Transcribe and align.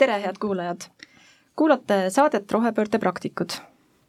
tere, 0.00 0.22
head 0.22 0.36
kuulajad! 0.40 0.80
kuulate 1.56 2.10
saadet 2.10 2.52
Rohepöörde 2.52 2.98
praktikud. 2.98 3.50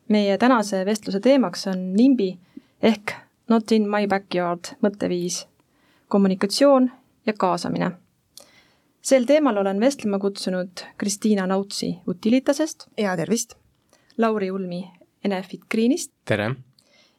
meie 0.08 0.38
tänase 0.38 0.86
vestluse 0.86 1.20
teemaks 1.20 1.68
on 1.68 1.94
NIMBY 1.94 2.38
ehk 2.82 3.12
Not 3.50 3.72
in 3.72 3.90
my 3.90 4.08
backyard 4.08 4.72
mõtteviis, 4.82 5.48
kommunikatsioon 6.08 6.92
ja 7.26 7.34
kaasamine. 7.34 7.92
sel 9.02 9.26
teemal 9.26 9.58
olen 9.58 9.80
vestlema 9.80 10.20
kutsunud 10.20 10.72
Kristiina 10.98 11.48
Nautsi 11.48 11.96
Utilitasest. 12.08 12.88
ja 12.98 13.18
tervist! 13.18 13.54
Lauri 14.18 14.52
Ulmi 14.52 14.92
Enefit 15.26 15.62
Greenist. 15.72 16.12
tere! 16.26 16.56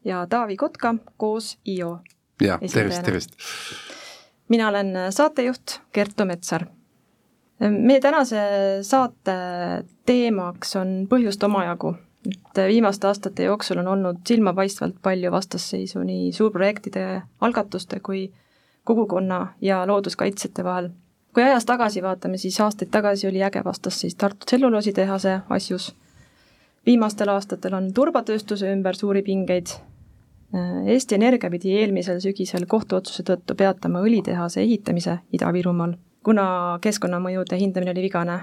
ja 0.05 0.27
Taavi 0.27 0.57
Kotka 0.57 0.95
koos 1.17 1.59
IO. 1.67 1.99
ja 2.41 2.59
tervist, 2.73 3.03
tervist! 3.03 3.31
mina 4.49 4.69
olen 4.69 4.95
saatejuht 5.11 5.81
Kertu 5.93 6.25
Metsar 6.25 6.67
meie 7.71 8.01
tänase 8.01 8.41
saate 8.83 9.35
teemaks 10.07 10.77
on 10.77 10.95
põhjust 11.11 11.43
omajagu, 11.47 11.95
et 12.27 12.63
viimaste 12.69 13.07
aastate 13.07 13.47
jooksul 13.47 13.83
on 13.83 13.89
olnud 13.95 14.23
silmapaistvalt 14.29 14.99
palju 15.03 15.31
vastasseisu 15.31 16.03
nii 16.07 16.33
suurprojektide, 16.33 17.23
algatuste 17.41 18.01
kui 18.01 18.27
kogukonna 18.85 19.47
ja 19.61 19.87
looduskaitsjate 19.87 20.65
vahel. 20.65 20.91
kui 21.35 21.43
ajas 21.43 21.65
tagasi 21.65 22.03
vaatame, 22.03 22.37
siis 22.37 22.61
aastaid 22.61 22.91
tagasi 22.91 23.29
oli 23.29 23.43
äge 23.43 23.65
vastasseis 23.65 24.15
Tartu 24.15 24.47
tselluloositehase 24.47 25.41
asjus, 25.49 25.95
viimastel 26.87 27.29
aastatel 27.29 27.75
on 27.75 27.93
turbatööstuse 27.95 28.73
ümber 28.73 28.97
suuri 28.97 29.23
pingeid, 29.23 29.67
Eesti 30.87 31.15
Energia 31.15 31.49
pidi 31.51 31.73
eelmisel 31.79 32.19
sügisel 32.21 32.67
kohtuotsuse 32.69 33.23
tõttu 33.25 33.55
peatama 33.57 34.03
õlitehase 34.05 34.61
ehitamise 34.61 35.19
Ida-Virumaal 35.33 35.95
kuna 36.23 36.79
keskkonnamõjude 36.81 37.59
hindamine 37.59 37.91
oli 37.91 38.03
vigane. 38.03 38.41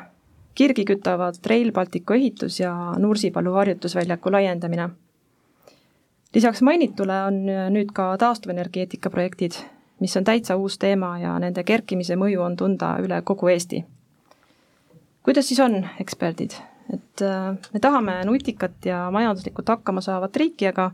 kirgi 0.55 0.83
kütavad 0.85 1.37
Rail 1.47 1.71
Balticu 1.71 2.13
ehitus 2.13 2.59
ja 2.59 2.93
Nursipalu 2.97 3.53
harjutusväljaku 3.53 4.31
laiendamine. 4.31 4.89
lisaks 6.33 6.61
mainitule 6.61 7.23
on 7.23 7.45
nüüd 7.45 7.91
ka 7.93 8.17
taastuvenergeetika 8.17 9.09
projektid, 9.09 9.51
mis 9.99 10.17
on 10.17 10.23
täitsa 10.23 10.55
uus 10.55 10.77
teema 10.77 11.19
ja 11.19 11.39
nende 11.39 11.63
kerkimise 11.63 12.15
mõju 12.15 12.41
on 12.41 12.57
tunda 12.57 12.97
üle 12.99 13.21
kogu 13.21 13.47
Eesti. 13.47 13.85
kuidas 15.23 15.47
siis 15.47 15.59
on, 15.59 15.87
eksperdid? 15.99 16.51
et 16.93 17.21
äh, 17.21 17.57
me 17.73 17.79
tahame 17.79 18.25
nutikat 18.25 18.85
ja 18.85 19.11
majanduslikult 19.11 19.69
hakkama 19.69 20.01
saavat 20.01 20.35
riiki, 20.35 20.67
aga 20.67 20.91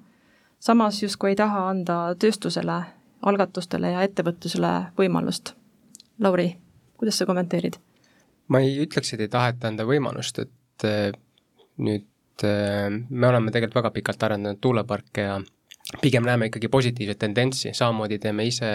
samas 0.59 1.03
justkui 1.03 1.30
ei 1.30 1.36
taha 1.36 1.70
anda 1.70 2.16
tööstusele, 2.20 2.83
algatustele 3.22 3.92
ja 3.92 4.02
ettevõtlusele 4.02 4.73
võimalust. 4.97 5.53
Lauri 6.20 6.64
kuidas 6.98 7.20
sa 7.20 7.28
kommenteerid? 7.30 7.80
ma 8.48 8.62
ei 8.62 8.78
ütleks, 8.84 9.14
et 9.14 9.26
ei 9.26 9.32
taheta 9.32 9.72
anda 9.72 9.86
võimalust, 9.90 10.44
et 10.44 10.86
äh, 10.86 11.12
nüüd 11.82 12.46
äh, 12.46 12.90
me 12.92 13.30
oleme 13.32 13.54
tegelikult 13.54 13.82
väga 13.82 13.94
pikalt 13.96 14.26
arendanud 14.28 14.62
tuuleparke 14.62 15.30
ja 15.30 15.40
pigem 16.02 16.26
näeme 16.26 16.50
ikkagi 16.50 16.70
positiivset 16.72 17.20
tendentsi, 17.22 17.73
samamoodi 17.73 18.20
teeme 18.22 18.46
ise 18.46 18.70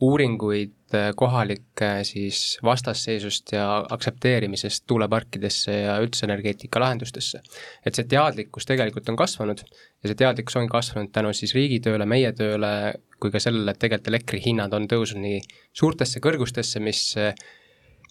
uuringuid 0.00 0.94
äh, 0.94 1.10
kohalike 1.16 1.90
siis 2.08 2.58
vastasseisust 2.64 3.52
ja 3.52 3.84
aktsepteerimisest 3.90 4.84
tuuleparkidesse 4.86 5.72
ja 5.72 5.98
üldse 6.00 6.24
energeetikalahendustesse. 6.26 7.40
et 7.86 7.94
see 7.94 8.08
teadlikkus 8.08 8.66
tegelikult 8.68 9.08
on 9.12 9.18
kasvanud 9.20 9.60
ja 9.60 10.08
see 10.10 10.18
teadlikkus 10.22 10.56
on 10.56 10.68
kasvanud 10.68 11.12
tänu 11.12 11.32
siis 11.36 11.54
riigi 11.54 11.80
tööle, 11.84 12.06
meie 12.06 12.32
tööle, 12.32 12.94
kui 13.20 13.30
ka 13.30 13.42
sellele, 13.42 13.70
et 13.70 13.80
tegelikult 13.80 14.08
elektrihinnad 14.14 14.76
on 14.76 14.88
tõusnud 14.88 15.20
nii 15.20 15.42
suurtesse 15.76 16.22
kõrgustesse, 16.24 16.80
mis, 16.80 17.02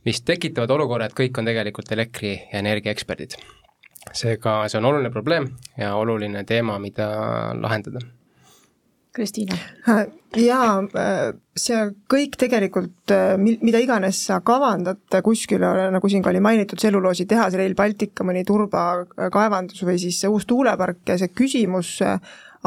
mis 0.06 0.22
tekitavad 0.22 0.70
olukorra, 0.78 1.10
et 1.10 1.18
kõik 1.18 1.42
on 1.42 1.50
tegelikult 1.50 1.92
elektri- 1.98 2.38
ja 2.52 2.62
energiaeksperdid. 2.62 3.40
seega 4.14 4.62
see 4.70 4.78
on 4.78 4.86
oluline 4.86 5.10
probleem 5.10 5.50
ja 5.78 5.96
oluline 5.96 6.46
teema, 6.46 6.78
mida 6.80 7.10
lahendada 7.58 8.06
Kristiina? 9.16 9.56
jaa, 10.38 10.76
see 11.58 11.80
kõik 12.12 12.38
tegelikult, 12.38 13.14
mida 13.42 13.82
iganes 13.82 14.20
sa 14.28 14.38
kavandad 14.46 15.18
kuskile, 15.26 15.90
nagu 15.96 16.12
siin 16.12 16.22
ka 16.24 16.30
oli 16.30 16.44
mainitud, 16.44 16.78
tselluloositehas, 16.78 17.58
Rail 17.58 17.74
Baltic, 17.76 18.22
mõni 18.22 18.46
turbakaevandus 18.46 19.82
või 19.88 19.98
siis 20.02 20.22
uus 20.30 20.46
tuulepark 20.50 21.10
ja 21.10 21.18
see 21.18 21.34
küsimus 21.34 21.98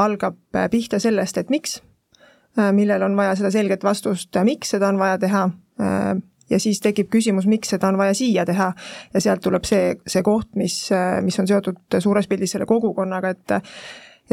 algab 0.02 0.40
pihta 0.72 0.98
sellest, 1.02 1.38
et 1.38 1.54
miks 1.54 1.78
Äh, 2.58 2.72
millel 2.72 3.02
on 3.02 3.16
vaja 3.16 3.32
seda 3.38 3.48
selget 3.50 3.84
vastust, 3.84 4.36
äh, 4.36 4.44
miks 4.44 4.74
seda 4.74 4.90
on 4.92 4.98
vaja 5.00 5.16
teha 5.18 5.46
äh, 5.80 6.10
ja 6.52 6.58
siis 6.60 6.82
tekib 6.84 7.08
küsimus, 7.08 7.46
miks 7.48 7.70
seda 7.72 7.88
on 7.88 7.96
vaja 7.96 8.12
siia 8.14 8.44
teha 8.44 8.66
ja 9.14 9.22
sealt 9.24 9.40
tuleb 9.40 9.64
see, 9.64 9.94
see 10.04 10.20
koht, 10.26 10.50
mis, 10.60 10.74
mis 11.24 11.38
on 11.40 11.48
seotud 11.48 11.96
suures 12.04 12.28
pildis 12.28 12.52
selle 12.52 12.66
kogukonnaga, 12.68 13.30
et 13.32 13.54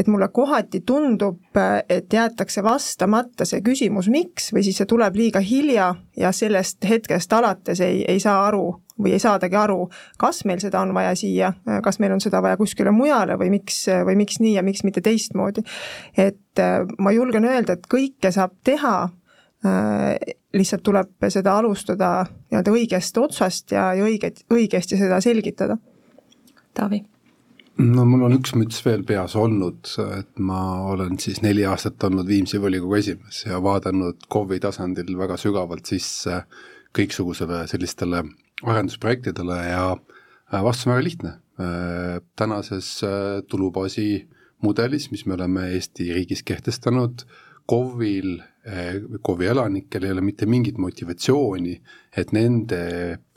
et 0.00 0.08
mulle 0.08 0.28
kohati 0.32 0.80
tundub, 0.86 1.56
et 1.88 2.12
jäetakse 2.12 2.62
vastamata 2.64 3.44
see 3.48 3.60
küsimus, 3.64 4.08
miks, 4.12 4.50
või 4.54 4.64
siis 4.64 4.80
see 4.80 4.88
tuleb 4.88 5.16
liiga 5.18 5.42
hilja 5.44 5.90
ja 6.16 6.32
sellest 6.32 6.86
hetkest 6.88 7.32
alates 7.36 7.82
ei, 7.84 8.00
ei 8.08 8.20
saa 8.22 8.46
aru 8.46 8.64
või 9.00 9.14
ei 9.16 9.20
saadagi 9.22 9.56
aru, 9.56 9.86
kas 10.20 10.42
meil 10.48 10.60
seda 10.60 10.82
on 10.84 10.92
vaja 10.96 11.14
siia, 11.16 11.52
kas 11.84 12.00
meil 12.02 12.12
on 12.12 12.20
seda 12.20 12.42
vaja 12.44 12.58
kuskile 12.60 12.92
mujale 12.92 13.38
või 13.40 13.48
miks, 13.56 13.86
või 14.06 14.18
miks 14.20 14.40
nii 14.40 14.56
ja 14.58 14.64
miks 14.64 14.84
mitte 14.84 15.00
teistmoodi. 15.04 15.64
et 16.16 16.64
ma 16.98 17.12
julgen 17.16 17.48
öelda, 17.48 17.78
et 17.78 17.88
kõike 17.88 18.32
saab 18.32 18.58
teha, 18.64 18.96
lihtsalt 20.56 20.82
tuleb 20.84 21.28
seda 21.28 21.56
alustada 21.60 22.10
nii-öelda 22.24 22.76
õigest 22.76 23.20
otsast 23.20 23.72
ja, 23.72 23.90
ja 23.96 24.04
õiget, 24.04 24.44
õigesti 24.52 25.00
seda 25.00 25.20
selgitada. 25.24 25.76
Taavi 26.74 27.02
no 27.80 28.04
mul 28.08 28.26
on 28.26 28.36
üks 28.36 28.52
müts 28.58 28.82
veel 28.84 29.02
peas 29.08 29.34
olnud, 29.38 29.88
et 30.18 30.40
ma 30.42 30.60
olen 30.90 31.16
siis 31.22 31.40
neli 31.44 31.64
aastat 31.68 32.02
olnud 32.08 32.28
Viimsi 32.28 32.60
volikogu 32.60 32.98
esimees 32.98 33.44
ja 33.46 33.60
vaadanud 33.64 34.26
KOV-i 34.32 34.60
tasandil 34.62 35.16
väga 35.18 35.38
sügavalt 35.40 35.88
sisse 35.88 36.42
kõiksugusele 36.96 37.64
sellistele 37.70 38.24
arendusprojektidele 38.66 39.58
ja 39.70 39.84
äh, 39.94 40.62
vastus 40.64 40.88
on 40.88 40.94
väga 40.94 41.06
lihtne. 41.06 41.34
Äh, 41.60 42.20
tänases 42.36 42.92
äh, 43.06 43.40
tulubaasi 43.48 44.28
mudelis, 44.64 45.10
mis 45.10 45.24
me 45.26 45.38
oleme 45.38 45.70
Eesti 45.74 46.10
riigis 46.12 46.44
kehtestanud, 46.44 47.24
KOV-il, 47.70 48.40
KOV-i 49.22 49.46
elanikel 49.46 50.04
ei 50.04 50.10
ole 50.12 50.24
mitte 50.26 50.44
mingit 50.50 50.76
motivatsiooni, 50.82 51.76
et 52.18 52.32
nende 52.34 52.80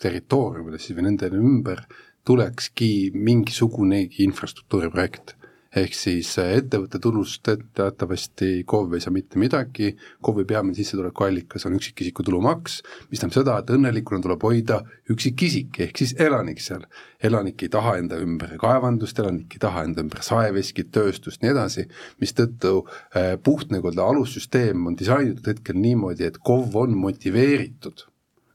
territooriumile 0.02 0.80
siis 0.82 0.98
või 0.98 1.06
nende 1.06 1.30
ümber 1.38 1.84
tulekski 2.26 3.12
mingisugunegi 3.14 4.24
infrastruktuuriprojekt. 4.24 5.36
ehk 5.74 5.96
siis 5.98 6.28
äh, 6.38 6.52
ettevõtte 6.60 7.00
tulust 7.02 7.48
teatavasti 7.74 8.60
KOV 8.70 8.92
ei 8.94 9.02
saa 9.02 9.14
mitte 9.14 9.40
midagi, 9.42 9.88
KOV-i 10.22 10.44
peamine 10.46 10.78
sissetulekuallikas 10.78 11.66
on 11.66 11.74
üksikisiku 11.80 12.22
tulumaks, 12.28 12.76
mis 13.10 13.18
tähendab 13.24 13.40
seda, 13.40 13.56
et 13.58 13.72
õnnelikuna 13.74 14.22
tuleb 14.22 14.46
hoida 14.46 14.78
üksikisik 15.10 15.80
ehk 15.88 15.98
siis 15.98 16.14
elanik 16.22 16.62
seal. 16.62 16.86
elanik 17.24 17.66
ei 17.66 17.72
taha 17.74 17.96
enda 18.04 18.22
ümber 18.22 18.54
kaevandust, 18.62 19.18
elanik 19.20 19.58
ei 19.58 19.64
taha 19.66 19.88
enda 19.88 20.06
ümber 20.06 20.22
saeveskit, 20.22 20.92
tööstust, 20.94 21.42
nii 21.42 21.56
edasi, 21.56 21.88
mistõttu 22.22 22.76
äh, 22.86 23.34
puht 23.42 23.74
nii-öelda 23.74 24.06
alussüsteem 24.14 24.86
on 24.86 25.00
disainitud 25.00 25.50
hetkel 25.56 25.82
niimoodi, 25.82 26.30
et 26.30 26.38
KOV 26.38 26.84
on 26.86 26.94
motiveeritud 27.08 28.06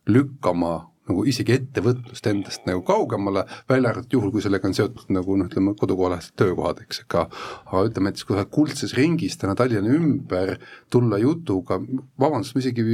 lükkama 0.07 0.77
nagu 1.09 1.25
isegi 1.29 1.57
ettevõtlust 1.57 2.27
endast 2.31 2.67
nagu 2.69 2.83
kaugemale, 2.87 3.45
välja 3.69 3.93
arvatud 3.93 4.19
juhul, 4.19 4.33
kui 4.35 4.45
sellega 4.45 4.69
on 4.69 4.77
seotud 4.77 5.13
nagu 5.15 5.37
noh, 5.39 5.49
ütleme 5.51 5.75
kodukohalähedased 5.79 6.37
töökohad, 6.39 6.83
eks, 6.85 7.03
aga 7.07 7.27
aga 7.69 7.85
ütleme 7.89 8.11
näiteks 8.11 8.29
kusagil 8.29 8.51
kuldses 8.55 8.95
ringis 8.99 9.39
täna 9.41 9.55
Tallinna 9.59 9.93
ümber 9.95 10.57
tulla 10.93 11.19
jutuga, 11.21 11.79
vabandust, 12.21 12.57
ma 12.57 12.63
isegi, 12.63 12.85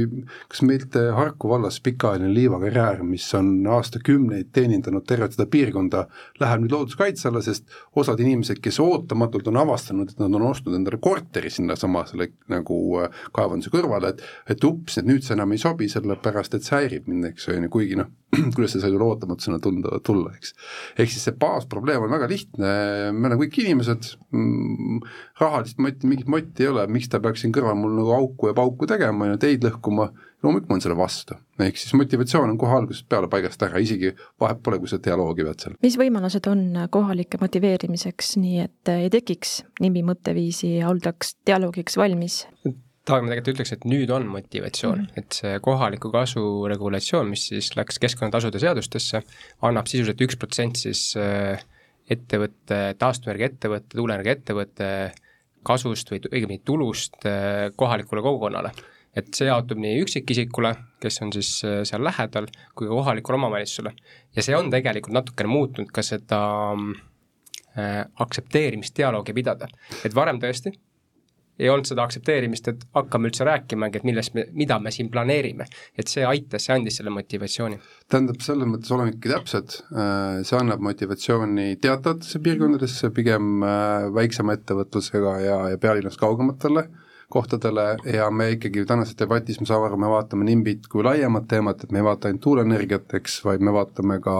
kas 0.51 0.63
meilt 0.67 0.95
Harku 1.15 1.49
vallas 1.51 1.79
pikaajaline 1.83 2.31
liivakarjäär, 2.33 3.03
mis 3.07 3.27
on 3.37 3.51
aastakümneid 3.75 4.51
teenindanud 4.55 5.05
tervet 5.07 5.35
seda 5.35 5.47
piirkonda, 5.51 6.05
läheb 6.41 6.63
nüüd 6.63 6.75
looduskaitse 6.75 7.29
alla, 7.29 7.41
sest 7.45 7.67
osad 7.97 8.19
inimesed, 8.23 8.61
kes 8.63 8.79
ootamatult 8.83 9.49
on 9.51 9.59
avastanud, 9.63 10.11
et 10.11 10.21
nad 10.21 10.39
on 10.39 10.47
ostnud 10.49 10.77
endale 10.77 10.99
korteri 11.03 11.51
sinnasama 11.53 12.05
selle 12.09 12.31
nagu 12.51 12.79
äh, 13.01 13.23
kaevanduse 13.35 13.73
kõrvale, 13.73 14.13
et 14.15 14.23
et 14.55 14.63
ups, 14.67 14.99
et 14.99 15.07
nüüd 15.07 15.23
see 15.25 15.35
enam 15.35 15.51
ei 15.55 15.61
sobi, 15.61 15.87
sellepärast 15.91 16.57
et 16.57 16.65
see 16.65 16.77
häirib 16.77 17.09
mind, 17.09 17.31
eks 17.31 17.49
ju, 17.49 17.57
kuigi 17.71 17.97
noh, 17.99 18.04
noh, 18.05 18.13
kuidas 18.55 18.75
see 18.75 18.81
sai 18.83 18.91
sulle 18.91 19.07
ootamatusena 19.07 19.59
tunda, 19.63 19.99
tulla, 20.05 20.33
eks. 20.37 20.53
ehk 20.99 21.11
siis 21.11 21.25
see 21.27 21.37
baasprobleem 21.39 22.05
on 22.05 22.13
väga 22.13 22.29
lihtne, 22.31 22.69
me 23.15 23.29
oleme 23.29 23.45
kõik 23.45 23.59
inimesed 23.63 24.11
mm,, 24.35 25.01
rahalist 25.41 25.81
motti, 25.83 26.09
mingit 26.09 26.29
motti 26.31 26.65
ei 26.65 26.71
ole, 26.71 26.85
miks 26.91 27.09
ta 27.11 27.21
peaks 27.23 27.43
siin 27.43 27.53
kõrval 27.55 27.77
mul 27.79 27.97
nagu 27.99 28.15
auku 28.15 28.51
ja 28.51 28.57
pauku 28.57 28.89
tegema 28.89 29.31
ja 29.31 29.41
teid 29.41 29.65
lõhkuma, 29.65 30.09
loomulikult 30.43 30.69
ma 30.71 30.77
olen 30.77 30.85
selle 30.85 30.99
vastu. 30.99 31.37
ehk 31.65 31.79
siis 31.79 31.95
motivatsioon 31.97 32.53
on 32.53 32.61
kohe 32.61 32.79
algusest 32.79 33.09
peale 33.11 33.29
paigast 33.31 33.67
ära, 33.67 33.81
isegi 33.81 34.13
vahet 34.41 34.63
pole, 34.63 34.79
kui 34.81 34.91
sa 34.91 34.99
dialoogi 35.01 35.47
pead 35.47 35.65
seal. 35.65 35.77
mis 35.85 35.99
võimalused 36.01 36.49
on 36.51 36.65
kohalike 36.93 37.41
motiveerimiseks, 37.41 38.35
nii 38.41 38.65
et 38.67 38.95
ei 38.95 39.11
tekiks 39.13 39.61
nimi 39.83 40.05
mõtteviisi 40.07 40.75
ja 40.79 40.89
oldaks 40.91 41.37
dialoogiks 41.47 41.97
valmis? 42.01 42.43
Taag, 43.05 43.21
ma 43.21 43.29
tegelikult 43.29 43.53
ütleks, 43.53 43.71
et 43.75 43.83
nüüd 43.85 44.09
on 44.09 44.23
motivatsioon 44.25 44.97
mm, 44.97 45.05
-hmm. 45.05 45.21
et 45.21 45.37
see 45.37 45.59
kohaliku 45.61 46.09
kasu 46.13 46.41
regulatsioon, 46.71 47.27
mis 47.29 47.43
siis 47.51 47.69
läks 47.77 47.99
keskkonnatasude 48.01 48.59
seadustesse, 48.59 49.21
annab 49.61 49.91
sisuliselt 49.91 50.23
üks 50.25 50.39
protsent 50.41 50.81
siis 50.81 51.11
äh, 51.21 51.61
ettevõtte, 52.09 52.79
taastuvenergia 52.97 53.51
ettevõtte, 53.51 53.97
tuuleenergia 53.97 54.37
ettevõtte 54.39 54.89
kasust 55.65 56.11
või 56.11 56.21
õigemini 56.31 56.61
tulust 56.65 57.25
äh, 57.29 57.69
kohalikule 57.75 58.25
kogukonnale. 58.25 58.73
et 59.15 59.29
see 59.31 59.45
jaotub 59.47 59.79
nii 59.79 60.01
üksikisikule, 60.03 60.73
kes 60.99 61.21
on 61.23 61.29
siis 61.33 61.51
äh, 61.63 61.83
seal 61.87 62.03
lähedal, 62.03 62.49
kui 62.75 62.89
ka 62.89 62.93
kohalikule 62.93 63.39
omavalitsusele. 63.39 63.93
ja 64.35 64.43
see 64.43 64.57
on 64.57 64.69
tegelikult 64.73 65.13
natukene 65.13 65.49
muutnud 65.49 65.93
ka 65.93 66.01
seda 66.01 66.41
äh, 66.73 68.01
aktsepteerimisdialoogi 68.25 69.33
pidada, 69.33 69.69
et 70.03 70.15
varem 70.15 70.41
tõesti 70.41 70.73
ei 71.59 71.69
olnud 71.71 71.87
seda 71.87 72.03
aktsepteerimist, 72.03 72.67
et 72.71 72.83
hakkame 72.97 73.29
üldse 73.29 73.47
rääkimagi, 73.47 74.01
et 74.01 74.07
millest 74.07 74.35
me, 74.35 74.45
mida 74.57 74.79
me 74.79 74.91
siin 74.91 75.09
planeerime. 75.11 75.67
et 75.97 76.11
see 76.11 76.25
aitas, 76.27 76.65
see 76.65 76.75
andis 76.75 76.99
selle 76.99 77.13
motivatsiooni. 77.15 77.79
tähendab, 78.11 78.41
selles 78.43 78.69
mõttes 78.69 78.91
olemegi 78.95 79.31
täpsed, 79.31 79.79
äh, 79.95 80.43
see 80.43 80.59
annab 80.59 80.83
motivatsiooni 80.85 81.75
teatavatesse 81.81 82.43
piirkondadesse, 82.43 83.11
pigem 83.15 83.63
äh, 83.63 84.11
väiksema 84.13 84.57
ettevõtlusega 84.59 85.39
ja, 85.45 85.59
ja 85.73 85.81
pealinnast 85.81 86.19
kaugematele 86.21 86.89
kohtadele 87.29 87.85
ja 88.13 88.27
me 88.31 88.51
ikkagi 88.53 88.85
tänases 88.87 89.17
debatis, 89.17 89.57
ma 89.59 89.67
saan 89.69 89.85
aru, 89.87 89.97
me 90.01 90.09
vaatame 90.11 90.45
NIMBit 90.47 90.85
kui 90.91 91.03
laiemat 91.05 91.47
teemat, 91.49 91.83
et 91.83 91.93
me 91.93 92.01
ei 92.01 92.05
vaata 92.05 92.29
ainult 92.29 92.43
tuuleenergiat, 92.45 93.15
eks, 93.19 93.39
vaid 93.45 93.63
me 93.65 93.73
vaatame 93.73 94.19
ka 94.23 94.35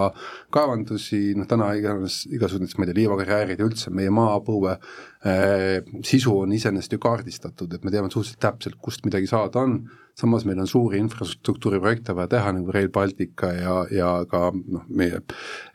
kaevandusi, 0.53 1.21
noh 1.39 1.49
täna 1.49 1.71
iganes, 1.77 2.21
igasugused, 2.29 2.77
ma 2.77 2.85
ei 2.85 2.91
tea, 2.91 2.99
liivakarjäärid 3.01 3.61
ja 3.61 3.67
üldse 3.67 3.93
meie 3.95 4.13
maapõue 4.13 4.75
eh, 4.77 5.81
sisu 6.05 6.37
on 6.43 6.53
iseenesest 6.55 6.93
ju 6.93 7.01
kaardistatud, 7.01 7.73
et 7.73 7.85
me 7.85 7.93
teame 7.93 8.11
suhteliselt 8.13 8.41
täpselt, 8.45 8.77
kust 8.81 9.05
midagi 9.07 9.29
saada 9.31 9.65
on, 9.65 9.79
samas 10.15 10.45
meil 10.47 10.61
on 10.61 10.69
suuri 10.69 11.01
infrastruktuuriprojekte 11.01 12.15
vaja 12.15 12.35
teha, 12.37 12.53
nagu 12.59 12.75
Rail 12.75 12.91
Baltica 12.93 13.49
ja, 13.55 13.79
ja 13.91 14.11
ka 14.29 14.51
noh, 14.53 14.85
meie 14.87 15.23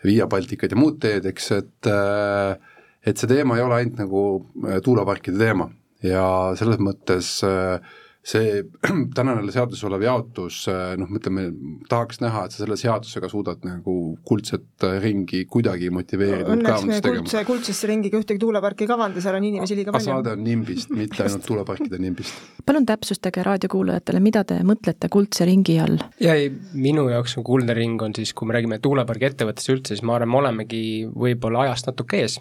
Via 0.06 0.30
Balticad 0.30 0.72
ja 0.72 0.78
muud 0.78 1.02
teed, 1.02 1.26
eks, 1.32 1.50
et 1.58 1.90
eh, 1.90 2.76
et 3.00 3.16
see 3.16 3.28
teema 3.30 3.56
ei 3.56 3.64
ole 3.64 3.78
ainult 3.80 4.00
nagu 4.00 4.22
eh, 4.68 4.78
tuuleparkide 4.84 5.40
teema 5.40 5.70
ja 6.02 6.24
selles 6.58 6.80
mõttes 6.82 7.38
äh, 7.46 7.80
see 8.22 8.64
tänane 9.16 9.52
seaduses 9.52 9.82
olev 9.88 10.04
jaotus, 10.04 10.62
äh, 10.70 10.92
noh, 11.00 11.08
ütleme, 11.16 11.46
tahaks 11.88 12.20
näha, 12.20 12.44
et 12.46 12.54
sa 12.54 12.62
selle 12.62 12.76
seadusega 12.80 13.30
suudad 13.32 13.64
nagu 13.66 13.94
kuldset 14.28 14.84
äh, 14.86 14.98
ringi 15.02 15.44
kuidagi 15.50 15.90
motiveerida. 15.94 16.52
õnneks 16.54 16.86
me 16.88 17.00
kuldse, 17.04 17.44
kuldsesse 17.48 17.90
ringiga 17.90 18.20
ühtegi 18.20 18.42
tuuleparki 18.42 18.84
ei 18.84 18.92
kavanda, 18.92 19.24
seal 19.24 19.38
on 19.38 19.48
inimesi 19.48 19.78
liiga 19.78 19.94
palju. 19.96 20.10
saade 20.12 20.34
on 20.36 20.44
nimbist, 20.44 20.92
mitte 20.94 21.24
ainult 21.24 21.48
tuuleparkide 21.48 22.00
nimbist. 22.02 22.44
palun 22.68 22.88
täpsustage 22.88 23.44
raadiokuulajatele, 23.46 24.22
mida 24.24 24.44
te 24.48 24.60
mõtlete 24.68 25.12
kuldse 25.12 25.48
ringi 25.48 25.80
all? 25.82 26.00
ja 26.20 26.36
ei, 26.36 26.52
minu 26.76 27.08
jaoks 27.12 27.38
on 27.40 27.46
kuldne 27.46 27.76
ring 27.76 28.02
on 28.04 28.16
siis, 28.16 28.34
kui 28.36 28.50
me 28.50 28.58
räägime 28.58 28.82
tuulepargi 28.84 29.32
ettevõttest 29.32 29.72
üldse, 29.72 29.96
siis 29.96 30.04
ma 30.04 30.18
arvan, 30.18 30.34
me 30.34 30.42
olemegi 30.44 30.82
võib-olla 31.08 31.68
ajast 31.68 31.88
natuke 31.88 32.20
ees 32.20 32.40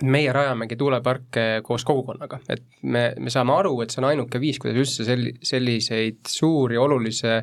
meie 0.00 0.32
rajamegi 0.32 0.76
tuuleparke 0.80 1.44
koos 1.66 1.84
kogukonnaga, 1.84 2.40
et 2.50 2.64
me, 2.82 3.10
me 3.20 3.30
saame 3.32 3.52
aru, 3.58 3.74
et 3.84 3.92
see 3.92 4.00
on 4.00 4.08
ainuke 4.08 4.40
viis, 4.40 4.58
kuidas 4.62 4.80
üldse 4.80 5.04
sel-, 5.06 5.32
selliseid 5.44 6.22
suuri 6.32 6.80
olulise 6.80 7.42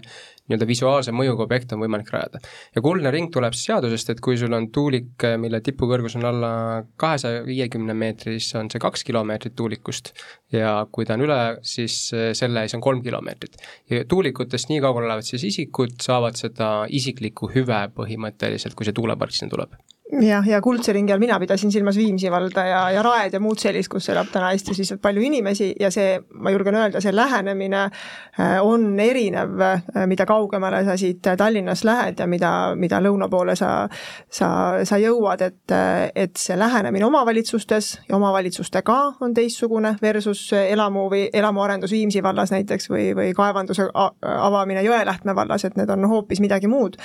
nii-öelda 0.50 0.66
visuaalse 0.66 1.14
mõjuga 1.14 1.46
objekte 1.46 1.76
on 1.76 1.84
võimalik 1.84 2.10
rajada. 2.10 2.40
ja 2.74 2.82
kuldne 2.82 3.12
ring 3.14 3.30
tuleb 3.34 3.54
siis 3.54 3.70
seadusest, 3.70 4.10
et 4.10 4.22
kui 4.26 4.38
sul 4.42 4.54
on 4.58 4.66
tuulik, 4.74 5.26
mille 5.38 5.62
tipukõrgus 5.62 6.18
on 6.18 6.26
alla 6.26 6.52
kahesaja 6.98 7.44
viiekümne 7.46 7.94
meetri, 7.94 8.40
siis 8.40 8.58
on 8.58 8.72
see 8.74 8.82
kaks 8.82 9.06
kilomeetrit 9.06 9.54
tuulikust 9.56 10.10
ja 10.56 10.74
kui 10.92 11.06
ta 11.06 11.20
on 11.20 11.28
üle, 11.28 11.40
siis 11.62 12.00
selle, 12.10 12.66
siis 12.66 12.80
on 12.80 12.82
kolm 12.82 13.04
kilomeetrit. 13.06 13.62
ja 13.94 14.02
tuulikutest 14.10 14.74
nii 14.74 14.82
kaugele 14.82 15.12
olevad 15.12 15.30
siis 15.30 15.46
isikud 15.52 16.00
saavad 16.02 16.40
seda 16.40 16.72
isiklikku 16.90 17.54
hüve 17.54 17.86
põhimõtteliselt, 17.94 18.74
kui 18.74 18.90
see 18.90 18.98
tuulepark 18.98 19.38
sinna 19.38 19.54
tuleb 19.54 19.78
jah, 20.22 20.48
ja 20.48 20.62
Kuldse 20.62 20.94
ringi 20.94 21.14
all 21.14 21.22
mina 21.22 21.40
pidasin 21.40 21.72
silmas 21.72 21.98
Viimsi 21.98 22.32
valda 22.32 22.66
ja, 22.66 22.82
ja 22.92 23.04
Raed 23.06 23.34
ja 23.34 23.40
muud 23.40 23.60
sellist, 23.62 23.92
kus 23.92 24.10
elab 24.10 24.32
täna 24.34 24.52
Eestis 24.56 24.80
lihtsalt 24.82 25.02
palju 25.02 25.22
inimesi 25.22 25.70
ja 25.80 25.92
see, 25.94 26.18
ma 26.34 26.54
julgen 26.54 26.76
öelda, 26.80 27.02
see 27.02 27.14
lähenemine 27.16 27.84
äh, 27.86 28.58
on 28.66 29.00
erinev, 29.00 29.60
äh, 29.62 30.06
mida 30.10 30.26
kaugemale 30.30 30.82
sa 30.88 30.98
siit 30.98 31.22
Tallinnast 31.38 31.86
lähed 31.86 32.20
ja 32.20 32.28
mida, 32.28 32.52
mida 32.76 33.02
lõuna 33.04 33.30
poole 33.30 33.56
sa, 33.60 33.88
sa, 34.32 34.50
sa 34.84 35.00
jõuad, 35.02 35.44
et, 35.46 35.76
et 36.16 36.36
see 36.40 36.58
lähenemine 36.58 37.06
omavalitsustes 37.06 37.92
ja 38.10 38.18
omavalitsustega 38.18 38.98
on 39.22 39.34
teistsugune 39.38 39.96
versus 40.02 40.48
elamu 40.54 41.06
või 41.12 41.28
elamuarendus 41.34 41.94
Viimsi 41.94 42.24
vallas 42.24 42.54
näiteks 42.56 42.90
või, 42.90 43.12
või 43.18 43.34
kaevanduse 43.38 43.90
avamine 43.94 44.84
Jõelähtme 44.84 45.36
vallas, 45.36 45.66
et 45.66 45.78
need 45.78 45.90
on 45.90 46.10
hoopis 46.10 46.42
midagi 46.42 46.68
muud. 46.68 46.98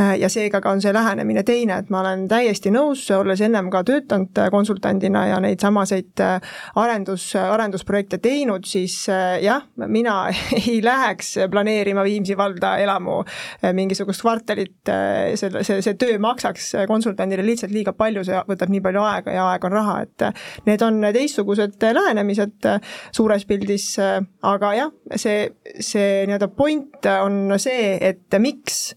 Äh, 0.00 0.16
ja 0.20 0.30
seega 0.32 0.60
ka 0.60 0.70
on 0.70 0.82
see 0.84 0.94
lähenemine 0.94 1.42
teine, 1.46 1.80
et 1.82 1.90
ma 1.90 2.04
olen 2.04 2.26
täiesti 2.36 2.70
nõus, 2.74 3.04
olles 3.16 3.40
ennem 3.44 3.70
ka 3.72 3.82
töötanud 3.86 4.36
äh, 4.40 4.50
konsultandina 4.52 5.24
ja 5.30 5.38
neid 5.42 5.62
samaseid 5.62 6.20
äh, 6.22 6.56
arendus, 6.78 7.30
arendusprojekte 7.38 8.18
teinud, 8.22 8.66
siis 8.68 8.98
äh, 9.12 9.38
jah, 9.44 9.64
mina 9.86 10.18
ei 10.60 10.78
läheks 10.84 11.36
planeerima 11.52 12.04
Viimsi 12.06 12.36
valda 12.38 12.76
elamu 12.82 13.22
mingisugust 13.76 14.22
kvartalit, 14.22 14.88
selle, 15.38 15.62
see, 15.66 15.80
see 15.84 15.96
töö 15.98 16.18
maksaks 16.22 16.68
konsultandile 16.88 17.44
lihtsalt 17.46 17.72
liiga 17.74 17.94
palju, 17.96 18.24
see 18.26 18.38
võtab 18.48 18.70
nii 18.72 18.82
palju 18.84 19.02
aega 19.06 19.34
ja 19.34 19.46
aeg 19.52 19.66
on 19.66 19.74
raha, 19.74 19.96
et 20.06 20.26
need 20.68 20.84
on 20.86 21.00
teistsugused 21.14 21.86
lähenemised 21.96 22.68
suures 23.14 23.46
pildis, 23.48 23.88
aga 23.98 24.72
jah, 24.76 24.92
see, 25.18 25.48
see 25.80 26.24
nii-öelda 26.28 26.50
point 26.56 27.08
on 27.16 27.56
see, 27.62 27.96
et 28.10 28.38
miks 28.42 28.92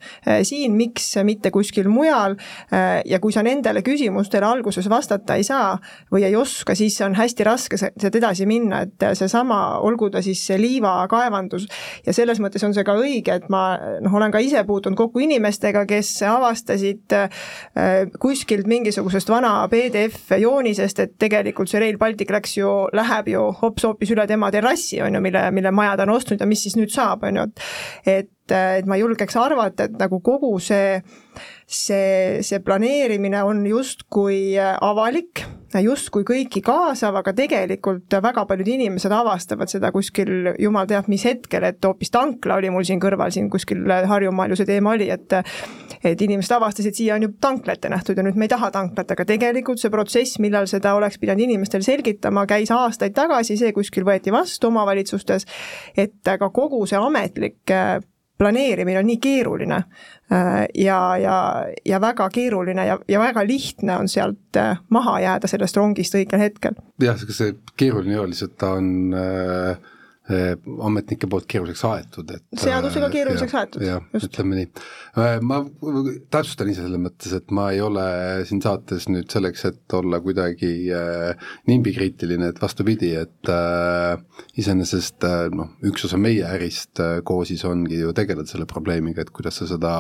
siin, 0.48 0.76
miks 0.78 1.12
mitte 1.28 1.54
kuskil 1.56 1.90
mujal 1.92 2.38
ja 2.70 3.22
kui 3.22 3.29
kui 3.30 3.36
sa 3.36 3.44
nendele 3.46 3.84
küsimustele 3.86 4.48
alguses 4.48 4.88
vastata 4.90 5.36
ei 5.38 5.46
saa 5.46 5.76
või 6.10 6.24
ei 6.26 6.34
oska, 6.38 6.74
siis 6.74 6.98
on 7.06 7.14
hästi 7.18 7.46
raske 7.46 7.78
sealt 7.78 8.16
edasi 8.18 8.48
minna, 8.50 8.82
et 8.88 9.06
seesama, 9.20 9.60
olgu 9.86 10.10
ta 10.10 10.24
siis 10.26 10.42
see 10.50 10.58
liivakaevandus 10.58 11.68
ja 12.08 12.16
selles 12.16 12.42
mõttes 12.42 12.66
on 12.66 12.74
see 12.74 12.86
ka 12.88 12.96
õige, 12.98 13.36
et 13.38 13.46
ma 13.54 13.78
noh, 14.02 14.16
olen 14.18 14.34
ka 14.34 14.42
ise 14.42 14.64
puutunud 14.66 14.98
kokku 14.98 15.22
inimestega, 15.22 15.86
kes 15.90 16.10
avastasid 16.26 17.16
äh, 17.20 17.46
kuskilt 18.20 18.66
mingisugusest 18.70 19.30
vana 19.30 19.54
PDF 19.70 20.34
joonisest, 20.42 21.06
et 21.06 21.16
tegelikult 21.22 21.70
see 21.70 21.84
Rail 21.84 22.02
Baltic 22.02 22.34
läks 22.34 22.58
ju, 22.58 22.74
läheb 22.98 23.30
ju 23.36 23.46
hops 23.62 23.86
hoopis 23.86 24.16
üle 24.16 24.26
tema 24.30 24.50
terrassi, 24.54 25.04
on 25.06 25.20
ju, 25.20 25.22
mille, 25.22 25.46
mille 25.54 25.76
maja 25.76 25.94
ta 26.00 26.10
on 26.10 26.18
ostnud 26.18 26.42
ja 26.42 26.50
mis 26.50 26.66
siis 26.66 26.80
nüüd 26.80 26.90
saab, 26.94 27.30
on 27.30 27.44
ju, 27.44 27.48
et 28.10 28.20
et 28.20 28.30
et 28.56 28.90
ma 28.90 28.98
julgeks 29.00 29.38
arvata, 29.40 29.90
et 29.90 29.98
nagu 30.00 30.22
kogu 30.26 30.56
see 30.64 31.00
see, 31.70 32.42
see 32.42 32.60
planeerimine 32.66 33.44
on 33.46 33.62
justkui 33.68 34.58
avalik, 34.60 35.44
justkui 35.84 36.26
kõiki 36.26 36.64
kaasav, 36.66 37.20
aga 37.20 37.34
tegelikult 37.38 38.16
väga 38.24 38.46
paljud 38.50 38.72
inimesed 38.74 39.14
avastavad 39.14 39.70
seda 39.70 39.92
kuskil 39.94 40.56
jumal 40.60 40.90
teab 40.90 41.10
mis 41.12 41.26
hetkel, 41.30 41.68
et 41.70 41.86
hoopis 41.86 42.10
tankla 42.14 42.58
oli 42.58 42.72
mul 42.74 42.88
siin 42.88 43.02
kõrval, 43.02 43.30
siin 43.34 43.52
kuskil 43.54 43.86
Harjumaal 44.10 44.54
ju 44.54 44.60
see 44.60 44.70
teema 44.70 44.96
oli, 44.98 45.12
et 45.14 45.38
et 46.00 46.22
inimesed 46.24 46.54
avastasid, 46.56 46.96
siia 46.96 47.18
on 47.18 47.26
ju 47.28 47.34
tankla 47.44 47.76
ette 47.76 47.90
nähtud 47.92 48.18
ja 48.18 48.24
nüüd 48.24 48.38
me 48.40 48.48
ei 48.48 48.54
taha 48.54 48.72
tanklat, 48.74 49.12
aga 49.14 49.26
tegelikult 49.28 49.82
see 49.82 49.92
protsess, 49.94 50.40
millal 50.42 50.68
seda 50.72 50.96
oleks 50.98 51.20
pidanud 51.22 51.44
inimestele 51.44 51.86
selgitama, 51.86 52.48
käis 52.50 52.72
aastaid 52.74 53.14
tagasi, 53.18 53.60
see 53.60 53.76
kuskil 53.76 54.08
võeti 54.08 54.34
vastu 54.34 54.72
omavalitsustes, 54.72 55.46
et 56.00 56.24
ka 56.24 56.50
kogu 56.56 56.86
see 56.90 56.98
ametlik 56.98 57.76
planeerimine 58.40 59.00
on 59.00 59.10
nii 59.12 59.20
keeruline 59.22 59.78
äh, 60.32 60.66
ja, 60.76 61.00
ja, 61.18 61.38
ja 61.86 62.02
väga 62.02 62.30
keeruline 62.34 62.86
ja, 62.88 63.00
ja 63.08 63.20
väga 63.20 63.44
lihtne 63.48 63.98
on 64.00 64.08
sealt 64.10 64.58
äh, 64.58 64.80
maha 64.90 65.20
jääda 65.20 65.48
sellest 65.52 65.78
rongist 65.78 66.16
õigel 66.16 66.42
hetkel. 66.42 66.80
jah, 67.04 67.20
see 67.20 67.58
keeruline 67.78 68.16
ei 68.16 68.24
ole, 68.24 68.34
lihtsalt 68.34 68.58
ta 68.60 68.74
on 68.80 68.90
Äh, 69.14 69.78
ametnike 70.30 71.28
poolt 71.30 71.48
keeruliseks 71.50 71.84
aetud, 71.90 72.34
et 72.36 72.62
seadusega 72.62 73.08
äh, 73.08 73.14
keeruliseks 73.16 73.56
ja, 73.56 73.62
aetud, 73.64 73.86
jah, 73.86 74.04
ütleme 74.20 74.60
nii. 74.60 74.68
Äh, 75.18 75.38
ma 75.42 75.62
täpsustan 76.30 76.70
ise 76.70 76.86
selles 76.86 77.02
mõttes, 77.02 77.34
et 77.34 77.54
ma 77.56 77.70
ei 77.74 77.82
ole 77.82 78.06
siin 78.50 78.62
saates 78.64 79.08
nüüd 79.10 79.30
selleks, 79.34 79.66
et 79.72 79.98
olla 79.98 80.22
kuidagi 80.22 80.72
äh, 80.94 81.50
nimbikriitiline, 81.70 82.52
et 82.54 82.62
vastupidi, 82.62 83.12
et 83.18 83.52
äh, 83.54 84.46
iseenesest 84.62 85.26
äh, 85.26 85.48
noh, 85.56 85.74
üks 85.90 86.06
osa 86.06 86.22
meie 86.22 86.46
ärist 86.46 87.02
äh, 87.04 87.20
koosis 87.26 87.66
ongi 87.70 88.04
ju 88.04 88.14
tegeleda 88.18 88.50
selle 88.50 88.70
probleemiga, 88.70 89.26
et 89.26 89.34
kuidas 89.34 89.62
sa 89.62 89.70
seda 89.70 89.96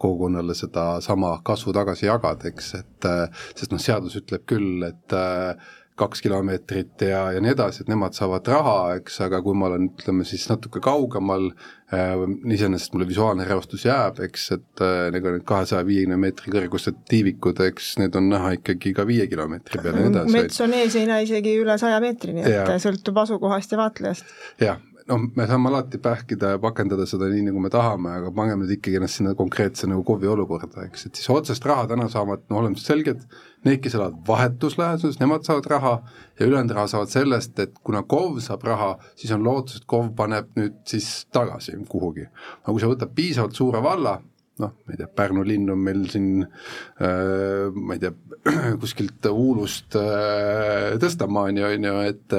kogukonnale 0.00 0.56
sedasama 0.56 1.36
kasvu 1.46 1.76
tagasi 1.76 2.08
jagad, 2.08 2.48
eks, 2.50 2.74
et 2.80 3.10
äh, 3.10 3.46
sest 3.52 3.74
noh, 3.74 3.82
seadus 3.82 4.16
ütleb 4.20 4.48
küll, 4.48 4.80
et 4.88 5.16
äh, 5.16 5.54
kaks 5.98 6.22
kilomeetrit 6.24 7.02
ja, 7.06 7.20
ja 7.34 7.40
nii 7.42 7.52
edasi, 7.54 7.84
et 7.84 7.90
nemad 7.90 8.16
saavad 8.16 8.48
raha, 8.50 8.78
eks, 8.98 9.20
aga 9.28 9.38
kui 9.44 9.54
ma 9.58 9.68
olen, 9.68 9.92
ütleme 9.94 10.26
siis 10.26 10.48
natuke 10.50 10.82
kaugemal 10.82 11.46
äh,, 11.94 12.24
iseenesest 12.56 12.96
mulle 12.96 13.06
visuaalne 13.06 13.46
reostus 13.46 13.84
jääb, 13.86 14.18
eks, 14.26 14.48
et 14.56 14.82
äh, 14.82 15.04
nagu 15.14 15.36
need 15.36 15.46
kahesaja 15.46 15.86
viiekümne 15.86 16.18
meetri 16.24 16.50
kõrgused 16.54 16.98
tiivikud, 17.10 17.62
eks 17.68 17.92
need 18.02 18.18
on 18.18 18.26
näha 18.32 18.56
ikkagi 18.58 18.94
ka 18.96 19.06
viie 19.06 19.28
kilomeetri 19.30 19.82
peal 19.84 20.00
ja 20.00 20.02
nii 20.02 20.12
edasi. 20.16 20.34
mets 20.34 20.64
on 20.66 20.74
ees, 20.80 20.98
ei 20.98 21.06
näe 21.10 21.28
isegi 21.28 21.54
üle 21.62 21.78
saja 21.78 22.02
meetrini, 22.02 22.42
et 22.42 22.56
ja. 22.56 22.80
sõltub 22.82 23.22
asukohast 23.22 23.76
ja 23.76 23.80
vaatlejast. 23.84 24.34
jah, 24.64 24.82
noh, 25.10 25.24
me 25.36 25.46
saame 25.48 25.68
alati 25.68 25.98
pähkida 26.02 26.54
ja 26.54 26.60
pakendada 26.62 27.06
seda 27.08 27.28
nii, 27.30 27.44
nagu 27.48 27.60
me 27.62 27.70
tahame, 27.72 28.12
aga 28.20 28.32
pangem 28.34 28.62
nüüd 28.62 28.74
ikkagi 28.76 28.98
ennast 28.98 29.20
sinna 29.20 29.34
konkreetse 29.38 29.88
nagu 29.90 30.04
KOV-i 30.06 30.30
olukorda, 30.32 30.86
eks, 30.88 31.06
et 31.08 31.20
siis 31.20 31.30
otsest 31.32 31.64
raha 31.68 31.86
täna 31.90 32.08
saavad, 32.12 32.44
no 32.50 32.60
oleme 32.60 32.80
selged, 32.80 33.24
need, 33.66 33.80
kes 33.84 33.96
elavad 33.98 34.20
vahetus 34.28 34.78
läheduses, 34.80 35.20
nemad 35.20 35.46
saavad 35.46 35.68
raha 35.74 35.94
ja 36.40 36.48
ülejäänud 36.48 36.76
raha 36.76 36.90
saavad 36.94 37.12
sellest, 37.12 37.58
et 37.64 37.76
kuna 37.84 38.04
KOV 38.08 38.40
saab 38.44 38.64
raha, 38.68 38.92
siis 39.20 39.32
on 39.36 39.44
lootus, 39.46 39.82
et 39.82 39.88
KOV 39.90 40.12
paneb 40.16 40.52
nüüd 40.58 40.80
siis 40.88 41.10
tagasi 41.34 41.76
kuhugi. 41.88 42.28
aga 42.62 42.72
kui 42.72 42.84
sa 42.84 42.92
võtad 42.92 43.12
piisavalt 43.16 43.56
suure 43.56 43.82
valla, 43.84 44.18
noh, 44.62 44.70
ma 44.86 44.94
ei 44.94 44.98
tea, 45.00 45.08
Pärnu 45.18 45.42
linn 45.46 45.70
on 45.72 45.80
meil 45.82 46.04
siin 46.10 46.44
äh, 46.44 47.74
ma 47.74 47.96
ei 47.96 48.02
tea, 48.02 48.12
kuskilt 48.82 49.26
Uulust 49.30 49.96
äh, 49.98 50.94
Tõstamaani, 51.02 51.64
on 51.66 51.88
ju, 51.88 51.94
et 52.10 52.36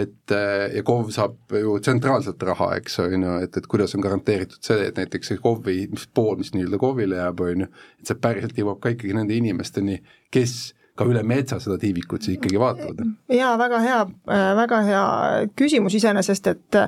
et 0.00 0.34
äh, 0.36 0.66
ja 0.76 0.84
KOV 0.86 1.10
saab 1.14 1.56
ju 1.58 1.76
tsentraalselt 1.82 2.42
raha, 2.46 2.72
eks, 2.78 3.00
on 3.02 3.26
ju, 3.26 3.36
et, 3.46 3.56
et 3.58 3.70
kuidas 3.70 3.96
on 3.98 4.04
garanteeritud 4.04 4.62
see, 4.62 4.86
et 4.86 5.00
näiteks 5.00 5.32
see 5.32 5.42
KOV-i, 5.42 5.88
mis 5.90 6.06
pool, 6.14 6.36
mis 6.38 6.54
nii-öelda 6.54 6.78
KOV-ile 6.82 7.18
jääb, 7.24 7.42
on 7.46 7.64
ju, 7.66 7.70
et 7.98 8.12
see 8.12 8.20
päriselt 8.28 8.60
jõuab 8.60 8.78
ka 8.84 8.94
ikkagi 8.94 9.16
nende 9.18 9.34
inimesteni, 9.34 9.98
kes 10.30 10.58
ka 11.00 11.06
üle 11.08 11.22
metsa 11.26 11.58
seda 11.62 11.78
tiivikut 11.80 12.26
siis 12.26 12.38
ikkagi 12.38 12.60
vaatavad. 12.60 13.02
jaa, 13.32 13.52
väga 13.58 13.82
hea, 13.82 14.00
äh, 14.30 14.48
väga 14.62 14.82
hea 14.86 15.04
küsimus 15.58 15.98
iseenesest, 15.98 16.54
et 16.54 16.82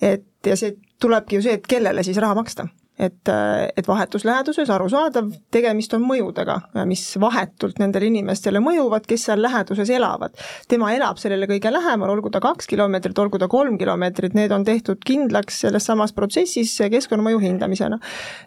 et 0.00 0.46
ja 0.46 0.56
see 0.56 0.78
tulebki 1.02 1.36
ju 1.36 1.44
see, 1.44 1.58
et 1.58 1.66
kellele 1.68 2.04
siis 2.06 2.16
raha 2.22 2.38
maksta 2.38 2.68
et, 2.98 3.30
et 3.76 3.88
vahetus 3.88 4.24
läheduses, 4.26 4.70
arusaadav, 4.70 5.30
tegemist 5.54 5.94
on 5.94 6.04
mõjudega, 6.06 6.58
mis 6.88 7.02
vahetult 7.20 7.78
nendele 7.78 8.08
inimestele 8.10 8.62
mõjuvad, 8.62 9.06
kes 9.08 9.28
seal 9.28 9.42
läheduses 9.42 9.90
elavad. 9.94 10.34
tema 10.68 10.92
elab 10.94 11.20
sellele 11.22 11.46
kõige 11.50 11.72
lähemal, 11.72 12.10
olgu 12.10 12.30
ta 12.34 12.40
kaks 12.42 12.66
kilomeetrit, 12.70 13.18
olgu 13.18 13.38
ta 13.38 13.48
kolm 13.48 13.78
kilomeetrit, 13.78 14.34
need 14.34 14.52
on 14.52 14.64
tehtud 14.64 15.02
kindlaks 15.06 15.60
selles 15.64 15.86
samas 15.86 16.12
protsessis 16.12 16.74
keskkonnamõju 16.90 17.42
hindamisena. 17.44 17.98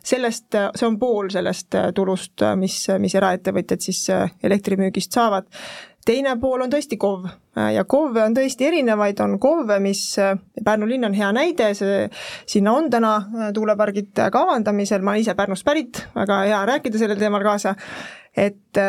sellest, 0.03 0.50
see 0.75 0.88
on 0.88 1.00
pool 1.00 1.29
sellest 1.29 1.77
tulust, 1.96 2.43
mis, 2.55 2.84
mis 3.00 3.15
eraettevõtjad 3.15 3.81
siis 3.81 4.08
elektrimüügist 4.43 5.12
saavad 5.13 5.48
teine 6.05 6.36
pool 6.41 6.63
on 6.65 6.72
tõesti 6.72 6.98
KOV 7.01 7.27
ja 7.75 7.84
KOV-e 7.88 8.24
on 8.24 8.36
tõesti 8.36 8.67
erinevaid, 8.70 9.20
on 9.24 9.38
KOV-e, 9.41 9.79
mis, 9.84 10.03
Pärnu 10.65 10.88
linn 10.89 11.08
on 11.08 11.15
hea 11.17 11.31
näide, 11.36 11.72
see, 11.77 12.05
sinna 12.50 12.75
on 12.77 12.89
täna 12.93 13.13
tuulepargid 13.55 14.24
kavandamisel, 14.34 15.03
ma 15.03 15.15
olen 15.15 15.25
ise 15.25 15.36
Pärnust 15.38 15.67
pärit, 15.67 16.03
väga 16.15 16.41
hea 16.48 16.62
rääkida 16.74 17.01
sellel 17.01 17.20
teemal 17.22 17.46
kaasa, 17.46 17.75
et 18.38 18.81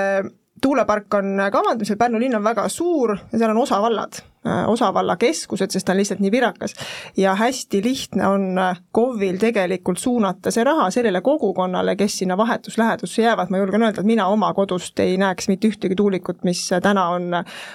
tuulepark 0.63 1.21
on 1.21 1.47
kavandamisel, 1.53 1.99
Pärnu 2.01 2.23
linn 2.23 2.39
on 2.39 2.45
väga 2.47 2.69
suur 2.73 3.17
ja 3.17 3.39
seal 3.39 3.51
on 3.51 3.65
osavallad, 3.65 4.23
osavalla 4.67 5.17
keskused, 5.17 5.71
sest 5.71 5.87
ta 5.87 5.93
on 5.93 5.99
lihtsalt 6.01 6.21
nii 6.21 6.31
virakas. 6.31 6.75
ja 7.17 7.35
hästi 7.35 7.83
lihtne 7.83 8.27
on 8.27 8.61
KOV-il 8.93 9.37
tegelikult 9.39 9.99
suunata 9.99 10.51
see 10.51 10.65
raha 10.65 10.91
sellele 10.91 11.21
kogukonnale, 11.21 11.97
kes 11.97 12.19
sinna 12.19 12.37
vahetuslähedusse 12.37 13.23
jäävad, 13.23 13.51
ma 13.51 13.59
julgen 13.59 13.83
öelda, 13.83 14.01
et 14.01 14.07
mina 14.07 14.27
oma 14.27 14.55
kodust 14.55 14.99
ei 15.01 15.17
näeks 15.17 15.49
mitte 15.49 15.69
ühtegi 15.69 15.95
tuulikut, 15.97 16.45
mis 16.45 16.71
täna 16.83 17.09
on 17.09 17.31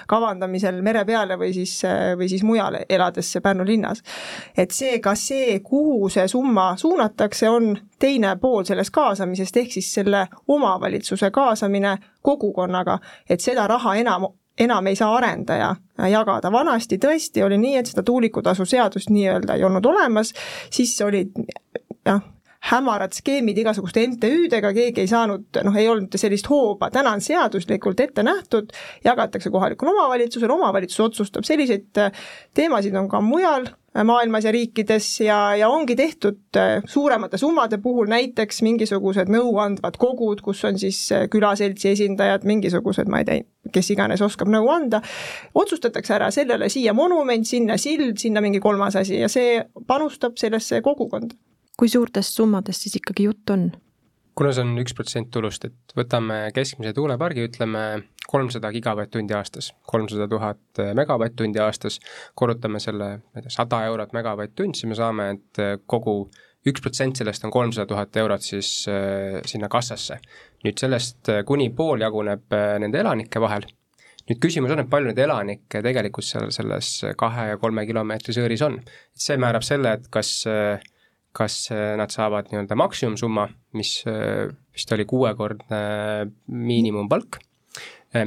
kavandamisel 0.06 0.82
mere 0.82 1.04
peale 1.04 1.38
või 1.40 1.54
siis, 1.56 1.80
või 2.18 2.28
siis 2.28 2.42
mujal, 2.42 2.76
elades 2.88 3.36
Pärnu 3.42 3.66
linnas. 3.66 4.02
et 4.56 4.70
see, 4.70 4.98
ka 5.00 5.14
see, 5.14 5.60
kuhu 5.60 6.08
see 6.08 6.28
summa 6.28 6.74
suunatakse, 6.76 7.48
on 7.48 7.78
teine 7.98 8.36
pool 8.36 8.64
sellest 8.64 8.90
kaasamisest, 8.90 9.56
ehk 9.56 9.72
siis 9.72 9.92
selle 9.94 10.26
omavalitsuse 10.48 11.30
kaasamine 11.30 11.96
kogukonnaga, 12.22 12.98
et 13.30 13.40
seda 13.40 13.66
raha 13.66 13.94
enam 13.94 14.28
enam 14.58 14.86
ei 14.86 14.96
saa 14.96 15.12
arendaja 15.16 15.74
jagada, 16.10 16.52
vanasti 16.52 16.98
tõesti 17.02 17.44
oli 17.44 17.58
nii, 17.58 17.76
et 17.80 17.90
seda 17.90 18.02
tuulikutasu 18.06 18.66
seadust 18.68 19.10
nii-öelda 19.10 19.58
ei 19.58 19.64
olnud 19.66 19.86
olemas, 19.86 20.32
siis 20.70 20.94
olid 21.04 21.34
jah, 22.06 22.20
hämarad 22.70 23.14
skeemid 23.14 23.58
igasuguste 23.62 24.02
MTÜ-dega, 24.06 24.72
keegi 24.74 25.04
ei 25.04 25.10
saanud, 25.10 25.46
noh, 25.64 25.76
ei 25.78 25.88
olnud 25.88 26.14
sellist 26.18 26.48
hooba, 26.50 26.90
täna 26.94 27.14
on 27.16 27.22
seaduslikult 27.24 28.00
ette 28.02 28.24
nähtud, 28.26 28.72
jagatakse 29.04 29.50
kohalikule 29.54 29.94
omavalitsusele, 29.94 30.52
omavalitsus 30.52 31.04
otsustab, 31.06 31.46
selliseid 31.46 32.02
teemasid 32.58 32.96
on 32.98 33.08
ka 33.10 33.22
mujal 33.24 33.70
maailmas 34.04 34.44
ja 34.44 34.52
riikides 34.54 35.06
ja, 35.20 35.38
ja 35.56 35.68
ongi 35.68 35.96
tehtud 35.96 36.56
äh, 36.56 36.82
suuremate 36.86 37.38
summade 37.38 37.78
puhul 37.82 38.10
näiteks 38.10 38.62
mingisugused 38.66 39.30
nõuandvad 39.32 39.98
kogud, 40.00 40.42
kus 40.44 40.64
on 40.68 40.78
siis 40.80 41.00
äh, 41.14 41.26
külaseltsi 41.32 41.92
esindajad, 41.94 42.46
mingisugused, 42.48 43.10
ma 43.10 43.22
ei 43.22 43.28
tea, 43.28 43.42
kes 43.74 43.90
iganes 43.94 44.22
oskab 44.24 44.50
nõu 44.52 44.70
anda, 44.72 45.02
otsustatakse 45.54 46.14
ära 46.18 46.30
sellele 46.34 46.70
siia 46.72 46.94
monument, 46.96 47.46
sinna 47.48 47.78
sild, 47.80 48.18
sinna 48.20 48.42
mingi 48.44 48.62
kolmas 48.62 48.96
asi 49.00 49.20
ja 49.22 49.28
see 49.32 49.60
panustab 49.86 50.38
sellesse 50.40 50.82
kogukonda. 50.84 51.34
kui 51.78 51.88
suurtest 51.88 52.34
summadest 52.34 52.82
siis 52.82 52.98
ikkagi 52.98 53.28
jutt 53.28 53.50
on? 53.54 53.70
kuna 54.38 54.52
see 54.54 54.62
on 54.62 54.76
üks 54.78 54.94
protsent 54.94 55.32
tulust, 55.34 55.64
et 55.66 55.98
võtame 55.98 56.48
keskmise 56.54 56.92
tuulepargi, 56.94 57.48
ütleme 57.48 57.84
kolmsada 58.28 58.70
gigavatt-tundi 58.74 59.34
aastas, 59.36 59.70
kolmsada 59.88 60.28
tuhat 60.28 60.82
megavatt-tundi 60.98 61.62
aastas, 61.64 61.98
korrutame 62.36 62.80
selle, 62.82 63.14
ma 63.22 63.40
ei 63.40 63.46
tea, 63.46 63.54
sada 63.54 63.80
eurot 63.88 64.12
megavatt-tund, 64.16 64.76
siis 64.76 64.90
me 64.90 64.98
saame, 64.98 65.30
et 65.36 65.62
kogu 65.88 66.18
üks 66.68 66.82
protsent 66.84 67.18
sellest 67.18 67.46
on 67.46 67.54
kolmsada 67.54 67.88
tuhat 67.88 68.16
eurot 68.20 68.44
siis 68.44 68.70
äh, 68.90 69.40
sinna 69.48 69.70
kassasse. 69.72 70.18
nüüd 70.64 70.80
sellest 70.80 71.30
äh, 71.30 71.44
kuni 71.46 71.70
pool 71.70 72.02
jaguneb 72.02 72.52
äh, 72.52 72.76
nende 72.82 73.00
elanike 73.00 73.40
vahel, 73.40 73.64
nüüd 74.28 74.40
küsimus 74.42 74.74
on, 74.74 74.82
et 74.82 74.90
palju 74.90 75.12
neid 75.12 75.22
elanikke 75.24 75.82
tegelikult 75.84 76.26
seal 76.26 76.50
selles 76.54 76.92
kahe 77.18 77.48
ja 77.52 77.58
kolme 77.62 77.86
kilomeetri 77.86 78.34
sõõris 78.36 78.64
on. 78.66 78.80
see 79.14 79.38
määrab 79.40 79.64
selle, 79.66 79.96
et 79.98 80.08
kas 80.12 80.42
äh, 80.50 80.82
kas 81.38 81.68
äh, 81.70 81.94
nad 82.00 82.10
saavad 82.10 82.48
nii-öelda 82.50 82.76
maksimumsumma, 82.78 83.48
mis 83.78 84.00
äh, 84.08 84.48
vist 84.74 84.92
oli 84.92 85.04
kuuekordne 85.08 85.80
miinimumpalk, 86.50 87.38
äh, 87.38 87.47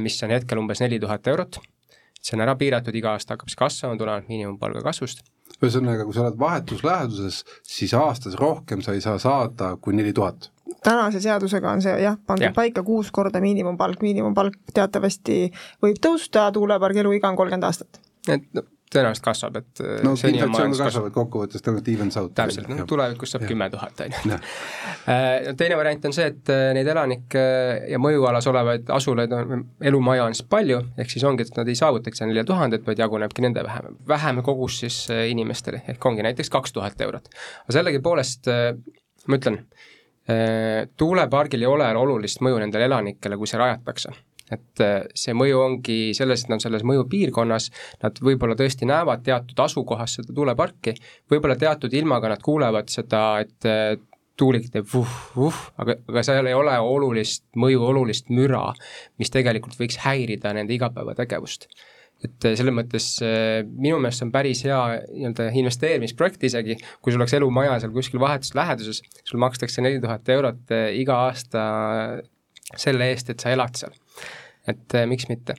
mis 0.02 0.22
on 0.22 0.34
hetkel 0.34 0.60
umbes 0.62 0.82
neli 0.82 1.00
tuhat 1.02 1.26
eurot, 1.32 1.58
see 2.22 2.36
on 2.36 2.44
ära 2.44 2.54
piiratud, 2.58 2.94
iga 2.94 3.16
aasta 3.16 3.36
hakkab 3.36 3.50
see 3.50 3.60
kasvama 3.60 3.98
tulenevalt 3.98 4.30
miinimumpalga 4.30 4.82
kasvust. 4.86 5.24
ühesõnaga, 5.58 6.06
kui 6.06 6.16
sa 6.16 6.26
oled 6.26 6.38
vahetusläheduses, 6.40 7.44
siis 7.66 7.94
aastas 7.94 8.34
rohkem 8.40 8.82
sa 8.82 8.96
ei 8.96 9.04
saa 9.04 9.18
saada 9.22 9.76
kui 9.80 9.94
neli 9.94 10.12
tuhat 10.12 10.50
tänase 10.82 11.20
seadusega 11.20 11.70
on 11.70 11.82
see 11.84 11.94
jah, 12.02 12.16
pandud 12.26 12.48
ja. 12.48 12.52
paika 12.56 12.82
kuus 12.82 13.10
korda 13.14 13.40
miinimumpalk, 13.40 14.02
miinimumpalk 14.02 14.56
teatavasti 14.74 15.44
võib 15.84 16.00
tõusta, 16.02 16.48
tuulepargi 16.54 17.04
eluiga 17.04 17.28
on 17.30 17.36
kolmkümmend 17.38 17.68
aastat. 17.68 18.00
et 18.28 18.46
no 18.56 18.64
tõenäoliselt 18.92 19.24
kasvab, 19.24 19.58
et 19.62 19.82
no 20.04 20.12
inflatsioon 20.14 20.74
kasvab, 20.78 21.08
et 21.08 21.14
kokkuvõttes 21.16 21.64
tõenäoliselt 21.64 21.90
evens 21.94 22.18
out. 22.20 22.32
täpselt, 22.36 22.70
noh 22.70 22.84
tulevikus 22.88 23.34
saab 23.34 23.46
kümme 23.48 23.68
tuhat, 23.72 24.02
on 24.04 24.16
ju. 24.16 24.38
Äh, 25.10 25.52
teine 25.58 25.76
variant 25.80 26.04
on 26.08 26.16
see, 26.16 26.28
et 26.32 26.52
äh, 26.52 26.70
neid 26.76 26.88
elanikke 26.92 27.44
ja 27.90 28.00
mõjualas 28.02 28.46
olevaid 28.50 28.90
asulaid 28.94 29.32
on, 29.36 29.64
elumaja 29.82 30.26
on 30.28 30.36
siis 30.36 30.46
palju, 30.52 30.80
ehk 31.00 31.14
siis 31.14 31.24
ongi, 31.28 31.46
et 31.46 31.58
nad 31.58 31.68
ei 31.68 31.78
saavutaks 31.78 32.20
seda 32.22 32.30
nelja 32.30 32.46
tuhandet, 32.48 32.86
vaid 32.86 33.02
jagunebki 33.02 33.44
nende 33.44 33.64
vähem, 33.66 33.96
vähem 34.08 34.42
kogus 34.46 34.82
siis 34.84 35.04
inimestele, 35.10 35.82
ehk 35.94 36.10
ongi 36.10 36.26
näiteks 36.28 36.52
kaks 36.52 36.76
tuhat 36.76 37.00
eurot. 37.00 37.30
aga 37.64 37.78
sellegipoolest 37.78 38.52
ma 39.26 39.38
ütlen, 39.38 39.62
tuulepargil 40.96 41.64
ei 41.64 41.70
ole 41.70 41.88
olulist 41.98 42.42
mõju 42.44 42.60
nendele 42.62 42.86
elanikele, 42.86 43.38
kui 43.40 43.50
see 43.50 43.58
rajatakse 43.58 44.12
et 44.52 44.82
äh, 44.84 45.02
see 45.18 45.34
mõju 45.36 45.60
ongi 45.62 45.98
selles, 46.16 46.44
et 46.44 46.52
nad 46.52 46.62
selles 46.62 46.84
mõjupiirkonnas, 46.88 47.68
nad 48.02 48.22
võib-olla 48.24 48.56
tõesti 48.58 48.88
näevad 48.88 49.24
teatud 49.26 49.62
asukohas 49.64 50.18
seda 50.18 50.34
tuuleparki, 50.36 50.96
võib-olla 51.32 51.56
teatud 51.60 51.92
ilmaga 51.96 52.32
nad 52.32 52.42
kuulevad 52.44 52.90
seda, 52.92 53.22
et 53.44 53.68
äh, 53.68 53.94
tuulik 54.38 54.68
teeb 54.72 54.88
vuh-vuh, 54.88 55.62
aga, 55.82 55.98
aga 56.08 56.26
seal 56.26 56.48
ei 56.48 56.56
ole 56.56 56.74
olulist 56.80 57.44
mõju, 57.60 57.82
olulist 57.92 58.32
müra, 58.32 58.70
mis 59.20 59.32
tegelikult 59.32 59.76
võiks 59.80 60.00
häirida 60.02 60.54
nende 60.56 60.74
igapäevategevust. 60.76 61.68
Et 62.22 62.46
äh, 62.46 62.56
selles 62.58 62.74
mõttes 62.74 63.08
minu 63.22 63.98
meelest 63.98 64.22
see 64.22 64.28
on 64.28 64.34
päris 64.34 64.62
hea 64.66 64.82
nii-öelda 65.08 65.48
investeerimisprojekt 65.62 66.46
isegi, 66.48 66.78
kui 67.02 67.14
sul 67.14 67.22
oleks 67.22 67.34
elumaja 67.38 67.80
seal 67.82 67.94
kuskil 67.94 68.22
vahetus 68.22 68.54
läheduses, 68.58 69.02
sul 69.24 69.42
makstakse 69.42 69.84
neli 69.84 70.00
tuhat 70.02 70.28
eurot 70.36 70.76
iga 70.96 71.24
aasta 71.26 71.64
selle 72.78 73.10
eest, 73.12 73.34
et 73.34 73.42
sa 73.42 73.52
elad 73.52 73.76
seal 73.76 73.92
et 74.68 74.98
eh, 74.98 75.08
miks 75.10 75.28
mitte. 75.30 75.56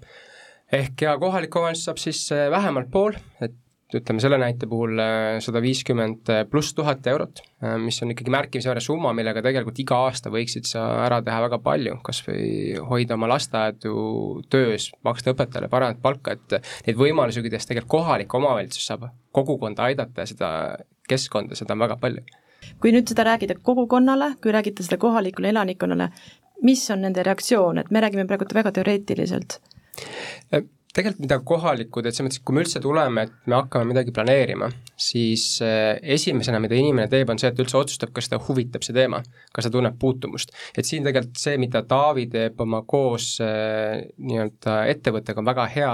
ehk 0.74 1.06
ja 1.06 1.18
kohalik 1.22 1.56
omavalitsus 1.56 1.90
saab 1.90 2.00
siis 2.02 2.24
eh, 2.34 2.48
vähemalt 2.52 2.90
pool, 2.92 3.18
et 3.44 3.60
ütleme 3.94 4.24
selle 4.24 4.40
näite 4.42 4.66
puhul 4.70 4.98
eh, 4.98 5.38
sada 5.44 5.62
viiskümmend 5.62 6.32
pluss 6.50 6.74
tuhat 6.74 7.06
eurot, 7.12 7.44
mis 7.84 8.00
on 8.02 8.14
ikkagi 8.14 8.34
märkimisväärne 8.34 8.82
summa, 8.82 9.12
millega 9.14 9.44
tegelikult 9.46 9.82
iga 9.84 10.00
aasta 10.08 10.32
võiksid 10.34 10.70
sa 10.70 10.86
ära 11.06 11.22
teha 11.26 11.44
väga 11.46 11.60
palju, 11.64 12.00
kas 12.06 12.24
või 12.26 12.80
hoida 12.90 13.18
oma 13.20 13.30
lasteaedu 13.36 13.96
töös, 14.54 14.90
maksta 15.06 15.36
õpetajale 15.36 15.70
paremat 15.72 16.02
palka, 16.02 16.38
et 16.38 16.58
neid 16.88 16.98
võimalusi, 17.00 17.44
kuidas 17.46 17.70
tegelikult 17.70 17.92
kohalik 18.00 18.40
omavalitsus 18.40 18.88
saab 18.90 19.12
kogukonda 19.36 19.92
aidata 19.92 20.26
ja 20.26 20.32
seda 20.32 20.50
keskkonda, 21.10 21.60
seda 21.60 21.76
on 21.78 21.86
väga 21.86 22.00
palju 22.02 22.26
kui 22.80 22.94
nüüd 22.96 23.10
seda 23.12 23.26
rääkida 23.28 23.58
kogukonnale, 23.66 24.34
kui 24.44 24.54
räägite 24.56 24.86
seda 24.86 24.98
kohalikule 25.02 25.52
elanikkonnale, 25.52 26.10
mis 26.64 26.84
on 26.94 27.04
nende 27.06 27.24
reaktsioon, 27.26 27.82
et 27.84 27.92
me 27.92 28.02
räägime 28.04 28.28
praegu 28.30 28.48
väga 28.54 28.72
teoreetiliselt? 28.76 29.60
tegelikult 30.94 31.24
mida 31.26 31.40
kohalikud, 31.42 32.06
et 32.06 32.14
selles 32.14 32.28
mõttes, 32.28 32.40
et 32.40 32.46
kui 32.46 32.56
me 32.56 32.62
üldse 32.62 32.80
tuleme, 32.82 33.24
et 33.26 33.48
me 33.50 33.58
hakkame 33.58 33.90
midagi 33.90 34.14
planeerima, 34.14 34.68
siis 35.00 35.46
äh, 35.66 35.98
esimesena, 36.16 36.60
mida 36.62 36.78
inimene 36.78 37.08
teeb, 37.10 37.32
on 37.34 37.42
see, 37.42 37.50
et 37.50 37.62
üldse 37.64 37.80
otsustab, 37.80 38.12
kas 38.14 38.30
ta 38.30 38.38
huvitab 38.42 38.86
see 38.86 38.94
teema, 38.96 39.24
kas 39.56 39.66
ta 39.66 39.72
tunneb 39.74 39.98
puutumust. 40.02 40.54
et 40.78 40.86
siin 40.86 41.06
tegelikult 41.06 41.42
see, 41.42 41.58
mida 41.62 41.82
Taavi 41.90 42.28
teeb 42.34 42.62
oma 42.62 42.84
koos 42.86 43.32
äh, 43.42 44.04
nii-öelda 44.22 44.78
ettevõttega, 44.94 45.42
on 45.42 45.50
väga 45.50 45.68
hea 45.74 45.92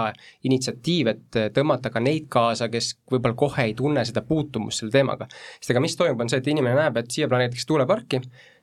initsiatiiv, 0.51 1.13
et 1.13 1.41
tõmmata 1.55 1.93
ka 1.95 2.03
neid 2.03 2.27
kaasa, 2.31 2.67
kes 2.71 2.97
võib-olla 3.11 3.39
kohe 3.39 3.69
ei 3.69 3.77
tunne 3.79 4.03
seda 4.07 4.25
puutumust 4.27 4.83
selle 4.83 4.95
teemaga. 4.95 5.31
sest 5.61 5.71
ega 5.71 5.83
mis 5.83 5.95
toimub, 5.95 6.27
on 6.27 6.31
see, 6.31 6.43
et 6.43 6.51
inimene 6.51 6.75
näeb, 6.75 6.99
et 6.99 7.15
siia 7.15 7.31
planeeritakse 7.31 7.71
tuuleparki, 7.71 8.19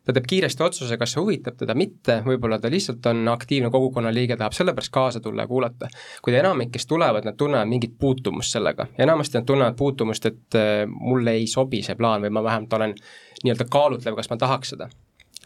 ta 0.06 0.14
teeb 0.14 0.26
kiiresti 0.30 0.62
otsuse, 0.62 0.98
kas 0.98 1.12
see 1.14 1.22
huvitab 1.22 1.58
teda, 1.58 1.74
mitte, 1.78 2.20
võib-olla 2.26 2.60
ta 2.62 2.70
lihtsalt 2.70 3.06
on 3.10 3.26
aktiivne 3.32 3.70
kogukonnaliige, 3.74 4.36
tahab 4.38 4.54
sellepärast 4.56 4.92
kaasa 4.94 5.20
tulla 5.20 5.46
ja 5.46 5.50
kuulata. 5.50 5.88
kui 6.22 6.34
enamik, 6.34 6.70
kes 6.74 6.86
tulevad, 6.86 7.26
nad 7.26 7.36
tunnevad 7.36 7.68
mingit 7.68 7.98
puutumust 7.98 8.54
sellega, 8.54 8.86
enamasti 8.98 9.40
nad 9.40 9.48
tunnevad 9.48 9.76
puutumust, 9.76 10.26
et 10.26 10.58
äh, 10.60 10.84
mulle 10.86 11.34
ei 11.40 11.46
sobi 11.50 11.82
see 11.82 11.98
plaan 11.98 12.22
või 12.22 12.30
ma 12.30 12.44
vähemalt 12.46 12.78
olen 12.78 12.94
nii-öelda 13.42 13.66
kaalutlev, 13.70 14.16
kas 14.16 14.30
ma 14.30 14.38
tahaks 14.40 14.74
seda 14.74 14.88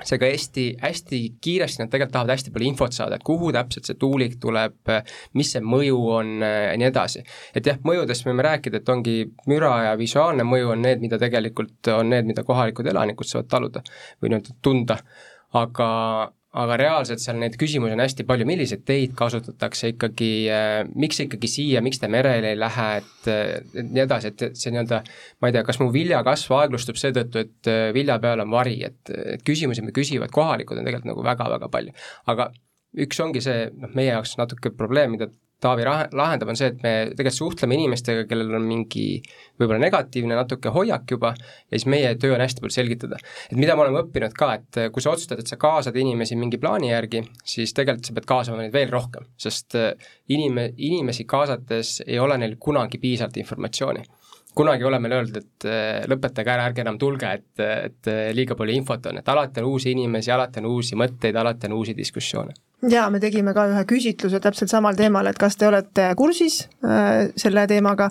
seega 0.06 0.30
hästi, 0.30 0.66
hästi 0.82 1.20
kiiresti 1.42 1.82
nad 1.82 1.92
tegelikult 1.92 2.14
tahavad 2.16 2.34
hästi 2.34 2.52
palju 2.54 2.68
infot 2.70 2.96
saada, 2.96 3.18
et 3.18 3.26
kuhu 3.26 3.52
täpselt 3.54 3.88
see 3.88 3.98
tuulik 4.00 4.38
tuleb, 4.42 4.92
mis 5.38 5.52
see 5.54 5.62
mõju 5.64 6.00
on 6.16 6.32
ja 6.44 6.74
nii 6.78 6.88
edasi. 6.88 7.24
et 7.54 7.66
jah, 7.66 7.78
mõjudest 7.86 8.26
võime 8.26 8.46
rääkida, 8.46 8.80
et 8.80 8.88
ongi 8.88 9.16
müra 9.50 9.72
ja 9.90 9.94
visuaalne 9.98 10.46
mõju 10.46 10.74
on 10.74 10.84
need, 10.86 11.04
mida 11.04 11.18
tegelikult 11.20 11.92
on 11.94 12.10
need, 12.10 12.28
mida 12.28 12.44
kohalikud 12.46 12.86
elanikud 12.86 13.28
saavad 13.28 13.50
taluda 13.50 13.84
või 14.22 14.32
nii-öelda 14.32 14.58
tunda, 14.62 15.00
aga 15.58 15.88
aga 16.58 16.76
reaalselt 16.80 17.22
seal 17.22 17.38
neid 17.38 17.54
küsimusi 17.58 17.94
on 17.94 18.02
hästi 18.02 18.24
palju, 18.26 18.46
milliseid 18.48 18.82
teid 18.86 19.12
kasutatakse 19.18 19.92
ikkagi 19.92 20.30
äh,, 20.50 20.80
miks 20.98 21.20
ikkagi 21.22 21.50
siia, 21.50 21.82
miks 21.84 22.02
te 22.02 22.10
merele 22.10 22.54
ei 22.54 22.58
lähe, 22.58 22.88
et, 23.02 23.28
et 23.30 23.86
nii 23.86 24.02
edasi, 24.02 24.32
et 24.32 24.58
see 24.58 24.72
nii-öelda 24.74 25.02
ma 25.40 25.50
ei 25.50 25.54
tea, 25.54 25.62
kas 25.66 25.78
mu 25.82 25.90
viljakasv 25.94 26.56
aeglustub 26.58 26.98
seetõttu, 26.98 27.44
et 27.44 27.70
äh, 27.70 27.84
vilja 27.94 28.18
peal 28.22 28.42
on 28.42 28.50
vari, 28.50 28.80
et, 28.88 29.14
et 29.36 29.46
küsimusi, 29.46 29.84
mida 29.84 29.94
küsivad 29.94 30.34
kohalikud, 30.34 30.80
on 30.80 30.90
tegelikult 30.90 31.12
nagu 31.12 31.26
väga-väga 31.30 31.70
palju. 31.70 31.94
aga 32.34 32.50
üks 32.98 33.20
ongi 33.22 33.42
see, 33.44 33.68
noh, 33.76 33.92
meie 33.94 34.10
jaoks 34.14 34.36
natuke 34.40 34.74
probleem, 34.74 35.16
mida 35.16 35.30
Taavi 35.60 35.84
lahendab, 35.84 36.48
on 36.48 36.56
see, 36.56 36.70
et 36.72 36.78
me 36.80 36.92
tegelikult 37.12 37.36
suhtleme 37.36 37.76
inimestega, 37.76 38.24
kellel 38.28 38.54
on 38.56 38.64
mingi 38.64 39.18
võib-olla 39.60 39.80
negatiivne 39.82 40.38
natuke 40.38 40.72
hoiak 40.72 41.12
juba 41.12 41.34
ja 41.34 41.74
siis 41.74 41.84
meie 41.92 42.14
töö 42.20 42.32
on 42.32 42.40
hästi 42.40 42.64
palju 42.64 42.76
selgitada. 42.78 43.18
et 43.50 43.58
mida 43.60 43.76
me 43.76 43.84
oleme 43.84 44.00
õppinud 44.06 44.32
ka, 44.36 44.54
et 44.56 44.78
kui 44.94 45.04
sa 45.04 45.12
otsustad, 45.12 45.42
et 45.42 45.52
sa 45.52 45.58
kaasad 45.60 45.96
inimesi 46.00 46.38
mingi 46.40 46.56
plaani 46.62 46.88
järgi, 46.94 47.20
siis 47.44 47.76
tegelikult 47.76 48.08
sa 48.08 48.16
pead 48.16 48.28
kaasama 48.32 48.62
neid 48.62 48.72
veel 48.72 48.88
rohkem, 48.88 49.28
sest 49.36 49.76
äh, 49.76 49.92
inime-, 50.32 50.70
inimesi 50.78 51.28
kaasates 51.28 52.00
ei 52.06 52.18
ole 52.18 52.40
neil 52.40 52.56
kunagi 52.56 53.02
piisavalt 53.02 53.36
informatsiooni 53.44 54.06
kunagi 54.56 54.84
oleme 54.84 55.12
öelnud, 55.12 55.36
et 55.36 55.68
äh, 55.68 56.00
lõpetage 56.10 56.50
ära, 56.50 56.64
ärge 56.72 56.82
enam 56.82 56.96
tulge, 56.98 57.36
et, 57.36 57.60
et 57.60 58.08
äh, 58.10 58.32
liiga 58.34 58.56
palju 58.56 58.80
infot 58.80 59.12
on, 59.12 59.20
et 59.20 59.28
alati 59.28 59.60
on 59.60 59.68
uusi 59.74 59.92
inimesi, 59.92 60.32
alati 60.32 60.64
on 60.64 60.72
uusi 60.72 60.96
mõtteid, 60.98 61.36
alati 61.36 61.68
on 61.68 61.76
uusi 61.82 61.94
diskussioone 62.00 62.56
jaa, 62.88 63.10
me 63.12 63.20
tegime 63.20 63.52
ka 63.56 63.66
ühe 63.68 63.82
küsitluse 63.88 64.40
täpselt 64.42 64.70
samal 64.72 64.96
teemal, 64.96 65.28
et 65.28 65.38
kas 65.40 65.56
te 65.60 65.66
olete 65.68 66.06
kursis 66.16 66.62
äh, 66.84 67.28
selle 67.38 67.66
teemaga, 67.68 68.08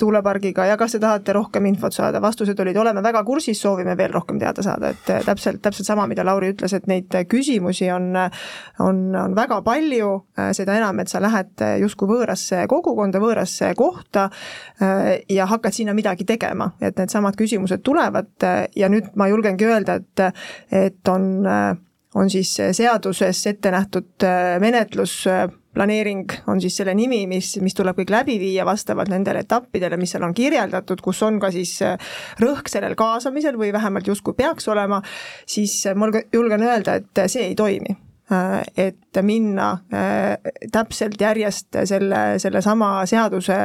tuulepargiga 0.00 0.66
ja 0.68 0.76
kas 0.80 0.96
te 0.96 1.00
tahate 1.02 1.34
rohkem 1.36 1.66
infot 1.70 1.96
saada, 1.96 2.20
vastused 2.22 2.58
olid, 2.60 2.76
oleme 2.76 3.02
väga 3.04 3.22
kursis, 3.24 3.60
soovime 3.62 3.96
veel 3.98 4.12
rohkem 4.12 4.40
teada 4.42 4.64
saada, 4.66 4.92
et 4.92 5.12
äh, 5.12 5.24
täpselt, 5.24 5.62
täpselt 5.64 5.88
sama, 5.88 6.06
mida 6.10 6.24
Lauri 6.26 6.52
ütles, 6.54 6.74
et 6.76 6.88
neid 6.90 7.16
küsimusi 7.30 7.90
on, 7.94 8.12
on, 8.84 9.02
on 9.24 9.36
väga 9.36 9.62
palju, 9.66 10.12
äh, 10.38 10.52
seda 10.56 10.76
enam, 10.76 11.00
et 11.00 11.12
sa 11.12 11.22
lähed 11.24 11.64
justkui 11.80 12.10
võõrasse 12.10 12.66
kogukonda, 12.70 13.20
võõrasse 13.22 13.72
kohta 13.76 14.28
ja 15.30 15.46
hakkad 15.48 15.74
sinna 15.74 15.92
midagi 15.96 16.24
tegema, 16.28 16.70
et 16.80 16.98
needsamad 16.98 17.36
küsimused 17.38 17.82
tulevad 17.84 18.46
ja 18.76 18.88
nüüd 18.92 19.12
ma 19.20 19.28
julgengi 19.30 19.68
öelda, 19.68 19.98
et, 20.00 20.42
et 20.72 21.12
on 21.12 21.28
on 22.14 22.30
siis 22.30 22.56
seaduses 22.72 23.46
ette 23.46 23.70
nähtud 23.70 24.26
äh, 24.26 24.58
menetlus, 24.60 25.22
äh, 25.30 25.46
planeering 25.74 26.26
on 26.50 26.60
siis 26.60 26.80
selle 26.80 26.94
nimi, 26.98 27.22
mis, 27.30 27.52
mis 27.62 27.76
tuleb 27.78 28.00
kõik 28.00 28.10
läbi 28.10 28.38
viia 28.42 28.66
vastavalt 28.66 29.12
nendele 29.12 29.44
etappidele, 29.46 29.98
mis 30.00 30.14
seal 30.14 30.26
on 30.26 30.34
kirjeldatud, 30.34 31.02
kus 31.04 31.22
on 31.26 31.38
ka 31.42 31.52
siis 31.54 31.76
äh, 31.86 32.12
rõhk 32.42 32.70
sellel 32.72 32.98
kaasamisel 32.98 33.58
või 33.60 33.72
vähemalt 33.72 34.10
justkui 34.10 34.34
peaks 34.38 34.68
olema, 34.68 35.02
siis 35.46 35.82
ma 35.94 36.10
julgen 36.34 36.66
öelda, 36.66 36.98
et 37.00 37.26
see 37.30 37.50
ei 37.52 37.58
toimi. 37.58 37.94
Äh, 37.94 38.09
et 38.76 39.20
minna 39.26 39.70
äh, 39.92 40.52
täpselt 40.72 41.20
järjest 41.20 41.80
selle, 41.88 42.20
sellesama 42.42 42.90
seaduse, 43.10 43.56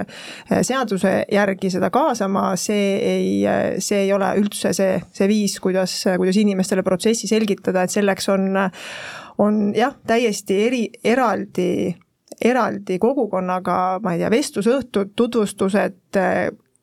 äh, 0.51 0.61
seaduse 0.65 1.13
järgi 1.31 1.69
seda 1.73 1.91
kaasama, 1.93 2.47
see 2.59 2.95
ei, 2.97 3.27
see 3.83 4.05
ei 4.07 4.13
ole 4.15 4.31
üldse 4.41 4.73
see, 4.75 4.97
see 5.13 5.29
viis, 5.29 5.59
kuidas, 5.63 5.93
kuidas 6.17 6.39
inimestele 6.41 6.83
protsessi 6.85 7.29
selgitada, 7.29 7.85
et 7.85 7.93
selleks 7.93 8.29
on, 8.33 8.49
on 9.43 9.61
jah, 9.77 9.93
täiesti 10.07 10.63
eri, 10.67 10.83
eraldi 11.03 11.69
eraldi 12.41 12.97
kogukonnaga, 12.99 14.01
ma 14.03 14.15
ei 14.15 14.19
tea, 14.19 14.29
vestlusõhtud, 14.33 15.13
tutvustused, 15.15 16.17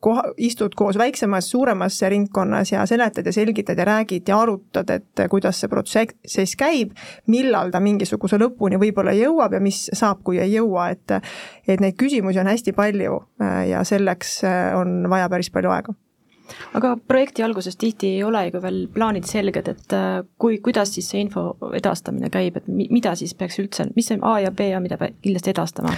koha, 0.03 0.23
istud 0.37 0.75
koos 0.77 0.97
väiksemas, 0.99 1.49
suuremas 1.51 2.01
ringkonnas 2.11 2.73
ja 2.73 2.85
seletad 2.89 3.25
ja 3.25 3.33
selgitad 3.33 3.79
ja 3.79 3.87
räägid 3.87 4.29
ja 4.29 4.39
arutad, 4.41 4.89
et 4.89 5.25
kuidas 5.31 5.61
see 5.61 5.71
protsess 5.71 6.57
käib, 6.59 6.93
millal 7.31 7.71
ta 7.71 7.81
mingisuguse 7.83 8.39
lõpuni 8.41 8.79
võib-olla 8.81 9.15
jõuab 9.17 9.57
ja 9.57 9.63
mis 9.63 9.85
saab, 9.93 10.23
kui 10.23 10.41
ei 10.43 10.55
jõua, 10.57 10.89
et 10.93 11.17
et 11.67 11.81
neid 11.81 11.95
küsimusi 11.99 12.41
on 12.41 12.49
hästi 12.51 12.73
palju 12.75 13.19
äh, 13.41 13.59
ja 13.71 13.83
selleks 13.87 14.41
äh, 14.47 14.73
on 14.77 15.03
vaja 15.09 15.29
päris 15.31 15.51
palju 15.53 15.71
aega 15.71 15.95
aga 16.73 16.93
projekti 17.07 17.43
alguses 17.43 17.77
tihti 17.79 18.13
ei 18.15 18.23
ole 18.23 18.45
ju 18.47 18.61
veel 18.63 18.79
plaanid 18.93 19.27
selged, 19.29 19.69
et 19.71 19.95
äh, 19.95 20.23
kui, 20.39 20.59
kuidas 20.63 20.93
siis 20.95 21.09
see 21.11 21.23
info 21.23 21.45
edastamine 21.75 22.29
käib, 22.33 22.57
et 22.59 22.67
mida 22.67 23.15
siis 23.19 23.35
peaks 23.37 23.59
üldse, 23.63 23.87
mis 23.95 24.09
see 24.11 24.19
A 24.21 24.37
ja 24.43 24.51
B 24.51 24.69
on, 24.75 24.83
mida 24.85 24.97
peab 25.01 25.17
kindlasti 25.23 25.53
edastama? 25.53 25.95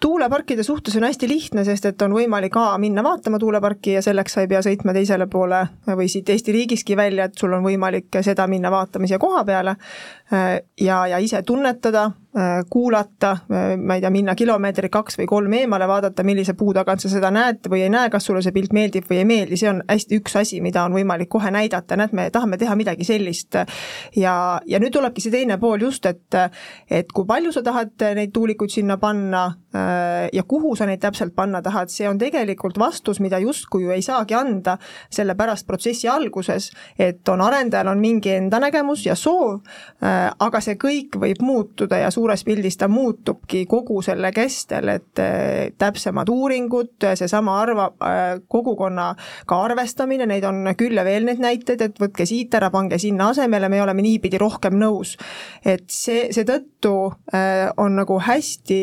tuuleparkide 0.00 0.62
suhtes 0.66 0.96
on 0.96 1.06
hästi 1.08 1.28
lihtne, 1.30 1.64
sest 1.66 1.88
et 1.90 2.02
on 2.06 2.14
võimalik 2.16 2.56
A 2.60 2.68
minna 2.82 3.04
vaatama 3.06 3.40
tuuleparki 3.42 3.96
ja 3.96 4.04
selleks 4.04 4.36
sa 4.36 4.44
ei 4.44 4.50
pea 4.50 4.62
sõitma 4.64 4.94
teisele 4.96 5.26
poole 5.30 5.62
või 5.88 6.08
siit 6.12 6.28
Eesti 6.32 6.54
riigiski 6.54 6.96
välja, 6.96 7.28
et 7.28 7.38
sul 7.38 7.54
on 7.56 7.64
võimalik 7.64 8.20
seda 8.26 8.46
minna 8.50 8.70
vaatama 8.72 9.08
siia 9.08 9.20
koha 9.22 9.44
peale 9.48 9.76
äh, 10.32 10.60
ja, 10.80 11.02
ja 11.10 11.20
ise 11.22 11.42
tunnetada 11.46 12.10
kuulata, 12.70 13.30
äh, 13.32 13.76
ma 13.80 13.94
ei 13.96 14.00
tea, 14.00 14.10
minna 14.12 14.34
kilomeetri 14.36 14.90
kaks 14.92 15.16
või 15.20 15.26
kolm 15.30 15.52
eemale, 15.56 15.88
vaadata, 15.88 16.24
millise 16.26 16.52
puu 16.58 16.74
tagant 16.76 17.00
sa 17.00 17.08
seda 17.08 17.30
näed 17.32 17.68
või 17.72 17.86
ei 17.86 17.92
näe, 17.92 18.10
kas 18.12 18.28
sulle 18.28 18.42
see 18.44 18.52
pilt 18.52 18.74
meeldib 18.76 19.08
või 19.10 19.22
ei 19.22 19.28
meeldi, 19.28 19.56
see 19.56 19.70
on 19.70 19.80
hästi 19.88 20.20
üks 20.20 20.36
asi, 20.42 20.60
mida 20.64 20.84
on 20.84 20.96
võimalik 20.96 21.30
kohe 21.32 21.50
näidata, 21.54 21.96
näed, 21.96 22.12
me 22.16 22.28
tahame 22.30 22.58
teha 22.60 22.76
midagi 22.76 23.06
sellist. 23.08 23.56
ja, 24.16 24.34
ja 24.66 24.80
nüüd 24.82 24.92
tulebki 24.92 25.24
see 25.24 25.32
teine 25.32 25.56
pool 25.58 25.80
just, 25.88 26.06
et, 26.06 26.36
et 26.90 27.12
kui 27.12 27.24
palju 27.26 27.52
sa 27.56 27.62
tahad 27.64 28.04
neid 28.18 28.34
tuulikuid 28.36 28.74
sinna 28.74 28.98
panna 29.00 29.46
äh, 29.46 29.65
ja 30.32 30.42
kuhu 30.48 30.74
sa 30.76 30.86
neid 30.86 31.00
täpselt 31.00 31.34
panna 31.36 31.62
tahad, 31.64 31.90
see 31.92 32.08
on 32.08 32.18
tegelikult 32.20 32.78
vastus, 32.78 33.20
mida 33.24 33.38
justkui 33.42 33.86
ju 33.86 33.94
ei 33.94 34.04
saagi 34.04 34.36
anda, 34.36 34.76
sellepärast 35.10 35.66
protsessi 35.66 36.08
alguses, 36.12 36.70
et 36.98 37.28
on 37.32 37.40
arendajal 37.44 37.92
on 37.92 38.00
mingi 38.02 38.34
enda 38.36 38.60
nägemus 38.62 39.06
ja 39.06 39.16
soov, 39.16 39.60
aga 40.02 40.60
see 40.60 40.76
kõik 40.80 41.16
võib 41.20 41.42
muutuda 41.46 42.02
ja 42.02 42.10
suur 42.12 42.26
suures 42.26 42.42
pildis 42.44 42.76
ta 42.76 42.88
muutubki 42.90 43.64
kogu 43.70 44.00
selle 44.02 44.32
kestel, 44.34 44.90
et 44.96 45.20
eh, 45.22 45.70
täpsemad 45.78 46.28
uuringud, 46.32 47.06
seesama 47.14 47.60
arva, 47.62 47.86
kogukonnaga 48.50 49.58
arvestamine, 49.68 50.26
neid 50.26 50.44
on 50.48 50.72
küll 50.78 50.98
ja 50.98 51.04
veel 51.06 51.28
neid 51.28 51.42
näiteid, 51.42 51.84
et 51.86 52.00
võtke 52.02 52.26
siit 52.26 52.54
ära, 52.58 52.72
pange 52.74 52.98
sinna 52.98 53.30
asemele, 53.30 53.70
me 53.70 53.82
oleme 53.82 54.02
niipidi 54.02 54.40
rohkem 54.42 54.74
nõus. 54.80 55.16
et 55.64 55.86
see, 55.90 56.32
seetõttu 56.34 56.96
on 57.76 57.96
nagu 57.96 58.18
hästi 58.26 58.80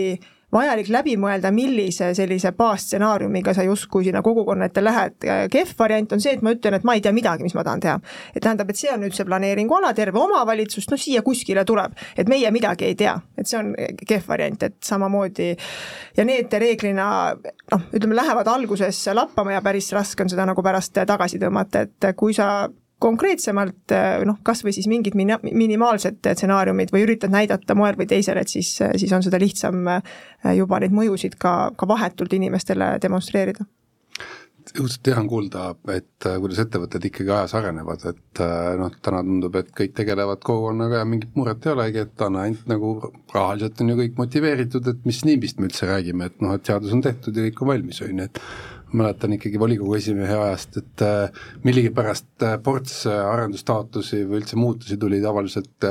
vajalik 0.54 0.90
läbi 0.94 1.16
mõelda, 1.20 1.52
millise 1.54 2.12
sellise 2.18 2.52
baasstsenaariumiga 2.58 3.54
sa 3.56 3.66
justkui 3.66 4.08
sinna 4.08 4.22
kogukonna 4.26 4.70
ette 4.70 4.84
lähed. 4.84 5.16
kehv 5.52 5.74
variant 5.80 6.14
on 6.14 6.22
see, 6.22 6.34
et 6.38 6.42
ma 6.46 6.54
ütlen, 6.56 6.78
et 6.78 6.84
ma 6.88 6.96
ei 6.98 7.02
tea 7.02 7.14
midagi, 7.16 7.44
mis 7.44 7.56
ma 7.58 7.64
tahan 7.64 7.80
teha. 7.84 8.00
et 8.36 8.44
tähendab, 8.44 8.70
et 8.70 8.80
see 8.80 8.92
on 8.94 9.02
nüüd 9.04 9.16
see 9.16 9.26
planeeringuala, 9.26 9.94
terve 9.94 10.20
omavalitsus, 10.20 10.90
no 10.92 10.98
siia 10.98 11.22
kuskile 11.22 11.66
tuleb, 11.66 11.98
et 12.18 12.30
meie 12.30 12.52
midagi 12.52 12.86
ei 12.86 12.96
tea, 12.96 13.16
et 13.38 13.50
see 13.50 13.60
on 13.60 13.74
kehv 14.08 14.28
variant, 14.28 14.64
et 14.64 14.78
samamoodi 14.84 15.50
ja 16.18 16.26
need 16.26 16.54
reeglina 16.54 17.08
noh, 17.34 17.90
ütleme, 17.94 18.16
lähevad 18.16 18.48
alguses 18.48 19.02
lappama 19.14 19.58
ja 19.58 19.62
päris 19.62 19.92
raske 19.94 20.24
on 20.24 20.32
seda 20.32 20.46
nagu 20.50 20.64
pärast 20.64 21.04
tagasi 21.08 21.42
tõmmata, 21.42 21.88
et 21.88 22.14
kui 22.18 22.34
sa 22.34 22.68
konkreetsemalt 23.04 23.94
eh, 23.96 24.24
noh, 24.28 24.40
kas 24.46 24.64
või 24.66 24.74
siis 24.76 24.88
mingid 24.92 25.18
min-, 25.20 25.36
minimaalsed 25.52 26.22
stsenaariumid 26.24 26.94
või 26.94 27.06
üritad 27.08 27.34
näidata 27.34 27.76
moel 27.78 27.98
või 28.00 28.10
teisel, 28.10 28.40
et 28.42 28.52
siis, 28.52 28.76
siis 28.80 29.14
on 29.16 29.26
seda 29.26 29.40
lihtsam 29.42 29.86
eh, 29.98 30.02
juba 30.58 30.82
neid 30.84 30.96
mõjusid 30.96 31.40
ka, 31.42 31.74
ka 31.78 31.90
vahetult 31.90 32.36
inimestele 32.40 32.98
demonstreerida. 33.04 33.66
Õudselt 34.80 35.10
hea 35.10 35.18
on 35.20 35.26
kuulda, 35.28 35.64
et 35.92 36.24
kuidas 36.24 36.62
ettevõtted 36.64 37.04
ikkagi 37.10 37.34
ajas 37.36 37.52
arenevad, 37.60 38.06
et 38.08 38.42
noh, 38.80 38.94
täna 39.04 39.20
tundub, 39.28 39.58
et 39.60 39.74
kõik 39.76 39.92
tegelevad 39.98 40.40
kogukonnaga 40.40 41.02
ja 41.02 41.08
mingit 41.10 41.34
muret 41.36 41.68
ei 41.68 41.74
olegi, 41.74 42.06
et 42.06 42.24
on 42.24 42.38
ainult 42.40 42.72
nagu 42.72 42.94
rahaliselt 43.34 43.84
on 43.84 43.92
ju 43.92 43.98
kõik 44.00 44.16
motiveeritud, 44.22 44.88
et 44.88 45.04
mis 45.10 45.20
niimist 45.28 45.60
me 45.60 45.68
üldse 45.68 45.90
räägime, 45.92 46.32
et 46.32 46.40
noh, 46.40 46.56
et 46.56 46.72
seadus 46.72 46.96
on 46.96 47.04
tehtud 47.04 47.36
ja 47.36 47.50
kõik 47.50 47.60
on 47.60 47.72
valmis, 47.74 48.00
on 48.08 48.24
ju, 48.24 48.30
et 48.30 48.40
mäletan 48.94 49.34
ikkagi 49.34 49.60
volikogu 49.60 49.96
esimehe 49.98 50.36
ajast, 50.38 50.78
et 50.78 51.04
äh, 51.06 51.44
millegipärast 51.66 52.46
äh, 52.46 52.58
ports 52.64 53.04
äh, 53.10 53.18
arendustaotlusi 53.34 54.24
või 54.28 54.42
üldse 54.42 54.60
muutusi 54.60 54.98
tuli 55.02 55.22
tavaliselt 55.24 55.90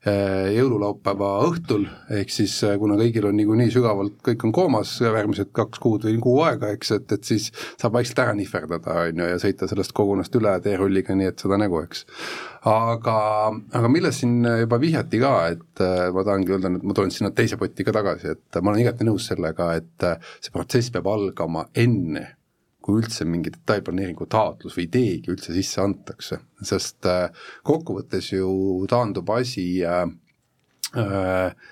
jõululaupäeva 0.00 1.26
õhtul, 1.44 1.82
ehk 2.16 2.30
siis 2.32 2.54
kuna 2.80 2.94
kõigil 2.96 3.26
on 3.28 3.34
niikuinii 3.36 3.68
sügavalt, 3.74 4.14
kõik 4.24 4.46
on 4.48 4.54
koomas 4.56 4.94
järgmised 5.04 5.50
kaks 5.52 5.82
kuud 5.82 6.06
või 6.08 6.14
kuu 6.24 6.38
aega, 6.46 6.70
eks, 6.72 6.94
et, 6.96 7.12
et 7.12 7.28
siis 7.28 7.50
saab 7.74 7.98
vaikselt 7.98 8.22
ära 8.24 8.32
nihverdada, 8.38 8.96
on 9.10 9.20
ju, 9.20 9.28
ja 9.28 9.36
sõita 9.42 9.68
sellest 9.68 9.92
kogukonnast 9.92 10.40
üle 10.40 10.54
teerulliga, 10.64 11.12
nii 11.12 11.28
et 11.28 11.44
seda 11.44 11.60
nägu, 11.60 11.82
eks. 11.84 12.06
aga, 12.72 13.18
aga 13.76 13.92
millest 13.92 14.24
siin 14.24 14.40
juba 14.62 14.80
vihjati 14.80 15.20
ka, 15.20 15.36
et 15.52 15.86
ma 16.16 16.24
tahangi 16.24 16.56
öelda, 16.56 16.72
et 16.80 16.88
ma 16.88 16.96
tulen 16.96 17.12
sinna 17.12 17.34
teise 17.36 17.60
potti 17.60 17.84
ka 17.84 17.92
tagasi, 18.00 18.32
et 18.38 18.62
ma 18.64 18.72
olen 18.72 18.86
igati 18.86 19.04
nõus 19.04 19.28
sellega, 19.28 19.74
et 19.82 20.12
see 20.40 20.56
protsess 20.56 20.96
peab 20.96 21.12
algama 21.12 21.68
enne 21.76 22.39
kui 22.90 23.04
üldse 23.04 23.26
mingi 23.28 23.52
detailplaneeringu 23.54 24.26
taotlus 24.30 24.76
või 24.78 24.88
ideegi 24.88 25.30
üldse 25.32 25.54
sisse 25.54 25.82
antakse, 25.82 26.40
sest 26.66 27.06
äh, 27.08 27.28
kokkuvõttes 27.66 28.32
ju 28.32 28.50
taandub 28.90 29.30
asi 29.36 29.66
äh, 29.86 30.06
äh, 30.98 31.70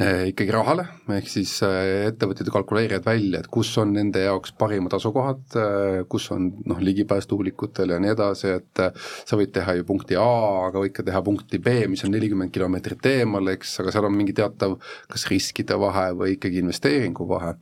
ikkagi 0.00 0.52
rahale, 0.54 0.86
ehk 1.12 1.26
siis 1.28 1.50
eh, 1.66 2.06
ettevõtjad 2.08 2.48
kalkuleerivad 2.54 3.04
välja, 3.04 3.42
et 3.42 3.48
kus 3.52 3.68
on 3.82 3.90
nende 3.92 4.22
jaoks 4.22 4.54
parimad 4.56 4.94
asukohad, 4.96 5.42
eh, 5.60 5.98
kus 6.08 6.30
on 6.32 6.46
noh, 6.70 6.80
ligipääs 6.80 7.28
tuulikutele 7.28 7.98
ja 7.98 8.00
nii 8.00 8.14
edasi, 8.14 8.54
et 8.56 8.82
sa 8.96 9.36
võid 9.36 9.52
teha 9.52 9.74
ju 9.76 9.84
punkti 9.88 10.16
A, 10.16 10.30
aga 10.70 10.80
võid 10.80 10.94
ka 10.96 11.04
teha 11.04 11.20
punkti 11.26 11.60
B, 11.60 11.74
mis 11.92 12.04
on 12.08 12.14
nelikümmend 12.16 12.52
kilomeetrit 12.54 13.10
eemal, 13.12 13.52
eks, 13.52 13.74
aga 13.84 13.92
seal 13.92 14.08
on 14.08 14.16
mingi 14.16 14.32
teatav 14.40 14.78
kas 15.10 15.26
riskide 15.28 15.76
vahe 15.80 16.08
või 16.16 16.38
ikkagi 16.38 16.62
investeeringu 16.64 17.28
vahe. 17.28 17.52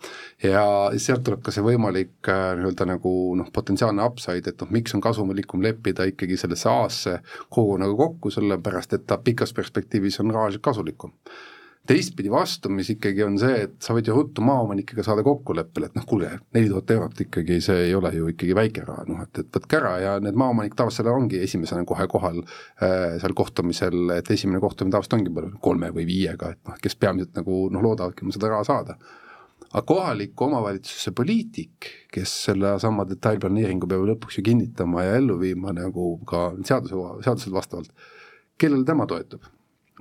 ja 0.47 0.65
sealt 0.95 1.27
tuleb 1.27 1.43
ka 1.43 1.55
see 1.55 1.67
võimalik 1.67 2.31
nii-öelda 2.31 2.87
nagu 2.93 3.13
noh, 3.41 3.51
potentsiaalne 3.51 4.07
upside, 4.07 4.47
et 4.47 4.63
noh, 4.63 4.71
miks 4.79 4.95
on 4.95 5.03
kasumlikum 5.03 5.65
leppida 5.67 6.07
ikkagi 6.07 6.39
sellesse 6.39 6.71
A-sse 6.71 7.19
kogukonnaga 7.51 7.99
kokku, 7.99 8.31
sellepärast 8.31 8.95
et 8.95 9.11
ta 9.11 9.19
pikas 9.19 9.57
perspektiivis 9.57 10.23
on 10.23 10.37
rahaliselt 10.39 10.69
kasulikum 10.71 11.17
teistpidi 11.89 12.31
vastu, 12.33 12.71
mis 12.73 12.91
ikkagi 12.93 13.23
on 13.25 13.39
see, 13.41 13.63
et 13.65 13.77
sa 13.85 13.95
võid 13.97 14.09
ju 14.09 14.17
ruttu 14.17 14.45
maaomanikega 14.45 15.05
saada 15.07 15.25
kokkuleppele, 15.27 15.89
et 15.89 15.97
noh, 15.97 16.05
kuulge, 16.09 16.31
neli 16.57 16.69
tuhat 16.69 16.91
eurot 16.95 17.23
ikkagi, 17.25 17.61
see 17.65 17.87
ei 17.87 17.95
ole 17.97 18.13
ju 18.17 18.29
ikkagi 18.35 18.57
väike 18.59 18.85
raha, 18.85 19.07
noh 19.09 19.23
et, 19.25 19.41
et 19.41 19.57
võtke 19.57 19.79
ära 19.81 19.95
ja 20.03 20.17
need 20.23 20.37
maaomanik 20.39 20.77
tavaliselt 20.79 21.09
ongi 21.13 21.41
esimesena 21.47 21.87
kohe 21.89 22.09
kohal 22.11 22.43
äh, 22.45 23.17
seal 23.23 23.37
kohtumisel, 23.39 24.03
et 24.19 24.29
esimene 24.35 24.61
kohtumine 24.65 24.93
tavaliselt 24.95 25.17
ongi 25.17 25.57
kolme 25.65 25.93
või 25.97 26.05
viiega, 26.09 26.53
et 26.53 26.61
noh, 26.69 26.77
kes 26.83 26.99
peamiselt 27.01 27.41
nagu 27.41 27.65
noh, 27.73 27.89
loodavadki 27.89 28.29
seda 28.37 28.53
raha 28.53 28.69
saada 28.69 28.99
aga 29.69 29.85
kohaliku 29.85 30.47
omavalitsuse 30.47 31.13
poliitik, 31.17 31.89
kes 32.13 32.33
sellesama 32.47 33.05
detailplaneeringu 33.09 33.89
peab 33.91 34.07
lõpuks 34.09 34.39
ju 34.39 34.45
kinnitama 34.47 35.05
ja 35.05 35.19
ellu 35.21 35.37
viima 35.41 35.75
nagu 35.77 36.15
ka 36.29 36.51
seaduse, 36.65 36.97
seadusele 37.27 37.57
vastavalt, 37.59 37.93
kellele 38.61 38.87
tema 38.89 39.07
toetub? 39.09 39.45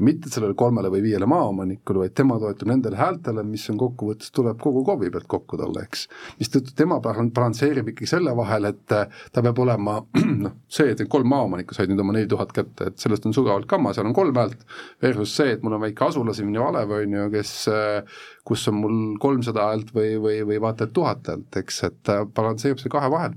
Mitte 0.04 0.30
sellele 0.30 0.54
kolmele 0.58 0.90
või 0.94 1.02
viiele 1.06 1.28
maaomanikule, 1.30 2.04
vaid 2.06 2.14
tema 2.18 2.38
toetub 2.42 2.70
nendele 2.70 2.98
häältele, 3.00 3.44
mis 3.48 3.66
on 3.72 3.80
kokkuvõttes, 3.82 4.32
tuleb 4.36 4.60
kogu 4.62 4.84
KOV-i 4.88 5.12
pealt 5.14 5.28
kokku 5.32 5.60
talle, 5.60 5.84
eks. 5.88 6.06
mistõttu 6.40 6.76
tema 6.78 7.00
balansseerib 7.04 7.92
ikkagi 7.94 8.10
selle 8.10 8.36
vahel, 8.38 8.70
et 8.72 8.96
äh, 8.96 9.08
ta 9.34 9.44
peab 9.46 9.62
olema 9.64 9.98
noh, 10.46 10.58
see, 10.70 10.92
et 10.94 11.04
kolm 11.10 11.32
maaomanikku 11.34 11.78
said 11.78 11.92
nüüd 11.92 12.04
oma 12.04 12.18
neli 12.18 12.30
tuhat 12.32 12.54
kätte, 12.56 12.92
et 12.92 13.02
sellest 13.02 13.26
on 13.30 13.36
sügavalt 13.38 13.70
kamma, 13.70 13.96
seal 13.96 14.10
on 14.10 14.18
kolm 14.18 14.38
häält, 14.38 14.68
versus 15.04 15.34
see, 15.40 15.56
et 15.56 15.66
mul 15.66 15.78
on 15.80 15.86
väike 15.88 16.08
asulasimine 16.10 16.62
valev, 16.62 16.94
on 17.00 17.18
ju, 17.20 17.26
kes 17.34 17.56
äh, 17.74 18.22
kus 18.48 18.68
on 18.72 18.80
mul 18.84 19.02
kolmsada 19.24 19.72
häält 19.72 19.92
või, 19.96 20.16
või, 20.22 20.40
või 20.48 20.62
vaata 20.64 20.88
et 20.88 20.96
tuhat 20.96 21.34
häält, 21.34 21.62
eks, 21.64 21.84
et 21.90 22.16
balansseerib 22.38 22.84
see 22.84 22.94
kahe 22.94 23.12
vahel. 23.12 23.36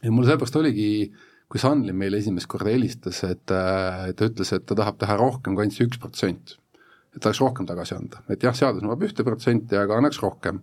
ja 0.00 0.12
mul 0.12 0.24
sellepärast 0.28 0.56
oligi 0.60 0.90
äh, 1.08 1.26
kui 1.50 1.58
Sunly 1.58 1.92
meile 1.96 2.20
esimest 2.22 2.46
korda 2.50 2.70
helistas, 2.70 3.24
et 3.26 3.52
äh, 3.54 4.10
ta 4.16 4.28
ütles, 4.30 4.52
et 4.54 4.64
ta 4.68 4.76
tahab 4.78 5.00
teha 5.00 5.16
rohkem 5.18 5.56
kui 5.56 5.64
ainult 5.64 5.76
see 5.76 5.88
üks 5.88 6.00
protsent. 6.02 6.56
et 7.10 7.18
tahaks 7.18 7.40
rohkem 7.42 7.66
tagasi 7.66 7.96
anda, 7.96 8.20
et 8.30 8.44
jah, 8.46 8.54
seadus 8.54 8.84
nõuab 8.84 9.00
ühte 9.02 9.24
protsenti, 9.26 9.74
aga 9.74 9.96
annaks 9.98 10.20
rohkem. 10.22 10.60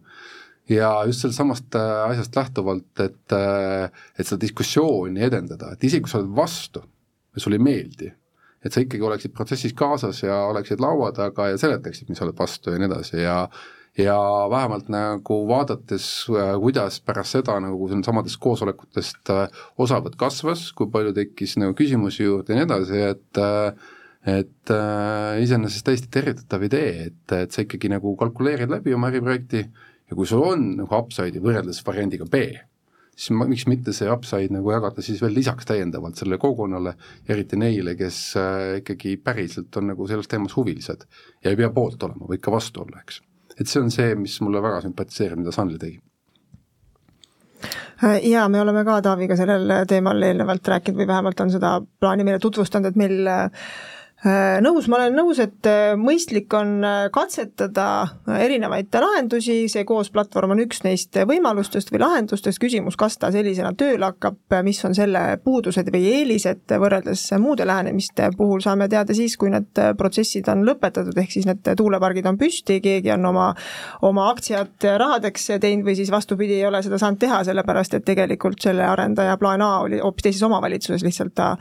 ja 0.71 0.91
just 1.07 1.25
sellest 1.25 1.41
samast 1.41 1.75
äh, 1.75 2.03
asjast 2.11 2.39
lähtuvalt, 2.39 3.03
et, 3.03 3.35
äh, 3.35 3.89
et 4.15 4.27
seda 4.29 4.39
diskussiooni 4.45 5.27
edendada, 5.27 5.73
et 5.75 5.83
isegi 5.83 6.05
kui 6.05 6.13
sa 6.13 6.21
oled 6.21 6.31
vastu 6.39 6.83
ja 7.35 7.43
sulle 7.43 7.59
ei 7.59 7.67
meeldi, 7.67 8.13
et 8.63 8.73
sa 8.73 8.83
ikkagi 8.83 9.03
oleksid 9.03 9.35
protsessis 9.35 9.75
kaasas 9.75 10.23
ja 10.23 10.39
oleksid 10.47 10.79
laua 10.83 11.11
taga 11.15 11.51
ja 11.51 11.59
seletaksid, 11.59 12.07
mis 12.07 12.19
sa 12.19 12.25
oled 12.27 12.39
vastu 12.39 12.71
ja 12.71 12.79
nii 12.79 12.87
edasi 12.87 13.19
ja 13.25 13.41
ja 13.97 14.17
vähemalt 14.51 14.89
nagu 14.93 15.41
vaadates, 15.49 16.07
äh, 16.29 16.53
kuidas 16.61 16.99
pärast 17.01 17.37
seda 17.37 17.59
nagu 17.63 17.89
samadest 18.05 18.39
koosolekutest 18.43 19.33
äh, 19.33 19.61
osavõtt 19.77 20.17
kasvas, 20.19 20.71
kui 20.77 20.89
palju 20.93 21.15
tekkis 21.17 21.57
nagu 21.61 21.73
küsimusi 21.77 22.27
juurde 22.27 22.53
ja 22.53 22.59
nii 22.59 22.67
edasi, 22.69 23.05
et 23.13 23.41
äh, 23.41 23.93
et 24.27 24.71
äh, 24.73 25.41
iseenesest 25.43 25.85
täiesti 25.87 26.09
tervitatav 26.11 26.63
idee, 26.67 27.09
et, 27.09 27.35
et 27.35 27.53
sa 27.53 27.63
ikkagi 27.63 27.91
nagu 27.91 28.15
kalkuleerid 28.19 28.71
läbi 28.71 28.95
oma 28.95 29.11
äriprojekti 29.11 29.61
ja 29.61 30.17
kui 30.17 30.27
sul 30.27 30.43
on 30.43 30.73
nagu 30.81 30.97
upside'i 30.97 31.43
võrreldes 31.43 31.79
variandiga 31.87 32.27
B, 32.27 32.41
siis 33.15 33.31
ma, 33.37 33.47
miks 33.49 33.67
mitte 33.71 33.93
see 33.95 34.09
upside 34.11 34.51
nagu 34.53 34.73
jagada 34.73 35.05
siis 35.05 35.21
veel 35.23 35.37
lisaks 35.37 35.69
täiendavalt 35.69 36.19
sellele 36.19 36.41
kogukonnale, 36.43 36.97
eriti 37.29 37.59
neile, 37.59 37.95
kes 37.99 38.19
äh, 38.41 38.65
ikkagi 38.81 39.15
päriselt 39.23 39.79
on 39.79 39.93
nagu 39.93 40.09
selles 40.11 40.27
teemas 40.31 40.57
huvilised 40.59 41.07
ja 41.43 41.53
ei 41.53 41.59
pea 41.59 41.71
poolt 41.73 42.03
olema, 42.09 42.27
võid 42.27 42.43
ka 42.43 42.53
vastu 42.53 42.83
olla, 42.83 43.05
eks 43.05 43.23
et 43.59 43.67
see 43.67 43.81
on 43.81 43.91
see, 43.91 44.15
mis 44.15 44.37
mulle 44.41 44.61
väga 44.63 44.83
sümpatiseerib, 44.85 45.41
mida 45.41 45.53
Sanli 45.55 45.79
tegi. 45.81 45.99
Äh, 48.03 48.19
jaa, 48.29 48.47
me 48.49 48.61
oleme 48.61 48.83
ka 48.85 49.01
Taaviga 49.01 49.35
sellel 49.39 49.71
teemal 49.89 50.21
eelnevalt 50.21 50.73
rääkinud 50.73 51.01
või 51.01 51.09
vähemalt 51.09 51.39
on 51.45 51.53
seda 51.53 51.77
plaani 51.99 52.27
meile 52.27 52.39
tutvustanud, 52.43 52.91
et 52.91 52.99
meil 52.99 53.23
Äh, 53.27 53.49
nõus, 54.63 54.87
ma 54.89 54.97
olen 54.97 55.15
nõus, 55.15 55.39
et 55.41 55.67
äh, 55.69 55.93
mõistlik 55.99 56.51
on 56.57 56.81
äh, 56.85 57.07
katsetada 57.13 57.85
erinevaid 58.39 58.93
lahendusi, 58.99 59.67
see 59.71 59.85
koos 59.87 60.09
platvorm 60.13 60.55
on 60.55 60.61
üks 60.63 60.81
neist 60.85 61.15
võimalustest 61.29 61.91
või 61.93 62.01
lahendustest, 62.01 62.59
küsimus, 62.59 62.97
kas 62.99 63.19
ta 63.21 63.29
sellisena 63.33 63.71
tööle 63.77 64.09
hakkab, 64.09 64.39
mis 64.65 64.81
on 64.87 64.95
selle 64.97 65.21
puudused 65.43 65.91
või 65.93 66.09
eelised. 66.11 66.65
Võrreldes 66.67 67.23
muude 67.41 67.67
lähenemiste 67.67 68.31
puhul, 68.37 68.61
saame 68.65 68.89
teada 68.91 69.15
siis, 69.17 69.37
kui 69.37 69.51
need 69.53 69.79
protsessid 69.97 70.49
on 70.51 70.65
lõpetatud, 70.67 71.17
ehk 71.21 71.35
siis 71.37 71.47
need 71.47 71.63
tuulepargid 71.77 72.27
on 72.27 72.39
püsti, 72.39 72.79
keegi 72.83 73.13
on 73.15 73.29
oma, 73.31 73.47
oma 74.07 74.27
aktsiad 74.33 74.87
rahadeks 74.99 75.51
teinud 75.61 75.87
või 75.87 75.97
siis 75.99 76.11
vastupidi, 76.13 76.59
ei 76.59 76.67
ole 76.67 76.81
seda 76.85 76.99
saanud 77.01 77.21
teha, 77.21 77.43
sellepärast 77.47 77.99
et 77.99 78.07
tegelikult 78.07 78.61
selle 78.65 78.85
arendaja 78.87 79.37
plaan 79.37 79.61
A 79.61 79.71
oli 79.85 80.01
hoopis 80.03 80.29
teises 80.29 80.45
omavalitsuses, 80.47 81.05
lihtsalt 81.05 81.35
ta 81.37 81.53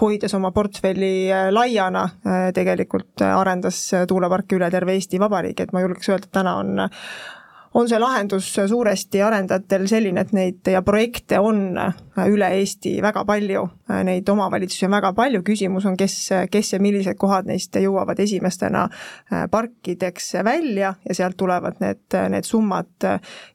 hoides 0.00 0.34
oma 0.36 0.50
portfelli 0.54 1.30
lai 1.54 1.79
laiana 1.80 2.04
äh, 2.26 2.52
tegelikult 2.52 3.22
äh, 3.24 3.32
arendas 3.36 3.78
tuuleparke 4.08 4.58
üle 4.58 4.70
terve 4.70 4.94
Eesti 4.96 5.20
Vabariigi, 5.20 5.64
et 5.64 5.72
ma 5.72 5.84
julgeks 5.84 6.12
öelda, 6.12 6.28
et 6.28 6.36
täna 6.36 6.56
on 6.60 6.82
on 7.74 7.88
see 7.88 7.98
lahendus 8.02 8.48
suuresti 8.68 9.22
arendajatel 9.22 9.86
selline, 9.90 10.24
et 10.24 10.32
neid 10.34 10.70
ja 10.72 10.82
projekte 10.82 11.38
on 11.38 11.78
üle 12.26 12.48
Eesti 12.58 12.96
väga 13.02 13.22
palju, 13.24 13.62
neid 14.04 14.28
omavalitsusi 14.28 14.88
on 14.88 14.96
väga 14.96 15.12
palju, 15.16 15.42
küsimus 15.46 15.86
on, 15.86 15.96
kes, 15.98 16.16
kes 16.50 16.72
ja 16.74 16.80
millised 16.82 17.18
kohad 17.20 17.46
neist 17.48 17.76
jõuavad 17.78 18.18
esimestena 18.20 18.86
parkideks 19.50 20.32
välja 20.44 20.92
ja 21.06 21.16
sealt 21.16 21.38
tulevad 21.40 21.78
need, 21.80 22.02
need 22.34 22.48
summad 22.48 23.06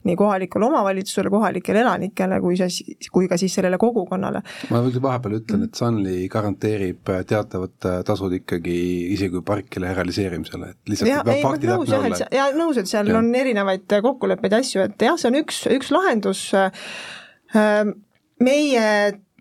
nii 0.08 0.16
kohalikule 0.16 0.70
omavalitsusele, 0.70 1.30
kohalikele 1.34 1.84
elanikele 1.84 2.40
kui 2.44 2.58
see, 2.60 2.96
kui 3.12 3.28
ka 3.28 3.38
siis 3.42 3.58
sellele 3.60 3.78
kogukonnale. 3.82 4.42
ma 4.70 4.80
muidugi 4.80 5.04
vahepeal 5.04 5.40
ütlen, 5.42 5.68
et 5.68 5.76
Sunly 5.76 6.30
garanteerib 6.32 7.12
teatavad 7.28 7.90
tasud 8.08 8.34
ikkagi 8.40 8.78
isegi 9.14 9.34
kui 9.36 9.46
park 9.46 9.76
ei 9.76 9.86
lähe 9.86 10.00
realiseerimisele, 10.00 10.72
et 10.72 10.94
lihtsalt 10.94 11.12
ja, 11.12 11.22
peab 11.28 11.44
fakti 11.44 11.68
täpne 11.68 12.00
olla. 12.00 12.24
ja 12.32 12.50
nõus, 12.56 12.80
et 12.80 12.90
seal 12.90 13.12
ja. 13.12 13.20
on 13.20 13.30
erinevaid 13.36 13.86
kokkuleppeid 14.06 14.56
ja 14.56 14.62
asju, 14.64 14.86
et 14.86 15.08
jah, 15.08 15.18
see 15.20 15.32
on 15.32 15.40
üks, 15.42 15.64
üks 15.72 15.92
lahendus, 15.94 16.48
ähm, 16.56 17.96
meie 18.44 18.88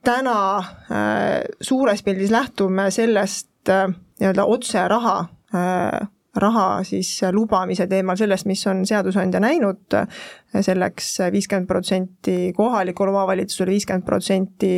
täna 0.04 0.38
äh, 0.58 1.44
suures 1.64 2.04
pildis 2.04 2.32
lähtume 2.34 2.90
sellest 2.94 3.72
äh, 3.72 3.86
nii-öelda 4.20 4.48
otse 4.50 4.88
raha 4.90 5.22
raha 6.34 6.82
siis 6.82 7.20
lubamise 7.30 7.84
teemal 7.86 8.16
sellest, 8.18 8.48
mis 8.50 8.64
on 8.66 8.80
seadusandja 8.88 9.38
näinud, 9.38 9.94
selleks 10.66 11.12
viiskümmend 11.30 11.68
protsenti 11.70 12.52
kohalikule 12.56 13.12
omavalitsusele, 13.12 13.70
viiskümmend 13.70 14.02
protsenti 14.02 14.72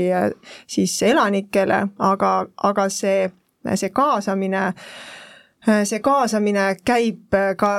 siis 0.69 0.99
elanikele, 1.09 1.79
aga, 2.11 2.33
aga 2.69 2.89
see, 2.93 3.31
see 3.73 3.89
kaasamine 3.97 4.67
Äh, 4.69 5.26
see 5.67 6.01
kaasamine 6.05 6.67
käib 6.87 7.35
äh, 7.35 7.53
ka 7.59 7.71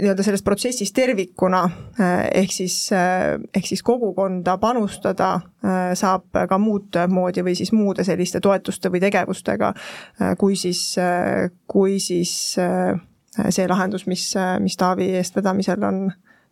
nii-öelda 0.00 0.24
selles 0.24 0.42
protsessis 0.42 0.92
tervikuna, 0.96 1.64
äh, 2.00 2.26
ehk 2.42 2.52
siis, 2.52 2.76
ehk 2.92 3.66
siis 3.68 3.82
kogukonda 3.84 4.56
panustada 4.58 5.38
saab 5.96 6.36
ka 6.48 6.58
muud 6.60 6.96
moodi 7.08 7.44
või 7.44 7.54
siis 7.56 7.72
muude 7.72 8.04
selliste 8.04 8.40
toetuste 8.44 8.90
või 8.92 9.00
tegevustega, 9.00 9.70
kui 10.38 10.58
siis, 10.60 10.82
kui 11.66 11.96
siis 12.02 12.34
see 12.52 13.68
lahendus, 13.68 14.04
mis, 14.06 14.26
mis 14.60 14.76
Taavi 14.76 15.08
eestvedamisel 15.16 15.88
on 15.88 16.02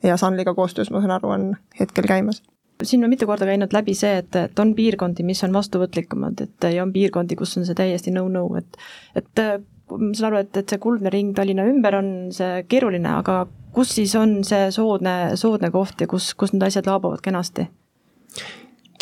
ja 0.02 0.16
Sanliga 0.16 0.54
koostöös, 0.54 0.90
ma 0.90 1.02
saan 1.04 1.12
aru, 1.18 1.28
on 1.28 1.44
hetkel 1.80 2.08
käimas. 2.08 2.42
Siin 2.82 3.04
on 3.04 3.10
mitu 3.10 3.26
korda 3.26 3.46
käinud 3.46 3.72
läbi 3.76 3.94
see, 3.94 4.16
et, 4.22 4.36
et 4.36 4.58
on 4.58 4.72
piirkondi, 4.74 5.22
mis 5.22 5.44
on 5.44 5.52
vastuvõtlikumad, 5.52 6.40
et 6.42 6.68
ja 6.72 6.82
on 6.82 6.92
piirkondi, 6.92 7.36
kus 7.38 7.52
on 7.60 7.68
see 7.68 7.76
täiesti 7.78 8.10
no-no, 8.16 8.46
et 8.58 8.80
et 9.20 9.44
ma 9.98 10.12
saan 10.16 10.30
aru, 10.30 10.42
et, 10.44 10.56
et 10.62 10.72
see 10.74 10.82
kuldne 10.82 11.12
ring 11.12 11.34
Tallinna 11.36 11.66
ümber 11.68 11.98
on 11.98 12.08
see 12.34 12.64
keeruline, 12.70 13.18
aga 13.22 13.42
kus 13.74 13.94
siis 13.98 14.14
on 14.18 14.40
see 14.46 14.70
soodne, 14.74 15.36
soodne 15.40 15.72
koht 15.74 16.02
ja 16.04 16.10
kus, 16.10 16.32
kus 16.38 16.54
need 16.54 16.66
asjad 16.68 16.90
laabuvad 16.90 17.24
kenasti? 17.24 17.68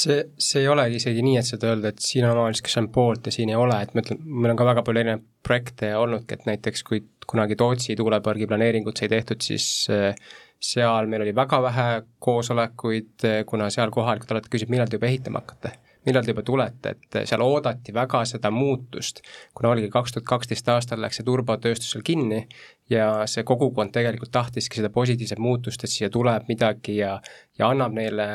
see, 0.00 0.20
see 0.40 0.62
ei 0.62 0.68
olegi 0.72 0.96
isegi 1.00 1.22
nii, 1.24 1.36
et 1.40 1.48
saad 1.48 1.64
öelda, 1.68 1.90
et 1.92 2.04
siin 2.04 2.24
on 2.24 2.32
omavalitsus, 2.32 2.64
kes 2.64 2.78
on 2.80 2.88
poolt 2.94 3.26
ja 3.28 3.34
siin 3.34 3.50
ei 3.52 3.58
ole, 3.58 3.76
et 3.84 3.92
ma 3.94 4.04
ütlen, 4.04 4.20
meil 4.24 4.54
on 4.54 4.60
ka 4.60 4.68
väga 4.70 4.84
palju 4.86 5.02
erinevaid 5.02 5.26
projekte 5.44 5.90
olnudki, 5.96 6.38
et 6.38 6.46
näiteks 6.48 6.84
kui 6.86 7.02
kunagi 7.30 7.58
Tootsi 7.60 7.96
tuulepargi 7.98 8.48
planeeringut 8.50 9.00
sai 9.00 9.10
tehtud, 9.12 9.42
siis 9.44 9.66
äh, 9.92 10.16
seal 10.60 11.10
meil 11.10 11.26
oli 11.26 11.34
väga 11.36 11.60
vähe 11.66 11.86
koosolekuid, 12.22 13.12
äh, 13.28 13.42
kuna 13.48 13.68
seal 13.74 13.92
kohalikud 13.94 14.32
alati 14.32 14.52
küsisid, 14.52 14.72
millal 14.72 14.88
te 14.88 14.96
juba 14.96 15.10
ehitama 15.10 15.44
hakkate 15.44 15.76
millal 16.06 16.24
te 16.24 16.32
juba 16.32 16.44
tulete, 16.46 16.94
et 16.94 17.18
seal 17.28 17.42
oodati 17.44 17.92
väga 17.94 18.22
seda 18.28 18.50
muutust, 18.54 19.20
kuna 19.56 19.72
oligi 19.74 19.90
kaks 19.92 20.14
tuhat 20.14 20.28
kaksteist 20.28 20.68
aastal 20.72 21.02
läks 21.02 21.20
see 21.20 21.26
turbatööstus 21.26 21.92
seal 21.94 22.04
kinni 22.06 22.44
ja 22.90 23.26
see 23.30 23.44
kogukond 23.48 23.92
tegelikult 23.94 24.32
tahtiski 24.32 24.80
seda 24.80 24.92
positiivset 24.94 25.42
muutust, 25.42 25.84
et 25.84 25.92
siia 25.92 26.10
tuleb 26.12 26.48
midagi 26.48 27.00
ja, 27.00 27.18
ja 27.58 27.68
annab 27.68 27.96
neile 27.96 28.30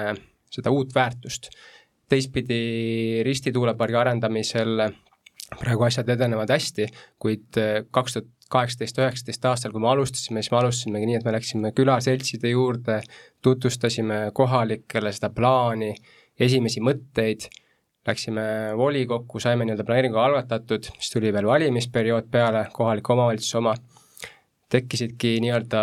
seda 0.52 0.72
uut 0.72 0.94
väärtust. 0.96 1.50
teistpidi 2.10 3.24
Risti 3.26 3.52
tuulepargi 3.52 3.98
arendamisel 3.98 4.90
praegu 5.60 5.86
asjad 5.88 6.10
edenevad 6.10 6.52
hästi, 6.54 6.88
kuid 7.22 7.58
kaks 7.92 8.14
tuhat 8.14 8.32
kaheksateist, 8.50 9.00
üheksateist 9.02 9.46
aastal, 9.50 9.74
kui 9.74 9.82
me 9.82 9.90
alustasime, 9.90 10.42
siis 10.44 10.52
me 10.54 10.60
alustasimegi 10.60 11.08
nii, 11.10 11.18
et 11.20 11.26
me 11.26 11.34
läksime 11.34 11.72
külaseltside 11.78 12.52
juurde, 12.52 13.00
tutvustasime 13.42 14.20
kohalikele 14.38 15.14
seda 15.16 15.32
plaani 15.34 15.96
esimesi 16.40 16.84
mõtteid, 16.84 17.48
läksime 18.06 18.46
volikokku, 18.78 19.42
saime 19.42 19.66
nii-öelda 19.66 19.86
planeeringu 19.88 20.20
algatatud, 20.22 20.88
siis 21.00 21.14
tuli 21.14 21.32
veel 21.34 21.48
valimisperiood 21.50 22.30
peale, 22.32 22.68
kohaliku 22.74 23.16
omavalitsuse 23.16 23.58
oma, 23.62 23.74
tekkisidki 24.76 25.36
nii-öelda 25.44 25.82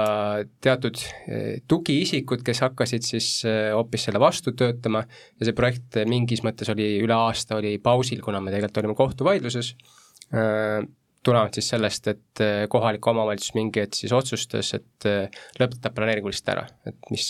teatud 0.63 0.99
eh, 1.01 1.63
tugiisikud, 1.71 2.43
kes 2.47 2.63
hakkasid 2.65 3.07
siis 3.07 3.29
eh, 3.49 3.71
hoopis 3.75 4.09
selle 4.09 4.21
vastu 4.23 4.55
töötama 4.59 5.05
ja 5.07 5.47
see 5.49 5.57
projekt 5.57 6.01
mingis 6.11 6.43
mõttes 6.47 6.71
oli 6.75 6.89
üle 7.03 7.17
aasta 7.17 7.59
oli 7.61 7.77
pausil, 7.83 8.23
kuna 8.25 8.43
me 8.43 8.53
tegelikult 8.53 8.83
olime 8.83 8.99
kohtuvaidluses, 8.99 9.73
äh, 10.35 10.83
tulenevalt 11.23 11.55
siis 11.55 11.69
sellest, 11.71 12.09
et 12.11 12.41
kohalik 12.71 13.07
omavalitsus 13.07 13.55
mingi 13.55 13.79
hetk 13.85 13.95
siis 13.95 14.11
otsustas, 14.11 14.73
et 14.75 15.07
lõpetab 15.63 15.95
planeeringu 15.95 16.33
lihtsalt 16.33 16.49
ära, 16.57 16.65
et 16.91 17.13
mis 17.15 17.29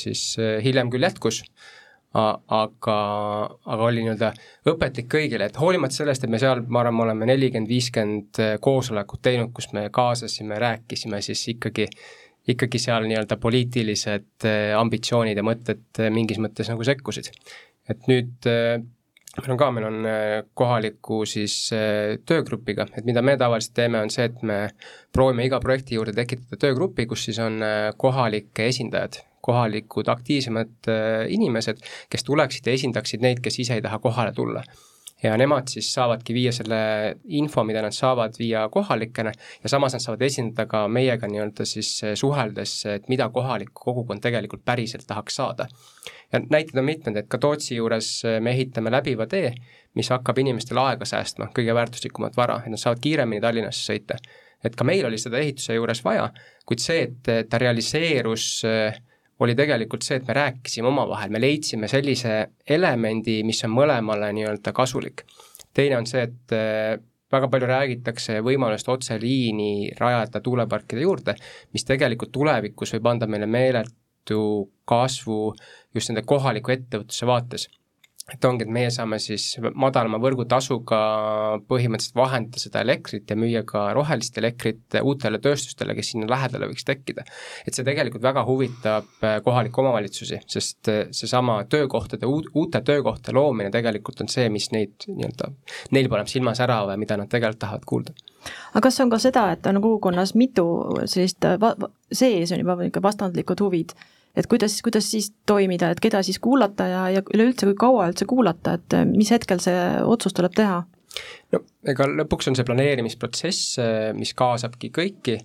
siis 0.00 0.22
hiljem 0.64 0.88
küll 0.88 1.04
jätkus 1.04 1.42
aga, 2.14 2.96
aga 3.66 3.86
oli 3.88 4.04
nii-öelda 4.04 4.30
õpetlik 4.70 5.08
kõigile, 5.10 5.48
et 5.48 5.58
hoolimata 5.58 5.96
sellest, 5.96 6.24
et 6.24 6.30
me 6.30 6.38
seal, 6.42 6.62
ma 6.68 6.84
arvan, 6.84 6.96
me 6.96 7.06
oleme 7.08 7.28
nelikümmend, 7.32 7.70
viiskümmend 7.70 8.42
koosolekut 8.62 9.22
teinud, 9.24 9.50
kus 9.56 9.72
me 9.74 9.88
kaasasime, 9.94 10.58
rääkisime, 10.62 11.20
siis 11.26 11.42
ikkagi, 11.56 11.88
ikkagi 12.54 12.80
seal 12.82 13.08
nii-öelda 13.10 13.38
poliitilised 13.42 14.46
äh, 14.46 14.72
ambitsioonid 14.78 15.40
ja 15.40 15.46
mõtted 15.46 16.04
mingis 16.14 16.42
mõttes 16.42 16.70
nagu 16.70 16.86
sekkusid. 16.86 17.32
et 17.90 18.06
nüüd 18.08 18.46
meil 18.46 19.50
on 19.50 19.58
ka, 19.58 19.70
meil 19.74 19.86
on 19.88 20.06
kohaliku 20.54 21.24
siis 21.26 21.56
töögrupiga, 22.24 22.86
et 22.94 23.04
mida 23.04 23.20
me 23.22 23.34
tavaliselt 23.36 23.74
teeme, 23.74 23.98
on 24.00 24.12
see, 24.14 24.30
et 24.30 24.42
me 24.46 24.58
proovime 25.12 25.44
iga 25.44 25.58
projekti 25.60 25.98
juurde 25.98 26.14
tekitada 26.14 26.62
töögrupi, 26.62 27.08
kus 27.10 27.26
siis 27.26 27.42
on 27.42 27.58
kohalikke 27.98 28.70
esindajad 28.70 29.18
kohalikud 29.44 30.08
aktiivsemad 30.08 30.88
äh, 30.88 31.28
inimesed, 31.36 31.84
kes 32.10 32.24
tuleksid 32.24 32.66
ja 32.66 32.80
esindaksid 32.80 33.24
neid, 33.24 33.44
kes 33.44 33.60
ise 33.64 33.78
ei 33.78 33.84
taha 33.84 34.00
kohale 34.02 34.32
tulla 34.32 34.64
ja 35.24 35.36
nemad 35.40 35.68
siis 35.68 35.88
saavadki 35.94 36.34
viia 36.34 36.52
selle 36.52 36.78
info, 37.38 37.64
mida 37.64 37.82
nad 37.82 37.94
saavad, 37.96 38.34
viia 38.38 38.66
kohalikena 38.72 39.32
ja 39.62 39.70
samas 39.72 39.96
nad 39.96 40.02
saavad 40.02 40.22
esindada 40.26 40.66
ka 40.70 40.84
meiega 40.88 41.28
nii-öelda 41.30 41.66
siis 41.68 41.90
äh, 42.04 42.14
suheldes, 42.18 42.74
et 42.96 43.08
mida 43.08 43.28
kohalik 43.32 43.72
kogukond 43.72 44.22
tegelikult 44.24 44.64
päriselt 44.64 45.06
tahaks 45.06 45.40
saada. 45.40 45.68
ja 46.32 46.40
näiteid 46.40 46.78
on 46.78 46.84
mitmed, 46.84 47.16
et 47.16 47.28
ka 47.28 47.38
Tootsi 47.38 47.76
juures 47.76 48.10
äh, 48.24 48.40
me 48.40 48.52
ehitame 48.52 48.90
läbiva 48.90 49.26
tee, 49.26 49.54
mis 49.94 50.10
hakkab 50.10 50.38
inimestel 50.38 50.78
aega 50.82 51.06
säästma, 51.08 51.50
kõige 51.56 51.74
väärtuslikumat 51.74 52.36
vara, 52.36 52.60
et 52.64 52.72
nad 52.74 52.80
saavad 52.80 53.00
kiiremini 53.00 53.40
Tallinnasse 53.40 53.92
sõita. 53.92 54.18
et 54.64 54.76
ka 54.76 54.84
meil 54.84 55.04
oli 55.06 55.18
seda 55.20 55.38
ehituse 55.38 55.74
juures 55.74 56.00
vaja, 56.04 56.30
kuid 56.66 56.80
see, 56.80 57.02
et 57.08 57.48
ta 57.48 57.58
realiseerus 57.58 58.46
äh, 58.68 59.00
oli 59.40 59.54
tegelikult 59.58 60.04
see, 60.06 60.20
et 60.20 60.28
me 60.28 60.36
rääkisime 60.36 60.88
omavahel, 60.88 61.32
me 61.34 61.40
leidsime 61.42 61.88
sellise 61.90 62.36
elemendi, 62.76 63.40
mis 63.46 63.64
on 63.66 63.74
mõlemale 63.74 64.30
nii-öelda 64.36 64.72
kasulik. 64.76 65.24
teine 65.74 65.98
on 65.98 66.06
see, 66.06 66.22
et 66.22 66.54
äh, 66.54 67.00
väga 67.34 67.48
palju 67.50 67.66
räägitakse 67.66 68.38
võimalust 68.46 68.88
otseliini 68.88 69.90
rajada 69.98 70.40
tuuleparkide 70.40 71.02
juurde, 71.02 71.34
mis 71.72 71.84
tegelikult 71.84 72.32
tulevikus 72.32 72.94
võib 72.94 73.10
anda 73.10 73.26
meile 73.26 73.46
meeletu 73.46 74.42
kasvu 74.84 75.54
just 75.94 76.10
nende 76.10 76.22
kohaliku 76.26 76.74
ettevõtluse 76.76 77.26
vaates 77.26 77.68
et 78.32 78.44
ongi, 78.48 78.64
et 78.64 78.72
meie 78.72 78.88
saame 78.92 79.18
siis 79.20 79.58
madalama 79.76 80.16
võrgutasuga 80.22 80.98
põhimõtteliselt 81.68 82.16
vahendada 82.16 82.60
seda 82.62 82.80
elektrit 82.84 83.28
ja 83.28 83.36
müüa 83.36 83.64
ka 83.68 83.86
rohelist 83.96 84.38
elektrit 84.40 84.96
uutele 85.02 85.40
tööstustele, 85.44 85.96
kes 85.98 86.14
sinna 86.14 86.28
lähedale 86.30 86.70
võiks 86.70 86.86
tekkida. 86.88 87.26
et 87.66 87.76
see 87.76 87.84
tegelikult 87.84 88.24
väga 88.24 88.46
huvitab 88.48 89.10
äh, 89.20 89.40
kohalikke 89.44 89.82
omavalitsusi, 89.82 90.40
sest 90.48 90.88
äh, 90.88 91.02
seesama 91.12 91.58
töökohtade, 91.68 92.26
uute 92.26 92.80
töökohtade 92.80 93.36
loomine 93.36 93.70
tegelikult 93.74 94.24
on 94.24 94.32
see, 94.32 94.48
mis 94.48 94.70
neid 94.72 95.04
nii-öelda, 95.10 95.52
neil 95.92 96.08
paneb 96.08 96.30
silma 96.32 96.56
särava 96.56 96.96
ja 96.96 97.00
mida 97.00 97.20
nad 97.20 97.28
tegelikult 97.28 97.60
tahavad 97.66 97.84
kuulda 97.84 98.16
aga 98.72 98.82
kas 98.88 99.00
on 99.04 99.12
ka 99.12 99.20
seda, 99.20 99.46
et 99.52 99.66
on 99.68 99.80
kogukonnas 99.84 100.34
mitu 100.38 100.64
sellist 101.04 101.44
sees 102.12 102.52
on 102.52 102.60
juba 102.60 102.76
niisugune 102.80 103.04
vastandlikud 103.04 103.60
huvid, 103.64 103.94
et 104.36 104.48
kuidas, 104.50 104.78
kuidas 104.84 105.10
siis 105.10 105.30
toimida, 105.46 105.92
et 105.94 106.02
keda 106.02 106.22
siis 106.26 106.40
kuulata 106.42 106.88
ja, 106.90 107.02
ja 107.16 107.22
üleüldse, 107.34 107.68
kui 107.70 107.78
kaua 107.78 108.08
üldse 108.10 108.26
kuulata, 108.30 108.78
et 108.78 108.98
mis 109.10 109.30
hetkel 109.34 109.62
see 109.62 109.78
otsus 110.04 110.36
tuleb 110.36 110.56
teha? 110.56 110.82
no 111.54 111.60
ega 111.86 112.08
lõpuks 112.10 112.50
on 112.50 112.56
see 112.58 112.66
planeerimisprotsess, 112.66 113.76
mis 114.18 114.32
kaasabki 114.34 114.90
kõiki 114.94 115.36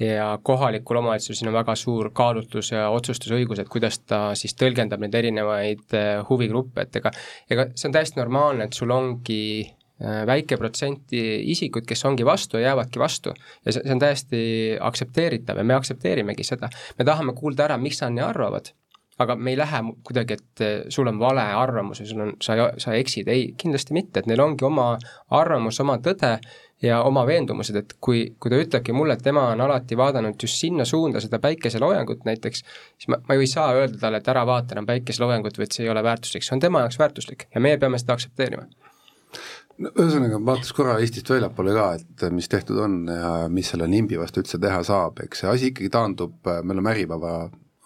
ja 0.00 0.38
kohalikul 0.44 1.00
omavalitsusel 1.00 1.48
on 1.48 1.56
väga 1.56 1.74
suur 1.78 2.10
kaalutlus 2.14 2.70
ja 2.72 2.90
otsustusõigus, 2.94 3.62
et 3.62 3.70
kuidas 3.72 3.98
ta 4.04 4.20
siis 4.38 4.54
tõlgendab 4.58 5.00
neid 5.02 5.16
erinevaid 5.16 5.96
huvigruppe, 6.28 6.84
et 6.84 7.00
ega 7.00 7.12
ega 7.50 7.68
see 7.74 7.88
on 7.88 7.96
täiesti 7.96 8.20
normaalne, 8.20 8.68
et 8.68 8.76
sul 8.76 8.92
ongi 8.92 9.40
väike 10.00 10.58
protsenti 10.60 11.20
isikuid, 11.52 11.86
kes 11.88 12.04
ongi 12.04 12.24
vastu 12.26 12.58
ja 12.60 12.70
jäävadki 12.70 13.00
vastu. 13.00 13.32
ja 13.64 13.72
see, 13.72 13.82
see 13.82 13.94
on 13.94 14.02
täiesti 14.02 14.40
aktsepteeritav 14.80 15.56
ja 15.56 15.64
me 15.64 15.74
aktsepteerimegi 15.74 16.44
seda. 16.44 16.68
me 16.98 17.04
tahame 17.04 17.32
kuulda 17.32 17.64
ära, 17.64 17.78
miks 17.80 18.02
nad 18.02 18.12
nii 18.12 18.24
arvavad, 18.26 18.68
aga 19.18 19.36
me 19.36 19.54
ei 19.54 19.56
lähe 19.56 19.80
kuidagi, 20.04 20.36
et 20.36 20.60
äh, 20.64 20.76
sul 20.92 21.08
on 21.08 21.18
vale 21.18 21.42
arvamus 21.56 22.00
ja 22.00 22.06
sul 22.06 22.20
on, 22.26 22.36
sa, 22.42 22.56
sa 22.78 22.94
eksid, 22.94 23.28
ei, 23.32 23.48
kindlasti 23.58 23.96
mitte, 23.96 24.20
et 24.20 24.28
neil 24.28 24.42
ongi 24.44 24.66
oma 24.68 24.90
arvamus, 25.38 25.80
oma 25.80 25.96
tõde 26.04 26.36
ja 26.84 27.00
oma 27.08 27.24
veendumused, 27.26 27.76
et 27.80 27.94
kui, 28.04 28.26
kui 28.40 28.52
ta 28.52 28.58
ütlebki 28.60 28.92
mulle, 28.92 29.16
et 29.16 29.24
tema 29.24 29.46
on 29.54 29.64
alati 29.64 29.96
vaadanud 29.96 30.36
just 30.42 30.60
sinna 30.60 30.84
suunda 30.84 31.22
seda 31.24 31.40
päikeseloojangut 31.40 32.28
näiteks, 32.28 32.66
siis 32.98 33.08
ma, 33.12 33.22
ma 33.28 33.38
ju 33.38 33.46
ei 33.46 33.52
saa 33.52 33.72
öelda 33.78 33.96
talle, 34.02 34.20
et 34.20 34.28
ära 34.28 34.44
vaata 34.48 34.76
enam 34.76 34.88
päikeseloojangut 34.92 35.56
või 35.56 35.70
et 35.70 35.78
see 35.78 35.86
ei 35.86 35.94
ole 35.94 36.04
väärtuslik, 36.04 36.44
see 36.44 36.58
on 36.58 36.66
tema 36.66 36.84
jaoks 36.84 37.00
väärtuslik 37.00 37.48
ja 37.54 37.64
meie 37.64 37.80
peame 37.80 38.02
seda 38.02 38.18
aktsepteerima 38.18 38.68
no 39.82 39.92
ühesõnaga, 39.92 40.40
vaataks 40.48 40.72
korra 40.76 40.96
Eestist 41.02 41.30
väljapoole 41.30 41.74
ka, 41.76 41.86
et 41.98 42.26
mis 42.34 42.48
tehtud 42.52 42.80
on 42.82 42.98
ja 43.10 43.30
mis 43.52 43.70
selle 43.72 43.88
nimbi 43.90 44.18
vastu 44.20 44.42
üldse 44.42 44.60
teha 44.62 44.82
saab, 44.86 45.22
eks 45.24 45.42
see 45.42 45.52
asi 45.52 45.70
ikkagi 45.72 45.92
taandub, 45.92 46.36
me 46.44 46.76
oleme 46.76 46.92
Äripäeva 46.94 47.36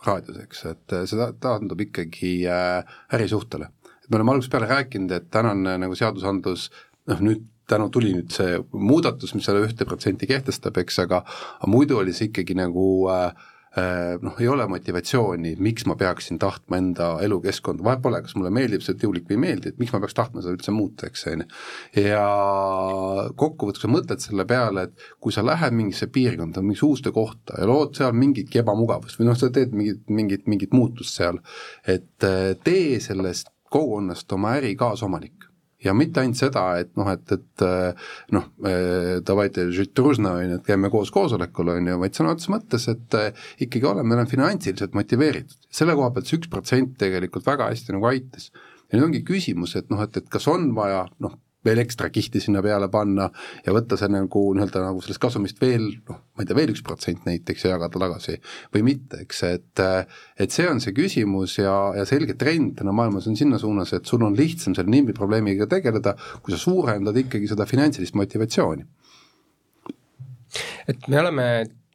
raadios, 0.06 0.40
eks, 0.44 0.64
et 0.70 0.96
see 1.10 1.30
taandub 1.42 1.80
ikkagi 1.86 2.34
äh, 2.48 2.98
ärisuhtele. 3.16 3.70
et 3.90 4.10
me 4.10 4.20
oleme 4.20 4.36
algusest 4.36 4.52
peale 4.52 4.70
rääkinud, 4.70 5.14
et 5.16 5.30
tänane 5.30 5.76
nagu 5.82 5.98
seadusandlus 5.98 6.70
noh, 7.10 7.24
nüüd 7.26 7.46
tänu 7.70 7.86
tuli 7.94 8.10
nüüd 8.16 8.32
see 8.34 8.58
muudatus, 8.72 9.34
mis 9.36 9.46
selle 9.46 9.62
ühte 9.62 9.86
protsenti 9.86 10.26
kehtestab, 10.26 10.78
eks, 10.82 10.98
aga 11.04 11.22
aga 11.22 11.70
muidu 11.70 12.00
oli 12.00 12.14
see 12.16 12.30
ikkagi 12.30 12.56
nagu 12.58 12.84
äh, 13.12 13.30
Äh, 13.30 13.59
noh, 14.22 14.38
ei 14.42 14.48
ole 14.50 14.64
motivatsiooni, 14.66 15.52
miks 15.62 15.84
ma 15.86 15.94
peaksin 15.98 16.40
tahtma 16.42 16.80
enda 16.80 17.10
elukeskkonda, 17.22 17.84
vahet 17.86 18.02
pole, 18.02 18.18
kas 18.24 18.34
mulle 18.34 18.50
meeldib 18.54 18.82
see 18.82 18.98
tuulik 18.98 19.28
või 19.28 19.36
ei 19.36 19.42
meeldi, 19.44 19.70
et 19.70 19.78
miks 19.78 19.92
ma 19.94 20.00
peaks 20.02 20.16
tahtma 20.18 20.42
seda 20.42 20.56
üldse 20.56 20.74
muuta, 20.74 21.06
eks 21.06 21.26
on 21.30 21.44
ju. 21.44 21.46
ja 22.02 22.24
kokkuvõttes 23.38 23.84
sa 23.86 23.90
mõtled 23.92 24.24
selle 24.24 24.46
peale, 24.50 24.88
et 24.88 25.06
kui 25.22 25.34
sa 25.34 25.44
lähed 25.46 25.76
mingisse 25.76 26.10
piirkonda, 26.10 26.64
mingisse 26.64 26.88
uude 26.88 27.14
kohta 27.14 27.60
ja 27.62 27.68
lood 27.70 27.94
seal 27.98 28.16
mingitki 28.16 28.62
ebamugavust 28.64 29.20
või 29.20 29.30
noh, 29.30 29.38
sa 29.38 29.52
teed 29.54 29.76
mingit, 29.76 30.02
mingit, 30.10 30.50
mingit 30.50 30.74
muutust 30.74 31.20
seal, 31.20 31.38
et 31.86 32.26
äh, 32.26 32.56
tee 32.64 32.98
sellest 33.02 33.54
kogukonnast 33.70 34.32
oma 34.34 34.56
äri 34.58 34.74
kaasomanik 34.78 35.49
ja 35.85 35.93
mitte 35.93 36.21
ainult 36.21 36.39
seda, 36.39 36.63
et 36.81 36.91
noh, 36.99 37.09
et, 37.11 37.33
et 37.35 37.65
noh, 38.35 38.47
davайте 39.27 39.65
on 39.67 39.73
ju, 39.75 40.57
et 40.57 40.67
käime 40.67 40.91
koos 40.93 41.11
koosolekul, 41.13 41.73
on 41.75 41.91
ju, 41.91 41.97
vaid 42.01 42.17
sõna 42.17 42.33
otseses 42.35 42.53
mõttes, 42.53 42.87
et 42.91 43.17
eh, 43.19 43.47
ikkagi 43.67 43.89
oleme, 43.89 44.15
oleme 44.15 44.29
finantsiliselt 44.31 44.95
motiveeritud. 44.97 45.57
selle 45.69 45.97
koha 45.97 46.13
pealt 46.15 46.29
see 46.29 46.39
üks 46.39 46.51
protsent 46.51 46.95
tegelikult 47.01 47.45
väga 47.47 47.69
hästi 47.71 47.97
nagu 47.97 48.09
aitas. 48.09 48.51
ja 48.89 48.97
nüüd 48.97 49.09
ongi 49.09 49.25
küsimus, 49.27 49.75
et 49.75 49.91
noh, 49.93 50.01
et, 50.05 50.17
et 50.17 50.29
kas 50.31 50.47
on 50.51 50.71
vaja 50.77 51.05
noh, 51.19 51.37
veel 51.66 51.82
ekstra 51.82 52.08
kihti 52.12 52.40
sinna 52.40 52.62
peale 52.64 52.88
panna 52.92 53.28
ja 53.66 53.74
võtta 53.76 53.98
see 54.00 54.10
nagu 54.12 54.44
nii-öelda 54.56 54.82
nagu 54.84 55.02
sellest 55.04 55.20
kasumist 55.22 55.60
veel 55.60 55.86
noh, 56.08 56.20
ma 56.34 56.44
ei 56.44 56.48
tea, 56.48 56.56
veel 56.56 56.72
üks 56.72 56.84
protsent 56.86 57.26
näiteks 57.28 57.66
ja 57.66 57.74
jagada 57.74 58.00
tagasi 58.04 58.38
või 58.74 58.84
mitte, 58.92 59.22
eks, 59.26 59.42
et 59.50 59.82
et 60.40 60.54
see 60.54 60.68
on 60.70 60.80
see 60.82 60.96
küsimus 60.96 61.58
ja, 61.60 61.74
ja 61.96 62.06
selge 62.08 62.36
trend 62.40 62.78
täna 62.80 62.94
maailmas 62.96 63.28
on 63.30 63.36
sinna 63.38 63.60
suunas, 63.60 63.92
et 63.96 64.08
sul 64.08 64.24
on 64.26 64.36
lihtsam 64.38 64.76
selle 64.76 64.92
NIMBY 64.92 65.16
probleemiga 65.16 65.68
tegeleda, 65.70 66.16
kui 66.40 66.54
sa 66.54 66.60
suurendad 66.60 67.16
ikkagi 67.16 67.50
seda 67.50 67.68
finantsilist 67.68 68.16
motivatsiooni. 68.18 68.86
et 70.88 71.08
me 71.08 71.20
oleme 71.20 71.46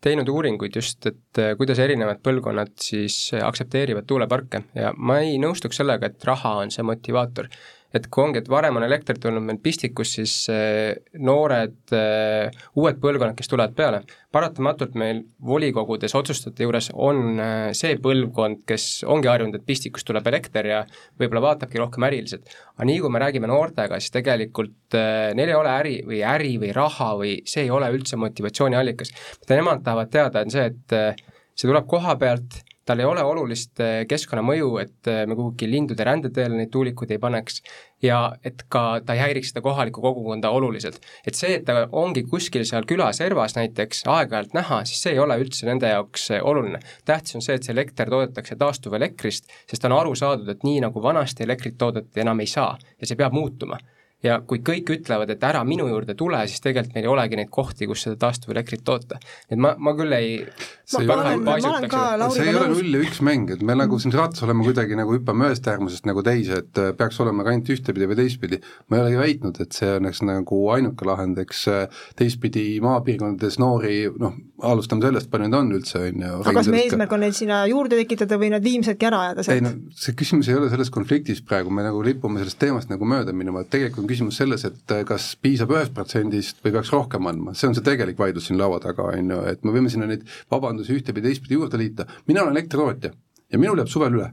teinud 0.06 0.30
uuringuid 0.30 0.76
just, 0.78 1.08
et 1.10 1.42
kuidas 1.58 1.80
erinevad 1.82 2.22
põlvkonnad 2.24 2.76
siis 2.82 3.32
aktsepteerivad 3.42 4.06
tuuleparke 4.06 4.62
ja 4.78 4.94
ma 4.98 5.18
ei 5.24 5.40
nõustuks 5.42 5.82
sellega, 5.82 6.12
et 6.12 6.30
raha 6.30 6.60
on 6.62 6.74
see 6.74 6.86
motivaator 6.86 7.50
et 7.96 8.08
kui 8.12 8.26
ongi, 8.26 8.42
et 8.42 8.50
varem 8.52 8.76
on 8.80 8.86
elekter 8.86 9.18
tulnud 9.22 9.44
meil 9.46 9.60
pistikus, 9.64 10.16
siis 10.18 10.34
äh, 10.52 10.98
noored 11.24 11.94
äh, 11.96 12.52
uued 12.76 13.00
põlvkonnad, 13.02 13.38
kes 13.38 13.52
tulevad 13.52 13.76
peale, 13.78 14.02
paratamatult 14.36 14.98
meil 15.00 15.22
volikogudes 15.48 16.16
otsustajate 16.18 16.68
juures 16.68 16.90
on 16.94 17.40
äh, 17.40 17.70
see 17.78 17.96
põlvkond, 18.04 18.66
kes 18.68 19.06
ongi 19.08 19.32
harjunud, 19.32 19.56
et 19.60 19.68
pistikust 19.68 20.08
tuleb 20.10 20.28
elekter 20.32 20.70
ja 20.72 20.84
võib-olla 21.22 21.46
vaatabki 21.50 21.82
rohkem 21.82 22.08
äriliselt. 22.10 22.52
aga 22.76 22.90
nii, 22.92 23.00
kui 23.04 23.16
me 23.16 23.24
räägime 23.24 23.50
noortega, 23.52 24.02
siis 24.04 24.14
tegelikult 24.16 25.00
neil 25.36 25.50
ei 25.50 25.58
ole 25.58 25.72
äri 25.72 25.96
või 26.08 26.22
äri 26.28 26.56
või 26.62 26.74
raha 26.76 27.14
või 27.20 27.38
see 27.48 27.66
ei 27.66 27.74
ole 27.74 27.90
üldse 27.96 28.20
motivatsiooniallikas. 28.20 29.16
mida 29.42 29.60
nemad 29.62 29.84
tahavad 29.88 30.12
teada, 30.12 30.44
on 30.46 30.54
see, 30.54 30.68
et 30.72 31.26
see 31.56 31.70
tuleb 31.70 31.88
koha 31.90 32.18
pealt 32.20 32.60
tal 32.86 33.02
ei 33.02 33.08
ole 33.10 33.24
olulist 33.26 33.80
eh, 33.82 34.04
keskkonnamõju, 34.10 34.70
et 34.84 35.10
eh, 35.10 35.24
me 35.30 35.36
kuhugi 35.38 35.68
lindude 35.70 36.06
rändeteele 36.06 36.60
neid 36.60 36.72
tuulikuid 36.74 37.16
ei 37.16 37.22
paneks 37.22 37.62
ja 38.06 38.20
et 38.46 38.66
ka 38.70 39.02
ta 39.06 39.16
ei 39.16 39.24
häiriks 39.24 39.52
seda 39.54 39.64
kohalikku 39.66 40.04
kogukonda 40.04 40.52
oluliselt. 40.54 41.00
et 41.26 41.36
see, 41.36 41.56
et 41.58 41.66
ta 41.66 41.88
ongi 41.92 42.26
kuskil 42.30 42.66
seal 42.70 42.86
külaservas 42.90 43.58
näiteks 43.58 44.06
aeg-ajalt 44.06 44.54
näha, 44.58 44.84
siis 44.86 45.02
see 45.02 45.16
ei 45.16 45.24
ole 45.24 45.40
üldse 45.42 45.66
nende 45.70 45.90
jaoks 45.90 46.30
eh, 46.32 46.44
oluline. 46.44 46.80
tähtis 47.06 47.36
on 47.36 47.46
see, 47.46 47.58
et 47.58 47.66
see 47.66 47.74
elekter 47.74 48.12
toodetakse 48.14 48.60
taastuvelektrist, 48.62 49.50
sest 49.70 49.90
on 49.90 49.98
aru 49.98 50.16
saadud, 50.16 50.50
et 50.50 50.64
nii 50.68 50.86
nagu 50.86 51.02
vanasti 51.02 51.44
elektrit 51.48 51.78
toodeti, 51.82 52.22
enam 52.22 52.46
ei 52.46 52.52
saa 52.52 52.76
ja 52.78 53.10
see 53.10 53.18
peab 53.18 53.34
muutuma 53.34 53.82
ja 54.24 54.40
kui 54.48 54.62
kõik 54.66 54.90
ütlevad, 54.96 55.30
et 55.34 55.44
ära 55.46 55.62
minu 55.68 55.88
juurde 55.90 56.16
tule, 56.18 56.40
siis 56.50 56.64
tegelikult 56.64 56.96
meil 56.96 57.06
ei 57.06 57.12
olegi 57.12 57.40
neid 57.40 57.52
kohti, 57.54 57.88
kus 57.90 58.06
seda 58.06 58.18
taastuvelektrit 58.26 58.84
toota. 58.86 59.20
et 59.50 59.60
ma, 59.60 59.76
ma 59.78 59.94
küll 59.98 60.16
ei 60.16 60.38
see 60.86 61.04
ei 61.04 61.10
ole, 61.12 62.30
see 62.34 62.48
ei 62.48 62.56
ole 62.56 62.70
null 62.72 62.98
ja 62.98 63.02
üks 63.04 63.22
mäng, 63.26 63.52
et 63.54 63.64
me 63.66 63.76
nagu 63.78 64.00
siin 64.02 64.14
saates 64.16 64.44
oleme 64.46 64.66
kuidagi 64.66 64.98
nagu 64.98 65.14
hüppame 65.16 65.50
ühest 65.50 65.68
äärmusest 65.70 66.08
nagu 66.10 66.24
teise, 66.26 66.62
et 66.64 66.82
äh, 66.82 66.92
peaks 66.98 67.20
olema 67.24 67.46
ka 67.46 67.54
ainult 67.54 67.72
ühtepidi 67.76 68.10
või 68.10 68.20
teistpidi. 68.22 68.62
ma 68.90 69.00
ei 69.00 69.06
olegi 69.06 69.22
väitnud, 69.22 69.62
et 69.66 69.78
see 69.78 69.92
on 70.00 70.10
eks 70.10 70.24
nagu 70.26 70.62
ainuke 70.74 71.08
lahend, 71.08 71.42
eks 71.46 71.66
äh, 71.74 72.02
teistpidi 72.20 72.66
maapiirkondades 72.86 73.60
noori 73.62 74.06
noh, 74.22 74.38
alustame 74.66 75.06
sellest, 75.06 75.30
palju 75.32 75.50
neid 75.50 75.60
on 75.60 75.74
üldse, 75.76 76.02
on 76.02 76.26
ju. 76.26 76.34
aga 76.42 76.56
kas 76.60 76.72
meie 76.72 76.88
eesmärk 76.90 77.18
on 77.18 77.26
neid 77.26 77.38
sinna 77.38 77.64
juurde 77.70 78.00
tekitada 78.00 78.40
või 78.42 78.52
nad 78.56 78.66
viimsedki 78.66 79.10
ära 79.10 79.22
ajada 79.28 79.46
sealt? 79.46 79.60
ei 79.60 79.66
no 79.66 79.98
see 80.00 80.16
küsimus 80.18 80.50
ei 80.50 80.58
ole 80.60 80.72
selles 80.74 80.94
konfliktis 80.94 81.42
praegu, 81.46 81.74
me 81.74 81.86
nagu 81.86 82.02
lipume 82.06 82.42
sellest 82.42 82.62
teemast 82.62 82.94
nagu 82.94 83.10
mööda 83.10 83.36
minema, 83.36 83.66
et 83.66 83.74
tegelikult 83.74 84.05
on 84.06 84.12
küsimus 84.12 84.40
selles, 84.40 84.64
et 84.70 84.94
äh, 84.94 85.04
kas 85.08 85.34
piisab 85.42 85.74
ühest 85.74 85.94
protsendist 85.98 86.62
või 86.64 86.78
peaks 86.78 86.94
rohkem 86.94 87.28
andma, 87.32 87.56
see 87.58 87.70
on 87.70 87.76
see 87.78 87.86
tegelik 87.86 88.20
vaidlus 88.22 88.50
siin 88.50 88.62
laua 88.62 88.80
taga, 88.84 89.10
on 89.12 89.34
ju, 89.34 89.42
et 89.50 89.66
me 89.66 89.74
võime 89.76 89.92
sinna 89.92 90.08
neid 90.10 90.26
vabandusi 90.52 90.96
ühtepidi, 90.96 91.32
teistpidi 91.32 91.58
juurde 91.58 91.82
liita, 91.82 92.08
mina 92.30 92.46
olen 92.46 92.56
elektritootja 92.56 93.12
ja 93.12 93.62
minul 93.62 93.82
jääb 93.82 93.92
suvel 93.92 94.20
üle. 94.20 94.32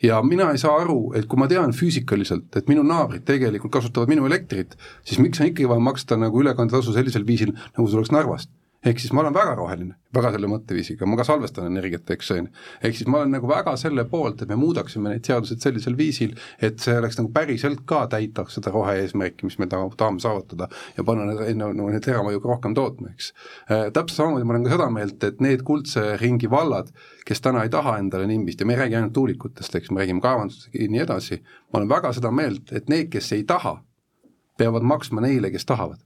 Ja 0.00 0.22
mina 0.24 0.46
ei 0.48 0.58
saa 0.58 0.78
aru, 0.80 1.10
et 1.18 1.26
kui 1.28 1.36
ma 1.36 1.44
tean 1.50 1.74
füüsikaliselt, 1.76 2.54
et 2.56 2.70
minu 2.72 2.80
naabrid 2.86 3.26
tegelikult 3.28 3.74
kasutavad 3.74 4.08
minu 4.08 4.24
elektrit, 4.30 4.72
siis 5.04 5.20
miks 5.20 5.42
on 5.42 5.50
ikkagi 5.50 5.68
vaja 5.68 5.84
maksta 5.84 6.16
nagu 6.16 6.40
ülekandetasu 6.40 6.94
sellisel 6.96 7.26
viisil, 7.28 7.52
nagu 7.76 7.84
see 7.84 8.00
oleks 8.00 8.14
Narvast 8.14 8.48
ehk 8.86 9.00
siis 9.00 9.12
ma 9.12 9.20
olen 9.20 9.34
väga 9.36 9.52
roheline, 9.58 9.94
väga 10.16 10.30
selle 10.32 10.48
mõtteviisiga, 10.48 11.04
ma 11.08 11.18
ka 11.20 11.24
salvestan 11.28 11.66
energiat, 11.68 12.08
eks 12.14 12.30
on 12.32 12.38
ju. 12.40 12.52
ehk 12.88 12.96
siis 12.96 13.08
ma 13.12 13.18
olen 13.20 13.34
nagu 13.36 13.48
väga 13.50 13.74
selle 13.80 14.06
poolt, 14.08 14.40
et 14.42 14.48
me 14.48 14.56
muudaksime 14.56 15.12
neid 15.12 15.28
seaduseid 15.28 15.60
sellisel 15.60 15.98
viisil, 15.98 16.32
et 16.64 16.80
see 16.80 16.96
oleks 16.96 17.20
nagu 17.20 17.28
päriselt 17.34 17.84
ka 17.88 18.06
täidaks 18.14 18.56
seda 18.56 18.72
rohe-eesmärki, 18.72 19.44
mis 19.48 19.58
me 19.60 19.68
tahame 19.68 20.24
saavutada 20.24 20.70
ja 20.96 21.04
panna 21.04 21.28
need, 21.28 21.60
no 21.60 21.90
need 21.90 22.04
teramõjuga 22.08 22.52
rohkem 22.54 22.76
tootma, 22.78 23.12
eks 23.12 23.32
äh,. 23.68 23.86
täpselt 23.92 24.16
samamoodi 24.16 24.48
ma 24.48 24.56
olen 24.56 24.68
ka 24.68 24.74
seda 24.78 24.90
meelt, 24.96 25.28
et 25.28 25.44
need 25.44 25.64
kuldse 25.68 26.16
ringi 26.24 26.48
vallad, 26.50 26.88
kes 27.28 27.44
täna 27.44 27.66
ei 27.68 27.72
taha 27.72 27.98
endale 28.00 28.28
nimbist 28.30 28.64
ja 28.64 28.68
me 28.68 28.78
ei 28.78 28.84
räägi 28.86 28.96
ainult 28.96 29.16
tuulikutest, 29.18 29.76
eks, 29.76 29.92
me 29.92 30.00
räägime 30.00 30.24
kaevandustest 30.24 30.72
ja 30.72 30.88
nii 30.88 31.04
edasi, 31.04 31.42
ma 31.68 31.82
olen 31.82 31.92
väga 31.92 32.16
seda 32.16 32.32
meelt, 32.32 32.72
et 32.72 32.88
need, 32.88 33.12
kes 33.12 33.34
ei 33.36 33.44
taha, 33.44 33.82
peavad 34.56 34.88
maksma 34.88 35.20
neile, 35.20 35.52
kes 35.52 35.68
tahavad 35.68 36.00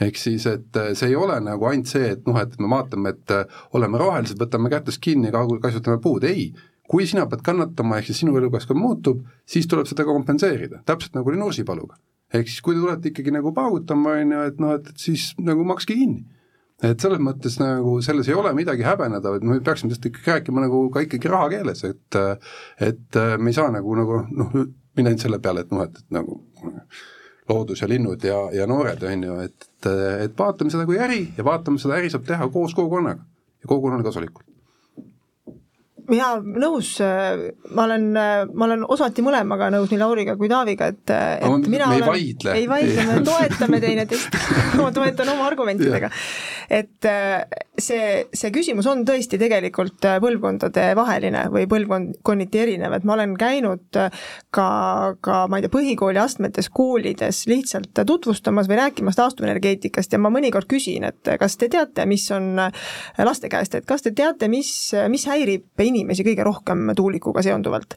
ehk 0.00 0.18
siis, 0.18 0.46
et 0.46 0.78
äh, 0.78 0.92
see 0.98 1.12
ei 1.12 1.18
ole 1.18 1.38
nagu 1.42 1.68
ainult 1.68 1.90
see, 1.90 2.12
et 2.14 2.26
noh, 2.28 2.38
et 2.40 2.54
me 2.62 2.70
vaatame, 2.70 3.14
et 3.16 3.34
äh, 3.34 3.60
oleme 3.76 4.00
rohelised, 4.00 4.38
võtame 4.40 4.70
kätest 4.72 5.02
kinni 5.04 5.32
ja 5.32 5.44
kasutame 5.62 5.98
puud, 6.02 6.26
ei. 6.28 6.52
kui 6.88 7.04
sina 7.04 7.26
pead 7.28 7.42
kannatama, 7.44 7.98
ehk 7.98 8.08
siis 8.08 8.22
sinu 8.22 8.36
elukeskkond 8.38 8.80
muutub, 8.80 9.20
siis 9.44 9.66
tuleb 9.68 9.84
seda 9.90 10.06
ka 10.06 10.14
kompenseerida, 10.14 10.80
täpselt 10.88 11.18
nagu 11.18 11.28
oli 11.28 11.40
Nursipaluga. 11.40 11.98
ehk 12.32 12.48
siis, 12.48 12.62
kui 12.64 12.76
te 12.76 12.80
tulete 12.80 13.10
ikkagi 13.10 13.34
nagu 13.34 13.52
paugutama, 13.56 14.16
on 14.22 14.32
ju, 14.32 14.48
et 14.52 14.60
noh, 14.62 14.74
et 14.78 14.88
siis 14.96 15.32
nagu 15.42 15.66
makske 15.68 15.96
kinni 15.96 16.24
et 16.82 17.02
selles 17.02 17.18
mõttes 17.18 17.56
nagu 17.58 17.96
selles 18.06 18.28
ei 18.30 18.36
ole 18.38 18.52
midagi 18.54 18.84
häbeneda, 18.86 19.34
et 19.34 19.46
me 19.46 19.58
peaksime 19.58 19.90
sellest 19.90 20.08
ikkagi 20.12 20.30
rääkima 20.30 20.62
nagu 20.62 20.84
ka 20.94 21.02
ikkagi 21.02 21.30
raha 21.32 21.48
keeles, 21.56 21.82
et 21.88 22.18
et 22.78 23.18
äh, 23.18 23.34
me 23.38 23.50
ei 23.50 23.56
saa 23.56 23.72
nagu, 23.74 23.96
nagu 23.98 24.20
noh, 24.30 24.52
minna 24.94 25.10
ainult 25.10 25.24
selle 25.24 25.40
peale, 25.42 25.66
et 25.66 25.74
noh, 25.74 25.82
et, 25.82 25.98
et 25.98 26.14
nagu 26.14 26.38
loodus 27.48 27.82
ja 27.82 27.88
linnud 27.88 28.24
ja, 28.24 28.42
ja 28.52 28.66
noored, 28.66 29.02
on 29.08 29.24
ju, 29.24 29.40
et, 29.46 29.68
et 30.24 30.38
vaatame 30.38 30.74
seda 30.74 30.86
kui 30.88 31.00
äri 31.00 31.22
ja 31.36 31.46
vaatame 31.46 31.80
seda 31.82 31.98
äri 31.98 32.12
saab 32.12 32.28
teha 32.28 32.48
koos 32.52 32.76
kogukonnaga 32.76 33.24
ja 33.62 33.70
kogukonnale 33.70 34.06
kasulikult 34.06 34.48
jaa, 36.16 36.38
nõus, 36.40 36.94
ma 37.74 37.84
olen, 37.84 38.06
ma 38.14 38.68
olen 38.68 38.84
osati 38.88 39.24
mõlemaga 39.24 39.68
nõus, 39.74 39.90
nii 39.92 40.00
Lauriga 40.00 40.36
kui 40.40 40.48
Taaviga, 40.50 40.88
et, 40.92 41.04
et 41.12 41.44
no, 41.44 41.58
mina 41.68 41.88
me 41.90 41.98
olen, 41.98 42.04
ei 42.04 42.08
vaidle. 42.08 42.54
ei 42.62 42.68
vaidle, 42.70 43.06
me 43.10 43.18
toetame 43.26 43.80
teineteist 43.84 44.38
ma 44.80 44.90
toetan 44.94 45.32
oma 45.34 45.48
argumentidega. 45.50 46.10
Et 46.68 47.08
see, 47.80 48.08
see 48.36 48.50
küsimus 48.52 48.86
on 48.90 49.04
tõesti 49.08 49.38
tegelikult 49.40 50.04
põlvkondadevaheline 50.04 51.46
või 51.52 51.64
põlvkonniti 51.70 52.60
erinev, 52.60 52.98
et 52.98 53.06
ma 53.08 53.16
olen 53.16 53.34
käinud 53.40 53.98
ka, 54.54 54.68
ka 55.24 55.38
ma 55.48 55.58
ei 55.58 55.64
tea, 55.64 55.72
põhikooli 55.72 56.20
astmetes 56.20 56.68
koolides 56.74 57.44
lihtsalt 57.50 58.04
tutvustamas 58.08 58.68
või 58.68 58.80
rääkimas 58.82 59.18
taastuvenergeetikast 59.18 60.12
ja 60.12 60.20
ma 60.22 60.32
mõnikord 60.34 60.68
küsin, 60.70 61.08
et 61.08 61.32
kas 61.40 61.56
te 61.56 61.70
teate, 61.72 62.06
mis 62.10 62.28
on 62.36 62.60
laste 63.24 63.50
käest, 63.52 63.78
et 63.78 63.88
kas 63.88 64.04
te 64.04 64.12
teate, 64.16 64.50
mis, 64.52 64.70
mis 65.08 65.26
häirib 65.28 65.88
inimesi 65.88 66.26
kõige 66.26 66.46
rohkem 66.46 66.92
tuulikuga 66.96 67.44
seonduvalt. 67.46 67.96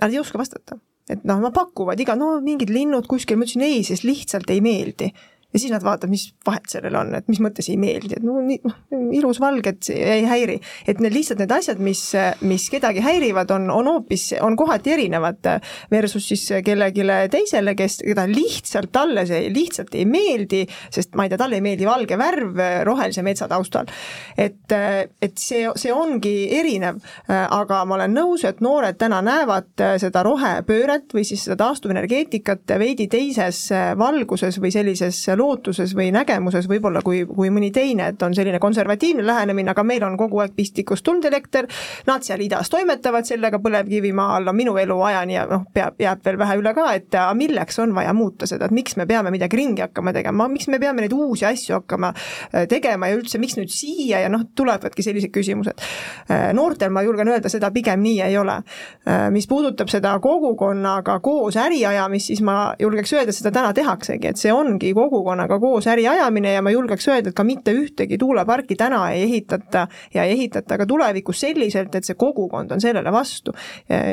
Nad 0.00 0.12
ei 0.12 0.20
oska 0.20 0.40
vastata, 0.40 0.80
et 1.10 1.22
noh, 1.28 1.40
nad 1.40 1.54
pakuvad 1.56 2.00
iga, 2.00 2.16
no 2.18 2.36
mingid 2.44 2.72
linnud 2.72 3.08
kuskil, 3.10 3.38
ma 3.38 3.46
ütlesin 3.46 3.64
ei, 3.68 3.82
sest 3.86 4.08
lihtsalt 4.08 4.50
ei 4.52 4.64
meeldi 4.64 5.12
ja 5.56 5.60
siis 5.60 5.72
nad 5.72 5.84
vaatavad, 5.84 6.12
mis 6.12 6.26
vahet 6.46 6.68
sellel 6.68 6.96
on, 7.00 7.14
et 7.16 7.28
mis 7.32 7.40
mõttes 7.40 7.70
ei 7.72 7.78
meeldi, 7.80 8.18
et 8.18 8.24
no 8.24 8.36
nii, 8.44 8.58
noh, 8.66 8.74
ilus 9.16 9.38
valged 9.40 9.88
ei 9.94 10.26
häiri. 10.28 10.58
et 10.86 11.00
need 11.00 11.14
lihtsalt 11.14 11.40
need 11.40 11.52
asjad, 11.54 11.80
mis, 11.80 12.02
mis 12.44 12.66
kedagi 12.72 13.00
häirivad, 13.04 13.50
on, 13.56 13.70
on 13.72 13.88
hoopis, 13.88 14.28
on 14.44 14.56
kohati 14.56 14.92
erinevad 14.92 15.48
versus 15.90 16.26
siis 16.28 16.44
kellelegi 16.64 17.06
teisele, 17.32 17.72
kes, 17.78 18.02
keda 18.04 18.26
lihtsalt, 18.28 18.90
talle 18.92 19.24
see 19.28 19.48
lihtsalt 19.54 19.96
ei 19.96 20.04
meeldi, 20.08 20.66
sest 20.92 21.16
ma 21.16 21.24
ei 21.24 21.32
tea, 21.32 21.40
talle 21.40 21.56
ei 21.56 21.64
meeldi 21.64 21.88
valge 21.88 22.18
värv 22.20 22.60
rohelise 22.84 23.24
metsa 23.24 23.48
taustal. 23.48 23.88
et, 24.36 24.76
et 24.76 25.40
see, 25.40 25.64
see 25.80 25.94
ongi 25.94 26.34
erinev, 26.58 27.00
aga 27.32 27.80
ma 27.88 27.96
olen 27.96 28.12
nõus, 28.12 28.44
et 28.44 28.60
noored 28.60 29.00
täna 29.00 29.22
näevad 29.24 29.86
seda 30.04 30.20
rohepööret 30.26 31.16
või 31.16 31.24
siis 31.24 31.46
seda 31.48 31.56
taastuvenergeetikat 31.64 32.76
veidi 32.76 33.08
teises 33.08 33.70
valguses 33.96 34.60
või 34.60 34.74
sellises 34.74 35.24
lootuses 35.46 35.94
või 35.96 36.10
nägemuses 36.14 36.66
võib-olla 36.70 37.02
kui, 37.06 37.22
kui 37.30 37.50
mõni 37.54 37.70
teine, 37.74 38.10
et 38.12 38.22
on 38.26 38.34
selline 38.34 38.58
konservatiivne 38.62 39.24
lähenemine, 39.26 39.70
aga 39.72 39.84
meil 39.86 40.04
on 40.06 40.18
kogu 40.18 40.42
aeg 40.42 40.54
pistikust 40.56 41.06
tulnud 41.06 41.24
elekter, 41.30 41.68
nad 42.06 42.26
seal 42.26 42.42
idas 42.42 42.70
toimetavad 42.72 43.26
sellega 43.28 43.60
põlevkivimaa 43.62 44.36
all 44.36 44.50
on 44.50 44.56
minu 44.58 44.76
eluajani 44.80 45.36
ja 45.36 45.46
noh, 45.50 45.66
peab, 45.74 46.00
jääb 46.02 46.24
veel 46.26 46.38
vähe 46.40 46.58
üle 46.60 46.74
ka, 46.76 46.88
et 46.96 47.18
milleks 47.38 47.78
on 47.82 47.94
vaja 47.94 48.12
muuta 48.16 48.48
seda, 48.48 48.66
et 48.66 48.74
miks 48.74 48.96
me 48.98 49.06
peame 49.06 49.30
midagi 49.34 49.58
ringi 49.58 49.84
hakkama 49.84 50.12
tegema, 50.16 50.48
miks 50.50 50.68
me 50.72 50.80
peame 50.82 51.04
neid 51.04 51.14
uusi 51.14 51.46
asju 51.48 51.78
hakkama 51.80 52.12
äh, 52.12 52.66
tegema 52.70 53.10
ja 53.10 53.18
üldse, 53.18 53.40
miks 53.42 53.56
nüüd 53.58 53.72
siia 53.72 54.22
ja 54.24 54.30
noh, 54.32 54.46
tulevadki 54.56 55.04
sellised 55.04 55.32
küsimused. 55.34 55.82
Äh, 56.30 56.50
noortel 56.56 56.92
ma 56.94 57.04
julgen 57.06 57.30
öelda, 57.32 57.50
seda 57.52 57.70
pigem 57.74 58.02
nii 58.04 58.20
ei 58.26 58.38
ole. 58.40 58.58
Äh, 59.06 59.26
mis 59.34 59.48
puudutab 59.50 59.90
seda 59.92 60.16
kogukonnaga 60.22 61.18
koos 61.24 61.58
äri 61.60 61.82
ajamist, 61.86 62.32
siis 62.32 62.42
ma 62.46 62.74
julgeks 62.80 63.14
öelda, 63.16 63.34
seda 63.36 63.52
täna 63.54 63.72
tehaksegi, 63.76 64.32
et 64.32 64.40
see 64.40 64.54
ongi 64.54 64.92
kogukonnaga 65.26 65.58
koos 65.58 65.86
äri 65.90 66.06
ajamine 66.08 66.52
ja 66.54 66.62
ma 66.62 66.70
julgeks 66.70 67.08
öelda, 67.08 67.30
et 67.30 67.36
ka 67.36 67.44
mitte 67.44 67.74
ühtegi 67.74 68.18
tuuleparki 68.18 68.76
täna 68.76 69.10
ei 69.10 69.24
ehitata 69.26 69.86
ja 70.14 70.24
ei 70.24 70.32
ehitata 70.36 70.78
ka 70.78 70.86
tulevikus 70.86 71.40
selliselt, 71.40 71.94
et 71.94 72.04
see 72.04 72.14
kogukond 72.14 72.70
on 72.70 72.80
sellele 72.80 73.12
vastu. 73.12 73.52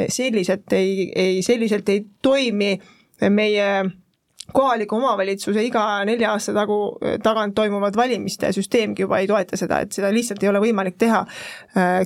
selliselt 0.09 0.73
ei, 0.73 1.11
ei, 1.15 1.41
selliselt 1.41 1.89
ei 1.89 2.05
toimi 2.21 2.79
meie 3.29 3.83
kohaliku 4.53 4.97
omavalitsuse 4.99 5.63
iga 5.65 5.83
nelja 6.07 6.33
aasta 6.33 6.53
tagu, 6.55 6.79
tagant 7.23 7.55
toimuvad 7.57 7.97
valimiste 7.97 8.51
süsteemgi 8.55 9.05
juba 9.05 9.19
ei 9.21 9.27
toeta 9.27 9.57
seda, 9.59 9.81
et 9.83 9.95
seda 9.95 10.11
lihtsalt 10.13 10.43
ei 10.43 10.49
ole 10.51 10.61
võimalik 10.63 10.97
teha. 10.99 11.23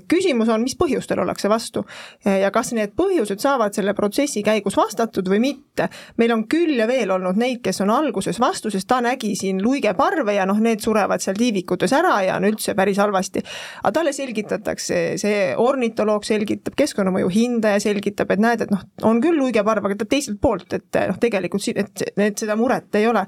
küsimus 0.08 0.50
on, 0.50 0.64
mis 0.64 0.78
põhjustel 0.80 1.20
ollakse 1.22 1.50
vastu 1.50 1.84
ja 2.26 2.52
kas 2.52 2.72
need 2.76 2.93
põhjused 2.98 3.41
saavad 3.43 3.76
selle 3.76 3.93
protsessi 3.98 4.43
käigus 4.45 4.78
vastatud 4.78 5.28
või 5.30 5.39
mitte. 5.43 5.89
meil 6.18 6.32
on 6.34 6.45
küll 6.50 6.78
ja 6.80 6.88
veel 6.88 7.12
olnud 7.12 7.38
neid, 7.38 7.62
kes 7.64 7.82
on 7.84 7.91
alguses 7.93 8.39
vastu, 8.39 8.72
sest 8.74 8.88
ta 8.88 9.00
nägi 9.04 9.36
siin 9.36 9.62
luigeparve 9.64 10.34
ja 10.34 10.45
noh, 10.50 10.60
need 10.64 10.82
surevad 10.84 11.22
seal 11.24 11.38
tiivikutes 11.38 11.93
ära 11.93 12.16
ja 12.26 12.38
on 12.38 12.48
üldse 12.50 12.76
päris 12.76 12.98
halvasti. 13.02 13.43
aga 13.84 13.93
talle 14.00 14.14
selgitatakse, 14.14 15.02
see 15.22 15.41
ornitoloog 15.58 16.26
selgitab, 16.28 16.76
keskkonnamõju 16.78 17.30
hindaja 17.34 17.82
selgitab, 17.84 18.32
et 18.32 18.43
näed, 18.43 18.66
et 18.66 18.74
noh, 18.74 18.84
on 19.08 19.22
küll 19.24 19.38
luigeparv, 19.39 19.86
aga 19.89 20.06
teiselt 20.06 20.39
poolt, 20.41 20.74
et 20.78 21.02
noh, 21.12 21.20
tegelikult 21.22 21.64
siin, 21.64 21.82
et 21.84 22.06
need, 22.20 22.37
seda 22.40 22.56
muret 22.60 22.96
ei 22.98 23.08
ole. 23.10 23.26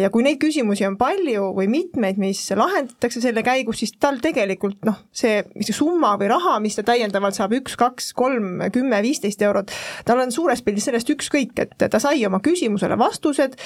ja 0.00 0.10
kui 0.14 0.24
neid 0.26 0.40
küsimusi 0.42 0.86
on 0.88 0.96
palju 1.00 1.52
või 1.56 1.68
mitmeid, 1.70 2.18
mis 2.20 2.40
lahendatakse 2.56 3.22
selle 3.22 3.42
käigus, 3.46 3.80
siis 3.82 3.94
tal 4.00 4.20
tegelikult 4.22 4.84
noh, 4.88 5.00
see, 5.12 5.42
see 5.60 5.76
summa 5.76 6.14
või 6.20 6.30
raha, 6.32 6.58
mis 6.64 6.78
ta 6.78 6.84
täiendavalt 6.86 7.38
saab, 7.38 7.54
üks, 7.58 7.76
kaks, 7.78 8.12
kolm, 8.18 8.64
kümme, 8.74 9.00
viisteist 9.04 9.42
eurot, 9.44 9.72
tal 10.08 10.22
on 10.22 10.32
suures 10.34 10.62
pildis 10.64 10.88
sellest 10.88 11.12
ükskõik, 11.14 11.54
et 11.62 11.88
ta 11.90 12.00
sai 12.02 12.24
oma 12.26 12.40
küsimusele 12.44 12.98
vastused 12.98 13.58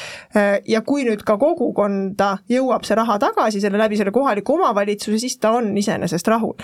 ja 0.69 0.83
kui 0.87 1.07
nüüd 1.09 1.25
ka 1.27 1.39
kogukonda 1.41 2.35
jõuab 2.51 2.87
see 2.87 2.99
raha 2.99 3.19
tagasi 3.23 3.63
selle 3.63 3.81
läbi 3.81 3.99
selle 4.01 4.15
kohaliku 4.15 4.59
omavalitsuse, 4.59 5.19
siis 5.23 5.39
ta 5.43 5.55
on 5.59 5.73
iseenesest 5.79 6.29
rahul. 6.33 6.55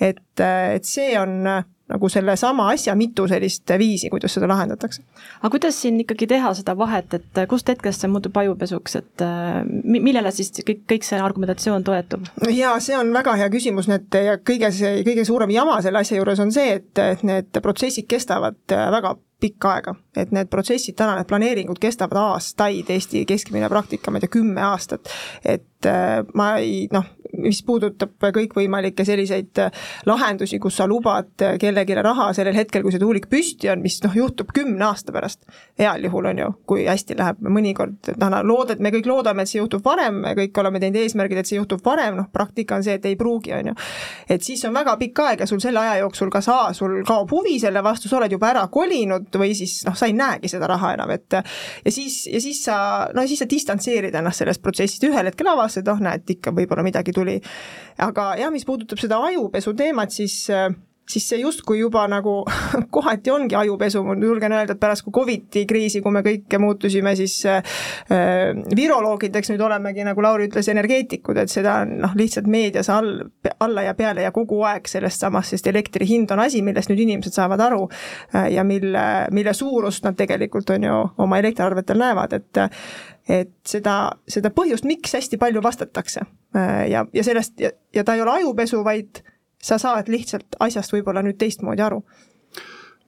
et, 0.00 0.22
et 0.38 0.84
see 0.84 1.12
on 1.20 1.48
nagu 1.88 2.08
sellesama 2.12 2.68
asja 2.72 2.94
mitu 2.98 3.26
sellist 3.28 3.70
viisi, 3.80 4.10
kuidas 4.12 4.34
seda 4.36 4.48
lahendatakse. 4.50 5.02
aga 5.40 5.50
kuidas 5.54 5.80
siin 5.82 6.00
ikkagi 6.04 6.28
teha 6.30 6.52
seda 6.58 6.76
vahet, 6.78 7.14
et 7.14 7.42
kust 7.48 7.68
hetkest 7.68 8.04
see 8.04 8.10
muutub 8.12 8.36
ajupesuks, 8.36 8.96
et 9.00 9.24
äh, 9.24 9.62
millele 9.84 10.32
siis 10.34 10.52
kõik, 10.58 10.84
kõik 10.92 11.06
see 11.08 11.20
argumentatsioon 11.22 11.86
toetub? 11.86 12.28
jaa, 12.52 12.76
see 12.84 12.98
on 12.98 13.12
väga 13.14 13.38
hea 13.40 13.48
küsimus, 13.52 13.88
need 13.90 14.20
ja 14.24 14.36
kõige 14.38 14.72
see, 14.74 15.00
kõige 15.06 15.24
suurem 15.28 15.54
jama 15.54 15.80
selle 15.84 16.04
asja 16.04 16.20
juures 16.20 16.44
on 16.44 16.52
see, 16.54 16.76
et, 16.80 16.92
et 17.04 17.24
need 17.26 17.62
protsessid 17.64 18.08
kestavad 18.10 18.60
väga 18.68 19.16
pikka 19.40 19.72
aega, 19.76 19.94
et 20.18 20.32
need 20.34 20.50
protsessid, 20.50 20.96
täna 20.98 21.14
need 21.18 21.28
planeeringud 21.30 21.78
kestavad 21.80 22.18
aastaid, 22.34 22.90
Eesti 22.90 23.22
keskmine 23.28 23.68
praktika, 23.70 24.10
ma 24.10 24.18
ei 24.18 24.26
tea, 24.26 24.34
kümme 24.34 24.64
aastat. 24.66 25.12
et 25.46 25.88
ma 26.34 26.48
ei 26.58 26.88
noh, 26.92 27.06
mis 27.42 27.62
puudutab 27.66 28.28
kõikvõimalikke 28.34 29.04
selliseid 29.06 29.62
äh, 29.62 29.88
lahendusi, 30.06 30.58
kus 30.62 30.78
sa 30.80 30.86
lubad 30.90 31.30
kellelegi 31.60 31.96
raha 32.02 32.30
sellel 32.36 32.56
hetkel, 32.56 32.84
kui 32.84 32.94
see 32.94 33.02
tuulik 33.02 33.28
püsti 33.30 33.70
on, 33.72 33.82
mis 33.84 33.98
noh, 34.04 34.14
juhtub 34.14 34.52
kümne 34.54 34.84
aasta 34.88 35.14
pärast. 35.14 35.44
heal 35.78 36.04
juhul 36.04 36.30
on 36.32 36.42
ju, 36.42 36.50
kui 36.66 36.86
hästi 36.88 37.16
läheb, 37.18 37.42
mõnikord 37.44 38.12
noh, 38.18 38.38
loodad, 38.46 38.82
me 38.82 38.92
kõik 38.94 39.08
loodame, 39.08 39.42
et 39.42 39.52
see 39.52 39.60
juhtub 39.60 39.84
varem, 39.84 40.22
me 40.24 40.34
kõik 40.38 40.58
oleme 40.60 40.80
teinud 40.82 41.00
eesmärgid, 41.02 41.42
et 41.42 41.50
see 41.50 41.58
juhtub 41.58 41.82
varem, 41.84 42.16
noh 42.18 42.28
praktika 42.32 42.78
on 42.78 42.86
see, 42.86 42.98
et 42.98 43.06
ei 43.08 43.16
pruugi, 43.18 43.52
on 43.56 43.72
ju. 43.72 43.76
et 44.28 44.44
siis 44.44 44.64
on 44.68 44.74
väga 44.74 44.96
pikk 45.00 45.24
aeg 45.24 45.44
ja 45.44 45.50
sul 45.50 45.62
selle 45.62 45.82
aja 45.82 45.98
jooksul 46.02 46.32
kas 46.32 46.48
A, 46.48 46.72
sul 46.74 47.02
kaob 47.06 47.30
huvi 47.32 47.58
selle 47.60 47.82
vastu, 47.84 48.08
sa 48.08 48.18
oled 48.18 48.32
juba 48.32 48.50
ära 48.50 48.64
kolinud 48.72 49.34
või 49.40 49.52
siis 49.58 49.80
noh, 49.86 49.96
sa 49.98 50.08
ei 50.08 50.16
näegi 50.16 50.50
seda 50.50 50.68
raha 50.70 50.94
enam, 50.96 51.12
et 51.14 51.38
ja 51.84 51.92
siis, 51.92 52.20
ja 52.30 52.40
siis 52.42 52.62
sa, 52.64 52.78
no 53.14 53.24
siis 53.28 53.42
sa 53.42 53.48
distantseerid 53.50 54.14
ennast 54.18 54.42
sellest 54.42 54.62
protsessist, 54.64 55.04
ühel 55.08 55.30
hetkel 55.30 55.50
avastad, 55.52 55.88
oh 55.92 56.00
näed, 56.02 56.24
ikka 56.36 56.52
võib-olla 56.56 56.84
midagi 56.86 57.14
tuli. 57.16 57.27
Aga 57.98 58.28
jah, 58.40 58.52
mis 58.54 58.66
puudutab 58.68 59.00
seda 59.02 59.20
ajupesu 59.30 59.74
teemat, 59.78 60.14
siis 60.14 60.44
siis 61.08 61.28
see 61.28 61.40
justkui 61.40 61.80
juba 61.80 62.04
nagu 62.10 62.42
kohati 62.94 63.32
ongi 63.32 63.56
ajupesu, 63.58 64.02
ma 64.04 64.16
julgen 64.20 64.52
öelda, 64.52 64.76
et 64.76 64.80
pärast 64.80 65.06
Covidi 65.14 65.64
kriisi, 65.68 66.02
kui 66.04 66.12
me 66.14 66.22
kõik 66.26 66.58
muutusime 66.60 67.14
siis 67.18 67.38
äh, 67.48 67.62
viroloogideks, 68.76 69.52
nüüd 69.52 69.64
olemegi, 69.64 70.04
nagu 70.06 70.22
Lauri 70.24 70.48
ütles, 70.50 70.68
energeetikud, 70.72 71.40
et 71.40 71.52
seda 71.52 71.80
on 71.84 71.96
noh, 72.04 72.16
lihtsalt 72.18 72.48
meedias 72.50 72.90
all, 72.92 73.22
alla 73.64 73.86
ja 73.88 73.94
peale 73.98 74.26
ja 74.26 74.32
kogu 74.34 74.60
aeg 74.68 74.88
sellest 74.90 75.24
samast, 75.24 75.54
sest 75.54 75.70
elektri 75.70 76.08
hind 76.08 76.32
on 76.34 76.44
asi, 76.44 76.62
millest 76.64 76.92
nüüd 76.92 77.04
inimesed 77.06 77.36
saavad 77.36 77.62
aru 77.68 77.86
äh, 77.88 78.50
ja 78.54 78.66
mille, 78.66 79.04
mille 79.34 79.54
suurust 79.56 80.04
nad 80.04 80.18
tegelikult 80.18 80.76
on 80.76 80.88
ju 80.88 80.98
oma 81.24 81.40
elektriarvetel 81.40 82.04
näevad, 82.04 82.36
et 82.40 82.66
et 83.28 83.50
seda, 83.68 84.14
seda 84.24 84.48
põhjust, 84.56 84.86
miks 84.88 85.12
hästi 85.12 85.36
palju 85.40 85.60
vastatakse 85.64 86.22
äh, 86.56 86.86
ja, 86.88 87.04
ja 87.12 87.24
sellest 87.24 87.60
ja, 87.60 87.74
ja 87.94 88.04
ta 88.04 88.14
ei 88.16 88.22
ole 88.24 88.38
ajupesu, 88.38 88.80
vaid 88.86 89.20
sa 89.62 89.78
saad 89.80 90.08
lihtsalt 90.12 90.58
asjast 90.62 90.92
võib-olla 90.94 91.22
nüüd 91.24 91.38
teistmoodi 91.40 91.82
aru. 91.84 92.02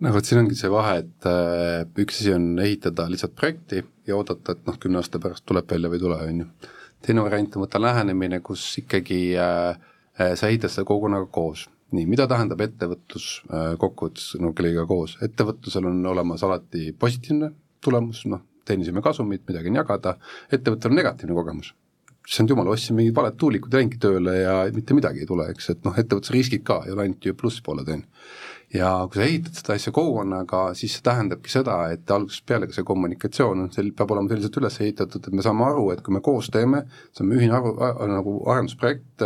no 0.01 0.13
vot, 0.15 0.27
siin 0.27 0.43
ongi 0.43 0.59
see 0.59 0.71
vahe, 0.73 1.01
et 1.05 1.29
äh, 1.29 2.03
üks 2.03 2.21
asi 2.23 2.35
on 2.35 2.53
ehitada 2.63 3.09
lihtsalt 3.11 3.37
projekti 3.39 3.83
ja 4.07 4.17
oodata, 4.19 4.57
et 4.57 4.67
noh, 4.67 4.79
kümne 4.81 5.01
aasta 5.01 5.21
pärast 5.23 5.47
tuleb 5.47 5.71
välja 5.71 5.91
või 5.91 6.01
ei 6.01 6.05
tule, 6.07 6.21
on 6.27 6.45
ju. 6.45 6.71
teine 7.07 7.25
variant 7.27 7.57
on 7.57 7.67
võtta 7.67 7.83
lähenemine, 7.83 8.41
kus 8.45 8.65
ikkagi 8.83 9.21
äh, 9.39 9.77
äh, 10.21 10.33
sa 10.35 10.49
ehitad 10.49 10.73
seda 10.73 10.89
kogukonnaga 10.89 11.31
koos 11.33 11.69
nii, 11.95 12.07
mida 12.07 12.27
tähendab 12.31 12.63
ettevõtlus 12.65 13.29
äh, 13.51 13.75
kokkuvõttes 13.81 14.37
no 14.43 14.55
kellegagi 14.57 14.89
koos, 14.91 15.17
ettevõtlusel 15.27 15.89
on 15.91 16.01
olemas 16.13 16.45
alati 16.47 16.91
positiivne 16.99 17.51
tulemus, 17.83 18.25
noh, 18.31 18.45
teenisime 18.69 19.03
kasumit, 19.03 19.43
midagi 19.49 19.71
on 19.73 19.81
jagada, 19.81 20.17
ettevõttel 20.53 20.93
on 20.93 21.01
negatiivne 21.01 21.37
kogemus 21.37 21.75
issand 22.31 22.53
jumal, 22.53 22.71
ostsin 22.71 22.95
mingid 22.99 23.17
valed 23.17 23.35
tuulikud 23.41 23.73
ja 23.75 23.81
läingi 23.81 23.99
tööle 24.03 24.37
ja 24.39 24.55
mitte 24.75 24.95
midagi 24.95 25.25
ei 25.25 25.27
tule, 25.27 25.49
eks, 25.51 25.73
et 25.75 25.83
noh, 25.87 25.97
ettevõtluse 25.99 26.37
riskid 26.37 26.63
ka 26.67 26.85
ei 26.87 26.95
ole 26.95 27.09
ainult 27.09 27.27
ju 27.27 27.35
plusspooled, 27.35 27.91
on 27.91 28.05
ju. 28.05 28.25
Ja 28.71 28.91
kui 29.11 29.19
sa 29.19 29.25
ehitad 29.27 29.57
seda 29.59 29.75
asja 29.75 29.91
kogukonnaga, 29.91 30.61
siis 30.79 30.93
see 30.95 31.03
tähendabki 31.03 31.51
seda, 31.51 31.75
et 31.91 32.11
algusest 32.15 32.45
peale 32.47 32.69
ka 32.71 32.77
see 32.77 32.87
kommunikatsioon 32.87 33.65
on 33.65 33.73
sel-, 33.75 33.91
peab 33.99 34.13
olema 34.15 34.31
selliselt 34.31 34.59
üles 34.61 34.77
ehitatud, 34.85 35.27
et 35.27 35.35
me 35.35 35.43
saame 35.43 35.65
aru, 35.67 35.89
et 35.91 36.05
kui 36.07 36.15
me 36.15 36.23
koos 36.23 36.53
teeme, 36.55 36.85
see 37.11 37.25
on 37.25 37.35
ühine 37.35 37.57
aru, 37.59 37.73
nagu 38.13 38.37
arendusprojekt, 38.55 39.25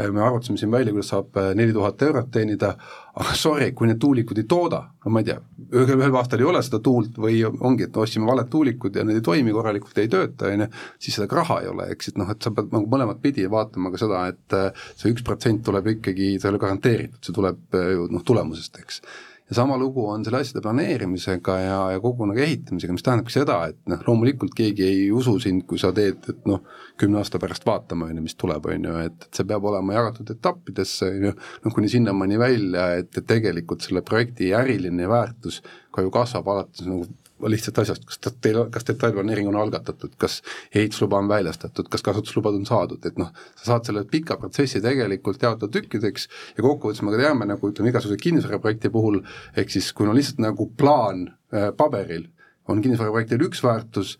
me 0.00 0.24
arvutasime 0.24 0.56
siin 0.62 0.72
välja, 0.72 0.96
kuidas 0.96 1.12
saab 1.12 1.36
neli 1.58 1.76
tuhat 1.76 2.06
eurot 2.08 2.32
teenida, 2.32 2.78
aga 3.18 3.34
sorry, 3.34 3.72
kui 3.74 3.88
need 3.90 3.98
tuulikud 4.02 4.38
ei 4.38 4.46
tooda, 4.48 4.80
no 5.04 5.12
ma 5.12 5.22
ei 5.22 5.28
tea, 5.28 5.38
ühel, 5.72 5.96
ühel 5.98 6.18
aastal 6.20 6.42
ei 6.42 6.48
ole 6.48 6.60
seda 6.62 6.78
tuult 6.84 7.16
või 7.18 7.40
ongi, 7.48 7.88
et 7.88 7.96
ostsime 7.98 8.28
valed 8.28 8.50
tuulikud 8.52 8.94
ja 8.94 9.04
need 9.06 9.18
ei 9.18 9.24
toimi 9.26 9.54
korralikult, 9.54 9.98
ei 9.98 10.10
tööta, 10.12 10.52
on 10.52 10.66
ju, 10.66 10.68
siis 11.02 11.18
seda 11.18 11.26
ka 11.30 11.40
raha 11.40 11.60
ei 11.64 11.70
ole, 11.72 11.88
eks, 11.94 12.12
et 12.12 12.20
noh, 12.20 12.30
et 12.30 12.44
sa 12.44 12.52
pead 12.54 12.70
nagu 12.74 12.86
mõlemat 12.90 13.22
pidi 13.24 13.46
vaatama 13.50 13.90
ka 13.94 14.02
seda, 14.04 14.26
et 14.30 14.58
see 14.94 15.14
üks 15.14 15.26
protsent 15.26 15.64
tuleb 15.66 15.90
ikkagi, 15.96 16.36
see 16.36 16.46
ei 16.46 16.54
ole 16.54 16.62
garanteeritud, 16.62 17.18
see 17.24 17.34
tuleb 17.34 17.80
ju 17.96 18.06
noh, 18.14 18.26
tulemusest, 18.26 18.78
eks 18.84 19.02
ja 19.48 19.56
sama 19.56 19.76
lugu 19.80 20.04
on 20.08 20.24
selle 20.24 20.42
asjade 20.42 20.62
planeerimisega 20.64 21.56
ja, 21.60 21.76
ja 21.94 22.00
kogukonnaga 22.00 22.42
ehitamisega, 22.44 22.94
mis 22.94 23.04
tähendabki 23.06 23.32
seda, 23.32 23.58
et 23.72 23.78
noh, 23.88 24.02
loomulikult 24.06 24.52
keegi 24.56 24.84
ei 24.84 25.06
usu 25.14 25.38
sind, 25.42 25.64
kui 25.68 25.80
sa 25.80 25.92
teed, 25.96 26.20
et 26.28 26.48
noh, 26.48 26.64
kümne 27.00 27.20
aasta 27.22 27.40
pärast 27.40 27.64
vaatame, 27.68 28.10
on 28.10 28.20
ju, 28.20 28.24
mis 28.26 28.36
tuleb, 28.38 28.68
on 28.68 28.88
ju, 28.90 28.96
et, 29.08 29.28
et 29.28 29.40
see 29.40 29.48
peab 29.48 29.64
olema 29.70 29.96
jagatud 29.96 30.34
etappidesse, 30.36 31.08
on 31.08 31.30
ju, 31.30 31.32
noh 31.64 31.76
kuni 31.76 31.92
sinnamaani 31.92 32.40
välja, 32.40 32.90
et, 33.00 33.10
et 33.16 33.28
tegelikult 33.28 33.86
selle 33.86 34.04
projekti 34.04 34.52
äriline 34.56 35.08
väärtus 35.08 35.62
ka 35.94 36.04
ju 36.04 36.12
kasvab 36.12 36.52
alates 36.52 36.84
nagu 36.88 37.08
lihtsalt 37.46 37.78
asjast, 37.82 38.06
kas 38.08 38.20
teil, 38.42 38.60
kas 38.74 38.86
detailplaneering 38.88 39.48
on 39.50 39.58
algatatud, 39.60 40.14
kas 40.20 40.40
ehitusluba 40.74 41.20
on 41.22 41.28
väljastatud, 41.30 41.88
kas 41.92 42.02
kasutuslubad 42.06 42.56
on 42.58 42.66
saadud, 42.68 43.04
et 43.06 43.18
noh, 43.20 43.30
sa 43.56 43.72
saad 43.72 43.90
selle 43.90 44.04
pika 44.10 44.38
protsessi 44.40 44.82
tegelikult 44.84 45.42
jaotada 45.42 45.70
tükkideks 45.78 46.28
ja 46.56 46.64
kokkuvõttes 46.64 47.04
me 47.06 47.14
ka 47.14 47.22
teame, 47.22 47.48
nagu 47.50 47.70
ütleme, 47.70 47.92
igasuguse 47.92 48.18
kinnisvaraprojekti 48.24 48.90
puhul, 48.94 49.22
ehk 49.56 49.70
siis 49.74 49.92
kui 49.92 50.08
on 50.08 50.18
lihtsalt 50.18 50.42
nagu 50.42 50.70
plaan 50.78 51.28
äh, 51.28 51.70
paberil, 51.76 52.26
on 52.68 52.82
kinnisvaraprojektil 52.84 53.46
üks 53.48 53.62
väärtus, 53.64 54.16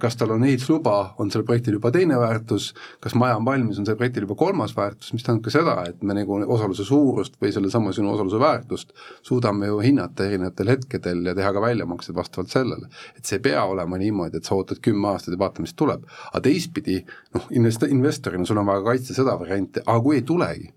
kas 0.00 0.16
tal 0.20 0.34
on 0.34 0.44
ehitusluba, 0.44 1.14
on 1.18 1.30
sellel 1.32 1.46
projektil 1.48 1.78
juba 1.78 1.88
teine 1.94 2.18
väärtus, 2.20 2.72
kas 3.00 3.14
maja 3.16 3.38
on 3.38 3.46
valmis, 3.46 3.78
on 3.80 3.86
sellel 3.86 3.96
projektil 4.00 4.26
juba 4.26 4.36
kolmas 4.36 4.74
väärtus, 4.76 5.12
mis 5.16 5.24
tähendab 5.24 5.46
ka 5.46 5.54
seda, 5.54 5.76
et 5.88 6.02
me 6.04 6.16
nagu 6.18 6.36
osaluse 6.56 6.84
suurust 6.84 7.38
või 7.40 7.52
sellesama 7.54 7.94
sinu 7.96 8.12
osaluse 8.12 8.40
väärtust 8.42 8.92
suudame 9.24 9.70
ju 9.72 9.80
hinnata 9.80 10.28
erinevatel 10.28 10.74
hetkedel 10.74 11.24
ja 11.30 11.34
teha 11.38 11.54
ka 11.56 11.64
väljamaksed 11.64 12.14
vastavalt 12.14 12.52
sellele. 12.52 12.92
et 13.16 13.24
see 13.24 13.40
ei 13.40 13.46
pea 13.48 13.64
olema 13.64 13.98
niimoodi, 13.98 14.36
et 14.36 14.44
sa 14.44 14.54
ootad 14.54 14.84
kümme 14.84 15.08
aastat 15.14 15.32
ja 15.32 15.40
vaata, 15.40 15.64
mis 15.64 15.74
tuleb. 15.74 16.04
aga 16.32 16.44
teistpidi, 16.44 17.00
noh, 17.34 17.48
invest-, 17.50 17.88
investorina 17.88 18.44
sul 18.44 18.60
on 18.60 18.66
vaja 18.68 18.84
kaitsta 18.84 19.16
seda 19.16 19.38
varianti, 19.40 19.80
aga 19.86 20.00
kui 20.00 20.20
ei 20.20 20.22
tulegi 20.22 20.74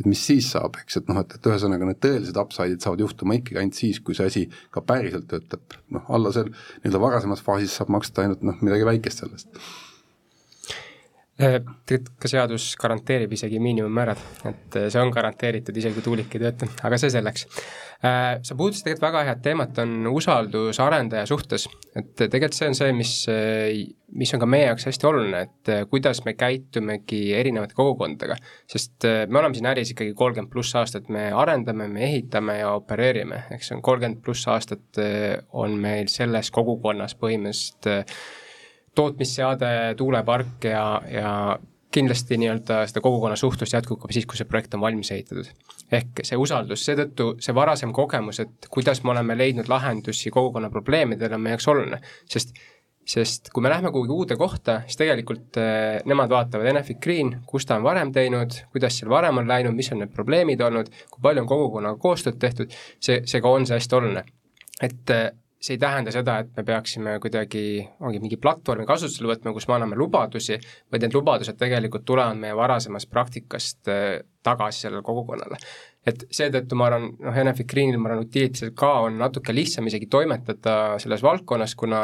et 0.00 0.08
mis 0.08 0.22
siis 0.30 0.48
saab, 0.54 0.78
eks, 0.80 1.00
et 1.00 1.10
noh, 1.10 1.20
et, 1.20 1.36
et 1.36 1.50
ühesõnaga 1.50 1.88
need 1.88 2.00
tõelised 2.02 2.40
upside'id 2.40 2.84
saavad 2.84 3.04
juhtuma 3.04 3.36
ikkagi 3.38 3.60
ainult 3.60 3.78
siis, 3.78 4.00
kui 4.04 4.16
see 4.16 4.30
asi 4.30 4.46
ka 4.72 4.82
päriselt 4.86 5.28
töötab, 5.30 5.78
noh, 5.94 6.08
alla 6.08 6.32
seal 6.34 6.50
nii-öelda 6.50 7.04
varasemas 7.04 7.44
faasis 7.44 7.76
saab 7.76 7.92
maksta 7.96 8.24
ainult 8.24 8.44
noh, 8.46 8.58
midagi 8.64 8.88
väikest 8.88 9.24
sellest 9.24 9.62
tegelikult 11.40 12.16
ka 12.20 12.28
seadus 12.30 12.72
garanteerib 12.80 13.32
isegi 13.32 13.60
miinimummäärad, 13.62 14.24
et 14.50 14.76
äh, 14.76 14.88
see 14.92 15.00
on 15.00 15.12
garanteeritud, 15.14 15.76
isegi 15.76 15.96
kui 15.96 16.04
tuulik 16.04 16.34
ei 16.36 16.42
tööta, 16.42 16.68
aga 16.86 16.98
see 17.00 17.12
selleks. 17.14 17.46
Äh, 18.04 18.40
sa 18.46 18.56
puudutasid 18.56 18.86
tegelikult 18.86 19.06
väga 19.06 19.22
head 19.28 19.40
teemat, 19.44 19.78
on 19.82 20.10
usaldus 20.12 20.80
arendaja 20.82 21.28
suhtes, 21.30 21.66
et 21.96 22.12
tegelikult 22.18 22.58
see 22.58 22.68
on 22.70 22.76
see, 22.78 22.92
mis, 22.96 23.14
mis 24.20 24.34
on 24.36 24.42
ka 24.42 24.48
meie 24.50 24.68
jaoks 24.68 24.88
hästi 24.90 25.08
oluline, 25.10 25.42
et 25.48 25.72
kuidas 25.92 26.22
me 26.26 26.34
käitumegi 26.38 27.22
erinevate 27.38 27.76
kogukondadega. 27.78 28.36
sest 28.70 29.08
me 29.28 29.40
oleme 29.40 29.56
siin 29.56 29.70
äris 29.72 29.94
ikkagi 29.94 30.14
kolmkümmend 30.18 30.52
pluss 30.52 30.76
aastat, 30.76 31.08
me 31.08 31.30
arendame, 31.32 31.88
me 31.88 32.04
ehitame 32.08 32.60
ja 32.60 32.74
opereerime, 32.76 33.44
ehk 33.50 33.64
see 33.64 33.78
on 33.78 33.82
kolmkümmend 33.86 34.22
pluss 34.24 34.48
aastat 34.48 35.02
on 35.52 35.76
meil 35.80 36.12
selles 36.12 36.52
kogukonnas 36.54 37.16
põhimõtteliselt 37.20 37.90
tootmisseade, 38.94 39.94
tuulepark 39.96 40.64
ja, 40.64 40.84
ja 41.10 41.34
kindlasti 41.90 42.38
nii-öelda 42.38 42.84
seda 42.90 43.02
kogukonna 43.02 43.36
suhtlust 43.36 43.74
jätkub 43.74 44.00
ka 44.02 44.10
siis, 44.14 44.26
kui 44.26 44.38
see 44.38 44.48
projekt 44.48 44.74
on 44.74 44.82
valmis 44.82 45.10
ehitatud. 45.14 45.48
ehk 45.92 46.22
see 46.26 46.38
usaldus, 46.38 46.84
seetõttu 46.86 47.32
see 47.42 47.54
varasem 47.54 47.92
kogemus, 47.92 48.40
et 48.44 48.68
kuidas 48.70 49.02
me 49.04 49.10
oleme 49.14 49.38
leidnud 49.38 49.68
lahendusi 49.68 50.30
kogukonna 50.30 50.70
probleemidele, 50.70 51.34
on 51.34 51.42
meie 51.46 51.56
jaoks 51.56 51.68
oluline, 51.72 51.98
sest 52.30 52.54
sest 53.10 53.48
kui 53.50 53.62
me 53.64 53.70
lähme 53.72 53.90
kuhugi 53.90 54.12
uude 54.14 54.36
kohta, 54.38 54.80
siis 54.86 54.98
tegelikult 55.00 55.58
äh, 55.58 55.98
nemad 56.06 56.30
vaatavad 56.30 56.68
Enefit 56.70 57.00
Green, 57.02 57.32
kus 57.46 57.66
ta 57.66 57.80
on 57.80 57.82
varem 57.82 58.12
teinud, 58.14 58.54
kuidas 58.70 58.98
seal 59.00 59.10
varem 59.10 59.40
on 59.40 59.48
läinud, 59.48 59.74
mis 59.74 59.90
on 59.90 60.02
need 60.04 60.12
probleemid 60.14 60.60
olnud, 60.62 60.92
kui 61.10 61.24
palju 61.24 61.42
on 61.42 61.48
kogukonnaga 61.50 61.98
koostööd 62.02 62.38
tehtud, 62.38 62.76
see, 63.02 63.22
see 63.26 63.42
ka 63.42 63.50
on 63.50 63.66
see 63.66 63.80
hästi 63.80 63.98
oluline. 63.98 64.24
et 64.80 65.10
äh, 65.10 65.30
see 65.60 65.76
ei 65.76 65.78
tähenda 65.78 66.12
seda, 66.12 66.38
et 66.40 66.56
me 66.56 66.64
peaksime 66.64 67.18
kuidagi, 67.20 67.84
ongi 68.00 68.20
mingi 68.22 68.38
platvormi 68.40 68.86
kasutusele 68.88 69.28
võtma, 69.28 69.52
kus 69.52 69.66
me 69.68 69.76
anname 69.76 69.98
lubadusi, 70.00 70.56
vaid 70.92 71.04
need 71.04 71.16
lubadused 71.16 71.58
tegelikult 71.60 72.06
tulevad 72.08 72.38
meie 72.40 72.56
varasemast 72.56 73.10
praktikast 73.12 73.90
äh, 73.92 74.22
tagasi 74.46 74.86
sellele 74.86 75.04
kogukonnale. 75.04 75.58
et 76.08 76.22
seetõttu 76.32 76.78
ma 76.80 76.86
arvan, 76.88 77.10
noh, 77.20 77.38
Enefit 77.42 77.68
Greenil, 77.68 77.98
ma 78.00 78.08
arvan, 78.08 78.22
Utilitysil 78.24 78.70
ka 78.72 78.88
on 79.04 79.18
natuke 79.20 79.52
lihtsam 79.52 79.84
isegi 79.90 80.08
toimetada 80.08 80.76
selles 81.02 81.20
valdkonnas, 81.20 81.74
kuna 81.76 82.00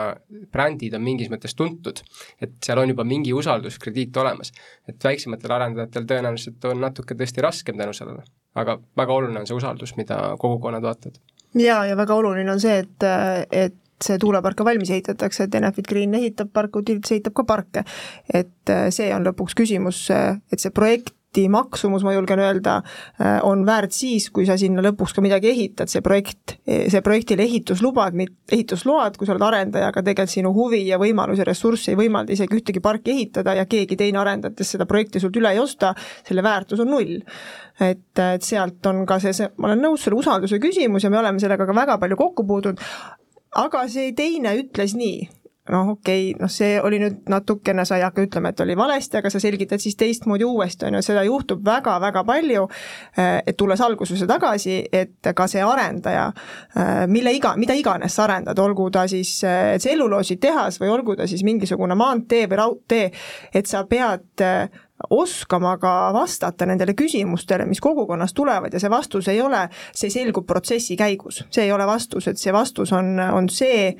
brändid 0.52 0.98
on 0.98 1.04
mingis 1.07 1.32
mõttes 1.32 1.57
tuntud. 1.57 2.02
et 2.40 2.52
seal 2.64 2.82
on 2.82 2.92
juba 2.92 3.09
mingi 3.09 3.32
usalduskrediit 3.32 4.16
olemas. 4.20 4.52
et 4.88 5.00
väiksematel 5.04 5.57
arendajatel 5.57 6.04
tõenäoliselt 6.12 6.68
on 6.68 6.84
natuke 6.84 7.16
tõesti 7.16 7.40
raskem 7.40 7.80
tänu 7.80 7.96
sellele. 7.96 8.28
aga 8.54 8.76
väga 8.96 9.12
oluline 9.12 9.40
on 9.40 9.46
see 9.48 9.57
usaldus, 9.57 9.96
mida 9.96 10.36
kogukonnad 10.36 10.84
vaatavad 10.84 11.16
ja, 11.61 11.82
ja 11.88 11.96
väga 11.98 12.14
oluline 12.14 12.52
on 12.52 12.62
see, 12.62 12.78
et, 12.84 13.07
et 13.50 13.76
see 14.02 14.18
tuulepark 14.20 14.59
ka 14.59 14.66
valmis 14.68 14.90
ehitatakse, 14.92 15.46
et 15.46 15.54
Enefit 15.57 15.88
Green 15.88 16.14
ehitab 16.18 16.52
parke, 16.52 16.82
Utilities 16.82 17.16
ehitab 17.16 17.36
ka 17.36 17.46
parke. 17.48 17.84
et 18.28 18.74
see 18.92 19.12
on 19.14 19.24
lõpuks 19.24 19.57
küsimus, 19.57 20.07
et 20.12 20.61
see 20.61 20.74
projekt 20.74 21.14
projekti 21.37 21.49
maksumus, 21.53 22.05
ma 22.05 22.14
julgen 22.14 22.41
öelda, 22.41 22.80
on 23.45 23.64
väärt 23.66 23.93
siis, 23.93 24.30
kui 24.30 24.47
sa 24.47 24.57
sinna 24.57 24.82
lõpuks 24.84 25.14
ka 25.14 25.22
midagi 25.22 25.51
ehitad, 25.51 25.91
see 25.91 26.01
projekt, 26.01 26.57
see 26.64 27.03
projektile 27.05 27.45
ehituslubad, 27.45 28.16
ehitusload, 28.53 29.16
kui 29.16 29.26
sa 29.26 29.34
oled 29.34 29.45
arendaja, 29.45 29.91
aga 29.91 30.03
tegelikult 30.03 30.32
sinu 30.32 30.53
huvi 30.57 30.87
ja 30.89 30.99
võimalus 30.99 31.39
ja 31.39 31.47
ressurss 31.47 31.89
ei 31.89 31.99
võimalda 31.99 32.32
isegi 32.32 32.57
ühtegi 32.57 32.80
parki 32.80 33.12
ehitada 33.12 33.55
ja 33.57 33.66
keegi 33.66 33.97
teine 33.97 34.20
arendajatest 34.22 34.76
seda 34.76 34.87
projekti 34.87 35.20
sult 35.20 35.37
üle 35.37 35.53
ei 35.53 35.61
osta, 35.61 35.93
selle 36.26 36.43
väärtus 36.43 36.80
on 36.80 36.91
null. 36.91 37.20
Et, 37.80 38.18
et 38.18 38.43
sealt 38.43 38.87
on 38.89 39.05
ka 39.07 39.20
see, 39.20 39.34
see, 39.37 39.51
ma 39.61 39.68
olen 39.70 39.84
nõus, 39.84 40.07
selle 40.07 40.16
usalduse 40.16 40.61
küsimus 40.62 41.05
ja 41.05 41.12
me 41.12 41.20
oleme 41.20 41.43
sellega 41.43 41.68
ka 41.68 41.76
väga 41.76 41.99
palju 42.01 42.16
kokku 42.16 42.47
puutunud, 42.49 42.80
aga 43.61 43.87
see 43.93 44.14
teine 44.16 44.57
ütles 44.57 44.97
nii, 44.97 45.26
noh, 45.71 45.91
okei 45.97 46.31
okay,, 46.31 46.41
noh, 46.41 46.51
see 46.53 46.77
oli 46.83 47.01
nüüd 47.03 47.27
natukene, 47.31 47.85
sa 47.89 47.99
ei 47.99 48.05
hakka 48.07 48.25
ütlema, 48.27 48.53
et 48.53 48.62
oli 48.64 48.77
valesti, 48.79 49.19
aga 49.21 49.31
sa 49.33 49.41
selgitad 49.43 49.83
siis 49.83 49.97
teistmoodi 49.99 50.47
uuesti, 50.47 50.87
on 50.89 50.99
ju, 50.99 51.03
seda 51.07 51.25
juhtub 51.27 51.64
väga-väga 51.67 52.23
palju, 52.27 52.67
eh, 53.17 53.41
et 53.47 53.57
tulles 53.59 53.81
algusesse 53.83 54.29
tagasi, 54.31 54.79
et 54.93 55.33
ka 55.37 55.49
see 55.51 55.64
arendaja, 55.64 56.29
eh, 56.77 57.05
mille 57.11 57.35
iga, 57.37 57.57
mida 57.57 57.75
iganes 57.75 58.17
sa 58.17 58.27
arendad, 58.27 58.59
olgu 58.62 58.89
ta 58.95 59.07
siis 59.11 59.33
eh, 59.45 59.77
tselluloositehas 59.83 60.81
või 60.83 60.93
olgu 60.95 61.17
ta 61.19 61.29
siis 61.31 61.45
mingisugune 61.47 61.99
maantee 61.99 62.47
või 62.47 62.62
raudtee, 62.62 63.11
et 63.55 63.67
sa 63.67 63.85
pead 63.89 64.47
oskama 65.11 65.76
ka 65.78 65.92
vastata 66.14 66.66
nendele 66.66 66.94
küsimustele, 66.97 67.66
mis 67.68 67.80
kogukonnast 67.84 68.36
tulevad 68.36 68.72
ja 68.72 68.80
see 68.80 68.90
vastus 68.90 69.28
ei 69.28 69.40
ole, 69.44 69.66
see 69.94 70.11
selgub 70.12 70.47
protsessi 70.49 70.97
käigus, 70.97 71.42
see 71.53 71.66
ei 71.66 71.72
ole 71.72 71.86
vastus, 71.88 72.28
et 72.30 72.40
see 72.40 72.53
vastus 72.55 72.92
on, 72.97 73.18
on 73.20 73.49
see, 73.53 73.90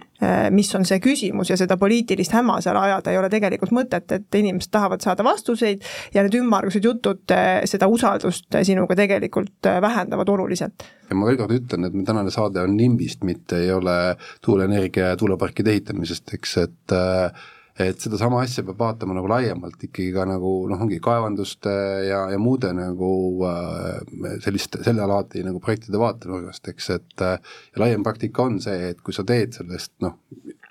mis 0.57 0.73
on 0.75 0.87
see 0.89 1.01
küsimus 1.05 1.53
ja 1.53 1.59
seda 1.61 1.77
poliitilist 1.81 2.33
häma 2.33 2.59
seal 2.65 2.79
ajada 2.81 3.13
ei 3.13 3.21
ole 3.21 3.31
tegelikult 3.33 3.75
mõtet, 3.77 4.09
et 4.17 4.39
inimesed 4.41 4.73
tahavad 4.73 5.05
saada 5.05 5.25
vastuseid 5.27 5.85
ja 6.15 6.25
need 6.25 6.39
ümmargused 6.41 6.85
jutud 6.89 7.37
seda 7.69 7.91
usaldust 7.93 8.57
sinuga 8.65 8.97
tegelikult 8.97 9.69
vähendavad 9.85 10.33
oluliselt. 10.33 10.87
ja 11.11 11.19
ma 11.19 11.29
veel 11.29 11.37
kord 11.43 11.53
ütlen, 11.59 11.87
et 11.87 11.95
meie 11.95 12.09
tänane 12.09 12.33
saade 12.33 12.65
on 12.65 12.73
NIMBist, 12.77 13.23
mitte 13.25 13.61
ei 13.61 13.71
ole 13.73 14.17
tuuleenergia 14.45 15.13
ja 15.13 15.21
tuuleparkide 15.21 15.77
ehitamisest, 15.77 16.33
eks, 16.35 16.57
et 16.65 16.97
äh, 16.97 17.47
et 17.83 18.01
sedasama 18.01 18.41
asja 18.45 18.65
peab 18.65 18.79
vaatama 18.81 19.17
nagu 19.17 19.29
laiemalt 19.29 19.83
ikkagi 19.85 20.09
ka 20.15 20.25
nagu 20.29 20.53
noh, 20.71 20.83
ongi 20.87 20.99
kaevanduste 21.03 21.73
ja, 22.09 22.23
ja 22.33 22.39
muude 22.41 22.73
nagu 22.77 23.11
äh, 23.49 24.39
selliste, 24.45 24.81
selle 24.87 25.05
alati 25.05 25.45
nagu 25.45 25.61
projektide 25.63 26.01
vaatenurgast, 26.01 26.73
eks, 26.73 26.91
et 26.97 27.25
äh, 27.27 27.37
ja 27.75 27.85
laiem 27.85 28.07
praktika 28.07 28.47
on 28.49 28.61
see, 28.65 28.93
et 28.95 29.03
kui 29.05 29.17
sa 29.17 29.27
teed 29.29 29.59
sellest 29.59 29.93
noh, 30.05 30.17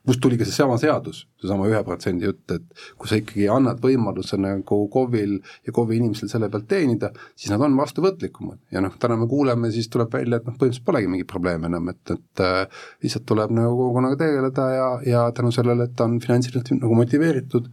kust 0.06 0.22
tuli 0.22 0.38
ka 0.40 0.46
seesama 0.48 0.78
seadus, 0.82 1.24
seesama 1.42 1.68
ühe 1.70 1.82
protsendi 1.86 2.28
jutt, 2.28 2.44
et 2.54 2.86
kui 3.00 3.10
sa 3.10 3.20
ikkagi 3.20 3.48
annad 3.52 3.82
võimaluse 3.84 4.38
nagu 4.42 4.80
KOV-il 4.94 5.38
ja 5.66 5.74
KOV-i 5.76 6.00
inimestel 6.02 6.32
selle 6.32 6.50
pealt 6.54 6.68
teenida, 6.70 7.12
siis 7.36 7.54
nad 7.54 7.64
on 7.66 7.78
vastuvõtlikumad. 7.80 8.60
Ja 8.76 8.84
noh, 8.86 8.94
täna 9.02 9.18
me 9.20 9.30
kuuleme, 9.32 9.72
siis 9.74 9.90
tuleb 9.94 10.14
välja, 10.14 10.40
et 10.40 10.48
noh, 10.48 10.58
põhimõtteliselt 10.60 10.88
polegi 10.88 11.12
mingit 11.12 11.32
probleemi 11.32 11.70
enam, 11.72 11.90
et, 11.94 12.14
et 12.14 12.46
äh, 12.46 12.86
lihtsalt 13.06 13.28
tuleb 13.30 13.54
nagu 13.56 13.74
kogukonnaga 13.80 14.22
tegeleda 14.22 14.70
ja, 14.76 14.88
ja 15.10 15.26
tänu 15.36 15.54
sellele, 15.56 15.90
et 15.90 15.98
ta 15.98 16.08
on 16.10 16.20
finantsiliselt 16.24 16.74
nagu 16.78 17.02
motiveeritud 17.02 17.70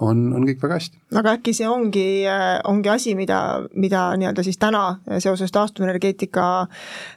on, 0.00 0.32
on 0.34 0.42
kõik 0.48 0.62
väga 0.62 0.78
hästi. 0.78 0.98
aga 1.14 1.34
äkki 1.38 1.52
see 1.54 1.68
ongi, 1.70 2.06
äh, 2.26 2.58
ongi 2.66 2.90
asi, 2.90 3.14
mida, 3.14 3.38
mida 3.78 4.08
nii-öelda 4.18 4.42
siis 4.42 4.58
täna 4.58 4.98
seoses 5.22 5.52
taastuvenergeetika 5.54 6.46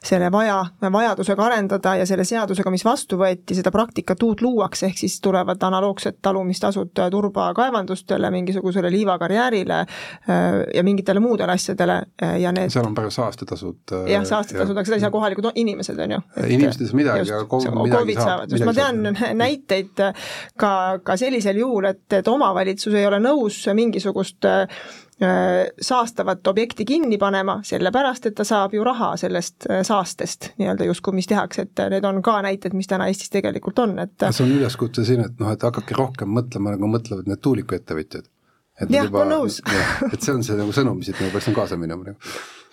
selle 0.05 0.29
vaja, 0.31 0.59
vajadusega 0.93 1.45
arendada 1.47 1.95
ja 1.97 2.05
selle 2.05 2.25
seadusega, 2.27 2.69
mis 2.73 2.85
vastu 2.85 3.17
võeti, 3.17 3.57
seda 3.57 3.73
praktikat 3.73 4.21
uut 4.23 4.43
luuakse, 4.45 4.91
ehk 4.91 5.01
siis 5.01 5.17
tulevad 5.21 5.63
analoogsed 5.65 6.19
talumistasud 6.21 6.93
turbakaevandustele, 7.11 8.29
mingisugusele 8.31 8.91
liivakarjäärile 8.93 9.79
äh, 9.81 10.45
ja 10.75 10.85
mingitele 10.85 11.19
muudele 11.23 11.57
asjadele 11.57 11.97
äh, 12.21 12.37
ja 12.43 12.53
need 12.53 12.69
seal 12.73 12.85
on 12.85 12.95
praegu 12.97 13.15
saastetasud. 13.15 13.95
jah, 14.11 14.25
saastetasud, 14.25 14.77
aga 14.77 14.85
seda 14.85 15.01
ei 15.01 15.05
saa 15.07 15.13
kohalikud 15.13 15.49
inimesed, 15.55 15.97
on 16.05 16.17
ju. 16.19 16.21
inimesed 16.45 16.85
ei 16.85 16.93
saa 16.93 17.01
midagi, 17.01 17.33
aga 17.33 17.49
KOV 17.49 17.81
midagi 17.81 18.19
saab. 18.21 18.55
ma 18.69 18.77
tean 18.77 19.03
näiteid 19.43 20.05
ka, 20.61 20.71
ka 21.03 21.17
sellisel 21.17 21.57
juhul, 21.65 21.89
et, 21.89 22.05
et 22.13 22.27
omavalitsus 22.27 22.66
omavalitsus 22.67 22.93
ei 22.93 23.05
ole 23.07 23.19
nõus 23.19 23.59
mingisugust 23.73 24.45
äh, 24.45 24.67
saastavat 25.81 26.47
objekti 26.47 26.85
kinni 26.85 27.17
panema, 27.17 27.61
sellepärast 27.63 28.27
et 28.27 28.35
ta 28.35 28.43
saab 28.43 28.73
ju 28.73 28.83
raha 28.83 29.15
sellest 29.17 29.69
äh, 29.69 29.83
saastest 29.83 30.51
nii-öelda 30.57 30.85
justkui, 30.85 31.15
mis 31.15 31.27
tehakse, 31.27 31.67
et 31.67 31.83
need 31.89 32.05
on 32.05 32.21
ka 32.21 32.41
näited, 32.41 32.75
mis 32.77 32.87
täna 32.87 33.07
Eestis 33.07 33.31
tegelikult 33.33 33.79
on, 33.79 33.97
et 33.99 34.27
see 34.29 34.45
on 34.45 34.55
üleskutse 34.59 35.05
siin, 35.05 35.23
et 35.25 35.39
noh, 35.39 35.51
et 35.51 35.63
hakake 35.63 35.95
rohkem 35.97 36.29
mõtlema, 36.29 36.75
nagu 36.75 36.91
mõtlevad 36.91 37.27
need 37.27 37.41
tuulikuettevõtjad. 37.41 38.27
jah, 38.89 39.09
ma 39.11 39.23
olen 39.23 39.35
nõus. 39.37 39.61
et 40.11 40.21
see 40.21 40.33
on 40.35 40.43
see 40.43 40.57
nagu 40.59 40.75
sõnum, 40.75 40.99
mis 40.99 41.09
siit 41.09 41.21
nagu 41.21 41.33
peaks 41.33 41.53
kaasa 41.55 41.79
minema 41.79 42.11
nagu 42.11 42.19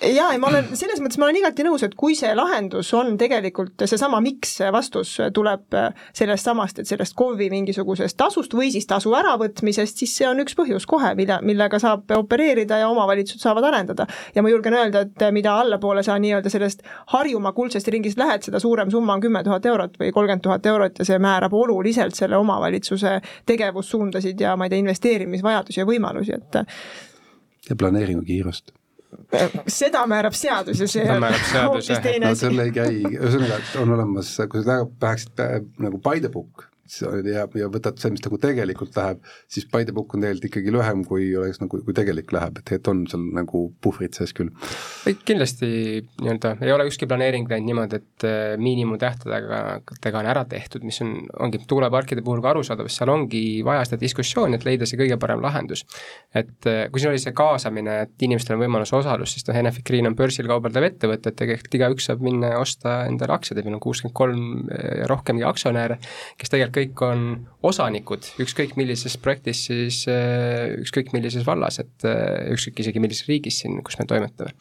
jaa, 0.00 0.32
ei 0.32 0.38
ma 0.42 0.48
olen, 0.50 0.70
selles 0.76 1.00
mõttes 1.02 1.18
ma 1.20 1.28
olen 1.28 1.38
igati 1.38 1.64
nõus, 1.66 1.84
et 1.86 1.94
kui 1.98 2.16
see 2.18 2.32
lahendus 2.36 2.90
on 2.96 3.14
tegelikult 3.20 3.84
seesama, 3.88 4.20
miks 4.24 4.56
vastus 4.74 5.14
tuleb 5.34 5.76
sellest 6.16 6.48
samast, 6.48 6.80
et 6.80 6.90
sellest 6.90 7.16
KOV-i 7.18 7.48
mingisugusest 7.52 8.16
tasust 8.18 8.54
või 8.56 8.70
siis 8.74 8.88
tasu 8.90 9.14
äravõtmisest, 9.16 10.02
siis 10.02 10.16
see 10.18 10.28
on 10.28 10.42
üks 10.42 10.56
põhjus 10.58 10.86
kohe, 10.90 11.14
mida, 11.18 11.38
millega 11.46 11.80
saab 11.82 12.10
opereerida 12.16 12.80
ja 12.82 12.90
omavalitsused 12.92 13.44
saavad 13.44 13.68
arendada. 13.70 14.06
ja 14.34 14.42
ma 14.42 14.52
julgen 14.52 14.74
öelda, 14.74 15.04
et 15.06 15.26
mida 15.32 15.56
allapoole 15.60 16.02
sa 16.02 16.18
nii-öelda 16.18 16.50
sellest 16.52 16.82
Harjumaa 17.14 17.52
kuldsest 17.52 17.88
ringist 17.88 18.18
lähed, 18.18 18.42
seda 18.46 18.60
suurem 18.60 18.90
summa 18.90 19.14
on 19.14 19.24
kümme 19.24 19.44
tuhat 19.44 19.66
eurot 19.66 19.98
või 20.00 20.12
kolmkümmend 20.12 20.44
tuhat 20.44 20.66
eurot 20.66 20.98
ja 20.98 21.08
see 21.08 21.18
määrab 21.18 21.54
oluliselt 21.54 22.14
selle 22.18 22.36
omavalitsuse 22.36 23.20
tegevussuundasid 23.46 24.40
ja 24.40 24.56
ma 24.56 24.66
ei 24.66 24.74
tea, 24.74 24.84
investeerimisvajadusi 24.84 25.80
ja 25.80 25.88
võimalusi, 25.88 26.38
et 26.40 26.64
ja 27.70 27.76
planeeringu 27.76 28.24
kiirust 28.26 28.74
seda 29.70 30.04
määrab 30.10 30.36
seadus 30.38 30.80
ja 30.80 30.88
see 30.90 31.06
on 31.10 31.24
hoopis 31.24 31.90
teine 32.04 32.30
asi. 32.30 32.46
no 32.46 32.52
seal 32.52 32.64
ei 32.66 32.74
käi, 32.74 33.00
ühesõnaga, 33.14 33.58
et 33.60 33.74
on 33.82 33.96
olemas, 33.96 34.34
kui 34.50 34.64
sa 34.64 34.80
läheksid 34.84 35.44
nagu 35.84 36.00
by 36.04 36.20
the 36.20 36.32
book, 36.32 36.68
ja, 36.84 37.44
ja 37.48 37.68
võtad 37.72 37.98
see, 38.00 38.12
mis 38.14 38.22
nagu 38.24 38.38
tegelikult 38.40 38.96
läheb, 38.98 39.22
siis 39.50 39.66
by 39.70 39.86
the 39.86 39.94
book 39.96 40.14
on 40.14 40.24
tegelikult 40.24 40.48
ikkagi 40.50 40.74
lühem, 40.74 41.04
kui 41.08 41.30
oleks 41.38 41.60
nagu, 41.62 41.80
kui 41.84 41.96
tegelik 41.96 42.32
läheb, 42.34 42.58
et 42.58 42.66
tegelikult 42.68 42.90
on 42.92 43.02
seal 43.10 43.24
nagu 43.38 43.62
puhvrit 43.84 44.16
sees 44.18 44.34
küll. 44.36 44.50
kindlasti 45.24 45.68
nii-öelda 46.20 46.54
ei 46.64 46.72
ole 46.74 46.86
ükski 46.90 47.08
planeering 47.10 47.48
läinud 47.50 47.70
niimoodi, 47.70 48.00
et 48.02 48.26
äh, 48.28 48.42
miinimumtähtedega 48.60 50.20
on 50.20 50.30
ära 50.30 50.44
tehtud, 50.48 50.84
mis 50.84 51.00
on, 51.04 51.14
ongi 51.46 51.62
tuuleparkide 51.68 52.24
puhul 52.24 52.42
ka 52.44 52.52
arusaadav, 52.52 52.90
seal 52.92 53.12
ongi 53.14 53.62
vaja 53.66 53.86
seda 53.88 54.00
diskussiooni, 54.02 54.58
et 54.58 54.68
leida 54.68 54.88
see 54.88 55.00
kõige 55.00 55.18
parem 55.20 55.42
lahendus. 55.44 55.86
et 56.34 56.68
äh, 56.70 56.84
kui 56.92 57.00
siin 57.00 57.14
oli 57.14 57.22
see 57.22 57.34
kaasamine, 57.36 58.00
et 58.04 58.28
inimestel 58.28 58.58
on 58.58 58.64
võimalus 58.66 58.92
osalus, 58.96 59.34
siis 59.36 59.48
noh, 59.48 59.56
Enefit 59.64 59.86
Green 59.88 60.10
on 60.10 60.16
börsil 60.18 60.48
kaubeldav 60.50 60.84
ettevõte, 60.90 61.32
et 61.32 61.40
tegelikult 61.40 61.80
igaüks 61.80 62.10
saab 62.10 62.24
minna 62.24 62.54
ja 62.54 62.60
osta 62.60 63.00
endale 63.08 63.36
aktsiaid, 63.38 63.60
et 63.60 63.68
meil 63.68 63.78
on 63.78 63.84
kuuskümmend 63.84 64.14
kolm 64.16 64.68
ja 64.68 65.08
rohkemgi 65.10 65.44
aktsionäre, 65.48 65.98
kes 66.38 66.52
tegelikult 66.52 66.73
kõik 66.74 67.02
on 67.06 67.22
osanikud, 67.64 68.26
ükskõik 68.42 68.74
millises 68.80 69.16
projektis 69.22 69.64
siis, 69.68 70.02
äh, 70.10 70.74
ükskõik 70.82 71.12
millises 71.14 71.46
vallas, 71.46 71.80
et 71.82 72.06
äh, 72.08 72.50
ükskõik 72.54 72.84
isegi 72.84 73.02
millises 73.02 73.28
riigis 73.30 73.62
siin, 73.62 73.80
kus 73.86 73.98
me 74.00 74.08
toimetame. 74.10 74.54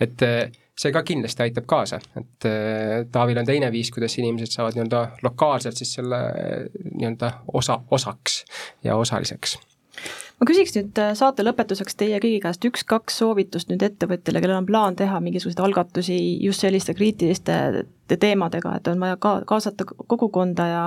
et 0.00 0.22
äh, 0.26 0.54
see 0.78 0.92
ka 0.94 1.04
kindlasti 1.06 1.44
aitab 1.44 1.68
kaasa, 1.70 2.00
et 2.18 2.48
Taavil 3.14 3.38
on 3.38 3.46
teine 3.46 3.70
viis, 3.70 3.92
kuidas 3.94 4.18
inimesed 4.18 4.50
saavad 4.50 4.74
nii-öelda 4.74 5.04
lokaalselt 5.22 5.78
siis 5.78 5.92
selle 6.00 6.18
nii-öelda 6.96 7.30
osa, 7.54 7.78
osaks 7.94 8.42
ja 8.82 8.96
osaliseks 8.98 9.58
ma 10.40 10.48
küsiks 10.48 10.74
nüüd 10.76 10.98
saate 11.18 11.44
lõpetuseks 11.46 11.96
teie 11.98 12.18
kõigi 12.22 12.40
käest 12.42 12.64
üks-kaks 12.66 13.20
soovitust 13.22 13.70
nüüd 13.70 13.84
ettevõtjale, 13.86 14.42
kellel 14.42 14.60
on 14.60 14.68
plaan 14.68 14.98
teha 14.98 15.20
mingisuguseid 15.22 15.62
algatusi 15.62 16.18
just 16.44 16.64
selliste 16.64 16.94
kriitiliste 16.98 17.84
teemadega, 18.10 18.74
et 18.78 18.90
on 18.90 19.04
vaja 19.04 19.20
ka 19.20 19.36
kaasata 19.48 19.86
kogukonda 19.86 20.66
ja 20.68 20.84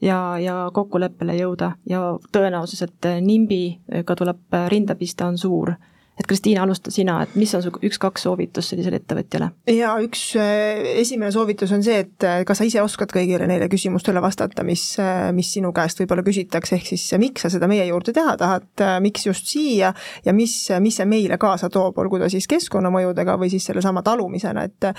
ja, 0.00 0.38
ja 0.38 0.56
kokkuleppele 0.74 1.36
jõuda. 1.38 1.72
Ja 1.88 2.02
tõenäosus, 2.32 2.82
et 2.86 3.08
NIMBY-ga 3.20 4.16
tuleb 4.16 4.58
rinda 4.68 4.94
pista, 4.98 5.26
on 5.26 5.38
suur 5.38 5.74
et 6.18 6.26
Kristiina, 6.26 6.62
alusta 6.62 6.90
sina, 6.90 7.20
et 7.22 7.34
mis 7.38 7.52
on 7.54 7.62
su 7.62 7.72
üks-kaks 7.88 8.24
soovitust 8.26 8.72
sellisele 8.72 8.98
ettevõtjale? 9.00 9.50
jaa, 9.70 9.94
üks 10.04 10.22
äh, 10.40 10.82
esimene 11.02 11.30
soovitus 11.34 11.72
on 11.74 11.84
see, 11.86 12.00
et 12.04 12.26
äh, 12.26 12.40
kas 12.48 12.60
sa 12.60 12.66
ise 12.68 12.82
oskad 12.82 13.12
kõigile 13.14 13.46
neile 13.50 13.68
küsimustele 13.70 14.22
vastata, 14.24 14.64
mis, 14.66 14.84
äh, 15.02 15.28
mis 15.36 15.52
sinu 15.54 15.72
käest 15.76 16.00
võib-olla 16.02 16.24
küsitakse, 16.26 16.78
ehk 16.78 16.90
siis 16.92 17.06
miks 17.22 17.46
sa 17.46 17.52
seda 17.52 17.68
meie 17.70 17.86
juurde 17.88 18.14
teha 18.16 18.34
tahad, 18.40 18.66
miks 19.04 19.26
just 19.28 19.48
siia 19.50 19.92
ja 20.24 20.34
mis, 20.34 20.54
mis 20.82 20.98
see 20.98 21.06
meile 21.08 21.38
kaasa 21.40 21.70
toob, 21.72 21.98
olgu 22.02 22.20
ta 22.22 22.30
siis 22.32 22.48
keskkonnamõjudega 22.50 23.38
või 23.40 23.50
siis 23.52 23.68
sellesama 23.70 24.02
talumisena, 24.06 24.66
et 24.66 24.90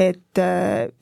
et, 0.00 0.38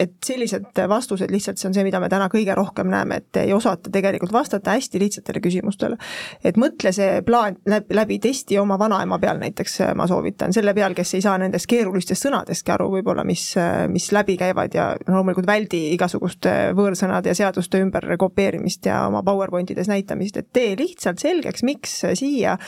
et 0.00 0.14
sellised 0.24 0.78
vastused 0.88 1.30
lihtsalt, 1.32 1.58
see 1.58 1.68
on 1.68 1.74
see, 1.76 1.84
mida 1.86 2.00
me 2.02 2.08
täna 2.12 2.28
kõige 2.32 2.54
rohkem 2.56 2.90
näeme, 2.90 3.20
et 3.22 3.42
ei 3.42 3.52
osata 3.54 3.90
tegelikult 3.92 4.32
vastata 4.34 4.74
hästi 4.76 5.00
lihtsatele 5.02 5.42
küsimustele. 5.44 5.98
et 6.44 6.58
mõtle 6.60 6.92
see 6.94 7.22
plaan 7.26 7.58
läbi, 7.66 7.94
läbi 7.94 8.18
testi 8.22 8.58
oma 8.58 8.78
vanaema 8.78 9.18
peal 9.22 9.40
näiteks, 9.40 9.63
näiteks 9.64 9.80
äh, 9.80 9.94
ma 9.94 10.06
soovitan, 10.06 10.52
selle 10.52 10.74
peal, 10.74 10.94
kes 10.94 11.14
ei 11.14 11.22
saa 11.22 11.38
nendest 11.38 11.66
keerulistest 11.66 12.26
sõnadestki 12.26 12.72
aru 12.74 12.90
võib-olla, 12.92 13.24
mis, 13.24 13.56
äh, 13.56 13.86
mis 13.88 14.10
läbi 14.12 14.36
käivad 14.36 14.74
ja 14.74 14.94
loomulikult 15.08 15.46
väldi 15.46 15.94
igasuguste 15.94 16.74
võõrsõnade 16.76 17.32
ja 17.32 17.34
seaduste 17.34 17.80
ümber 17.80 18.16
kopeerimist 18.18 18.86
ja 18.86 19.06
oma 19.08 19.22
PowerPointides 19.22 19.88
näitamist, 19.88 20.36
et 20.36 20.52
tee 20.52 20.74
lihtsalt 20.76 21.18
selgeks, 21.18 21.62
miks 21.64 22.02
siia, 22.14 22.58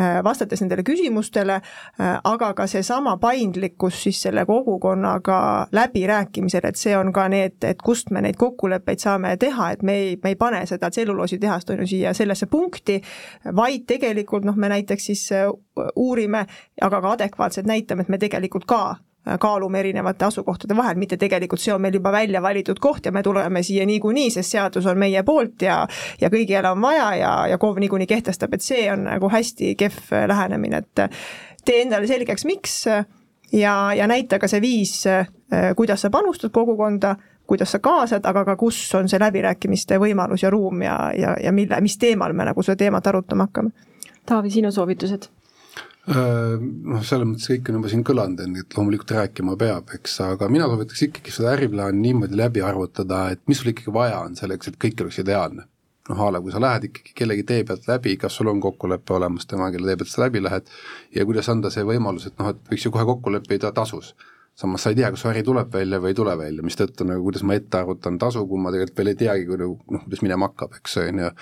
äh, 0.00 0.22
vastates 0.24 0.62
nendele 0.62 0.82
küsimustele, 0.86 1.60
aga 2.24 2.52
ka 2.54 2.66
seesama 2.66 3.16
paindlikkus 3.20 3.98
siis 4.06 4.20
selle 4.22 4.44
kogukonnaga 4.46 5.68
läbirääkimisel, 5.74 6.64
et 6.64 6.80
see 6.80 6.96
on 6.96 7.12
ka 7.12 7.26
need, 7.32 7.58
et 7.64 7.82
kust 7.82 8.10
me 8.10 8.22
neid 8.24 8.38
kokkuleppeid 8.40 9.02
saame 9.02 9.36
teha, 9.40 9.70
et 9.74 9.82
me 9.82 9.96
ei, 10.00 10.16
me 10.22 10.32
ei 10.32 10.38
pane 10.40 10.62
seda 10.66 10.90
tselluloositehast 10.90 11.70
on 11.70 11.84
ju 11.84 11.90
siia 11.90 12.14
sellesse 12.16 12.48
punkti, 12.50 13.00
vaid 13.56 13.86
tegelikult 13.88 14.46
noh, 14.46 14.56
me 14.56 14.70
näiteks 14.72 15.10
siis 15.10 15.26
uurime, 15.96 16.46
aga 16.80 17.00
ka 17.00 17.12
adekvaatselt 17.16 17.66
näitame, 17.66 18.02
et 18.02 18.08
me 18.08 18.18
tegelikult 18.18 18.64
ka 18.68 18.80
äh, 18.90 19.38
kaalume 19.40 19.80
erinevate 19.80 20.24
asukohtade 20.24 20.76
vahel, 20.76 20.98
mitte 21.00 21.16
tegelikult 21.16 21.60
see 21.62 21.74
on 21.74 21.82
meil 21.82 21.98
juba 21.98 22.12
välja 22.12 22.42
valitud 22.42 22.80
koht 22.80 23.06
ja 23.06 23.12
me 23.12 23.22
tuleme 23.22 23.62
siia 23.62 23.86
niikuinii, 23.86 24.30
sest 24.30 24.56
seadus 24.56 24.86
on 24.86 24.98
meie 24.98 25.22
poolt 25.22 25.62
ja 25.62 25.82
ja 26.20 26.30
kõigile 26.32 26.70
on 26.72 26.82
vaja 26.82 27.10
ja, 27.20 27.34
ja 27.50 27.58
KOV 27.58 27.80
niikuinii 27.84 28.06
kehtestab, 28.06 28.54
et 28.54 28.64
see 28.64 28.88
on 28.92 29.06
nagu 29.10 29.30
hästi 29.32 29.74
kehv 29.78 30.12
äh, 30.12 30.26
lähenemine, 30.28 30.82
et 30.84 31.04
äh, 31.06 31.22
tee 31.64 31.82
endale 31.82 32.06
selgeks, 32.06 32.44
miks 32.44 32.84
ja, 33.52 33.76
ja 33.94 34.06
näita 34.06 34.38
ka 34.38 34.48
see 34.48 34.60
viis, 34.62 35.00
kuidas 35.76 36.02
sa 36.02 36.10
panustad 36.10 36.50
kogukonda, 36.54 37.14
kuidas 37.46 37.72
sa 37.72 37.78
kaasad, 37.78 38.26
aga 38.26 38.44
ka 38.44 38.56
kus 38.56 38.78
on 38.94 39.08
see 39.08 39.20
läbirääkimiste 39.22 39.98
võimalus 40.02 40.42
ja 40.42 40.50
ruum 40.50 40.82
ja, 40.82 40.96
ja, 41.14 41.36
ja 41.42 41.52
mille, 41.52 41.80
mis 41.80 41.98
teemal 41.98 42.34
me 42.34 42.46
nagu 42.46 42.62
seda 42.62 42.78
teemat 42.84 43.06
arutama 43.06 43.46
hakkame. 43.46 43.70
Taavi, 44.26 44.50
sinu 44.50 44.72
soovitused 44.74 45.28
noh, 46.06 47.00
selles 47.02 47.26
mõttes 47.26 47.48
kõik 47.50 47.70
on 47.70 47.78
juba 47.80 47.90
siin 47.90 48.04
kõlanud, 48.06 48.58
et 48.60 48.76
loomulikult 48.78 49.14
rääkima 49.16 49.56
peab, 49.58 49.90
eks, 49.96 50.20
aga 50.22 50.48
mina 50.52 50.68
soovitaks 50.70 51.02
ikkagi 51.08 51.34
seda 51.34 51.54
äriplaani 51.56 51.98
niimoodi 52.02 52.38
läbi 52.38 52.62
arvutada, 52.62 53.24
et 53.34 53.42
mis 53.50 53.58
sul 53.58 53.72
ikkagi 53.72 53.94
vaja 53.94 54.20
on 54.22 54.36
selleks, 54.38 54.70
et 54.70 54.78
kõik 54.82 55.02
oleks 55.02 55.18
ideaalne. 55.24 55.66
noh, 56.06 56.20
a 56.22 56.28
la 56.30 56.38
kui 56.38 56.52
sa 56.54 56.60
lähed 56.62 56.84
ikkagi 56.86 57.16
kellegi 57.18 57.42
tee 57.42 57.64
pealt 57.66 57.88
läbi, 57.90 58.12
kas 58.16 58.36
sul 58.38 58.46
on 58.46 58.60
kokkulepe 58.62 59.16
olemas 59.16 59.48
temaga, 59.50 59.74
kelle 59.74 59.90
tee 59.90 59.98
pealt 59.98 60.12
sa 60.12 60.22
läbi 60.22 60.42
lähed, 60.42 60.68
ja 61.10 61.24
kuidas 61.26 61.48
anda 61.50 61.70
see 61.74 61.82
võimalus, 61.82 62.28
et 62.28 62.38
noh, 62.38 62.52
et 62.54 62.60
võiks 62.70 62.86
ju 62.86 62.92
kohe 62.94 63.02
kokku 63.08 63.32
leppida 63.34 63.72
tasus 63.74 64.12
samas 64.56 64.82
sa 64.82 64.90
ei 64.90 64.96
tea, 64.96 65.10
kas 65.12 65.20
su 65.20 65.28
äri 65.28 65.42
tuleb 65.44 65.68
välja 65.72 65.98
või 66.00 66.14
ei 66.14 66.16
tule 66.16 66.32
välja, 66.40 66.64
mistõttu 66.64 67.04
nagu 67.04 67.20
kuidas 67.26 67.42
ma 67.44 67.58
ette 67.58 67.76
arvutan 67.76 68.16
tasu, 68.20 68.46
kui 68.48 68.60
ma 68.60 68.70
tegelikult 68.72 69.00
veel 69.02 69.10
ei 69.10 69.18
teagi, 69.20 69.44
kui 69.48 69.58
nagu 69.60 69.74
noh, 69.92 70.04
kuidas 70.06 70.22
minema 70.24 70.48
hakkab, 70.48 70.78
eks 70.78 70.94
on 71.02 71.20
ju. 71.20 71.32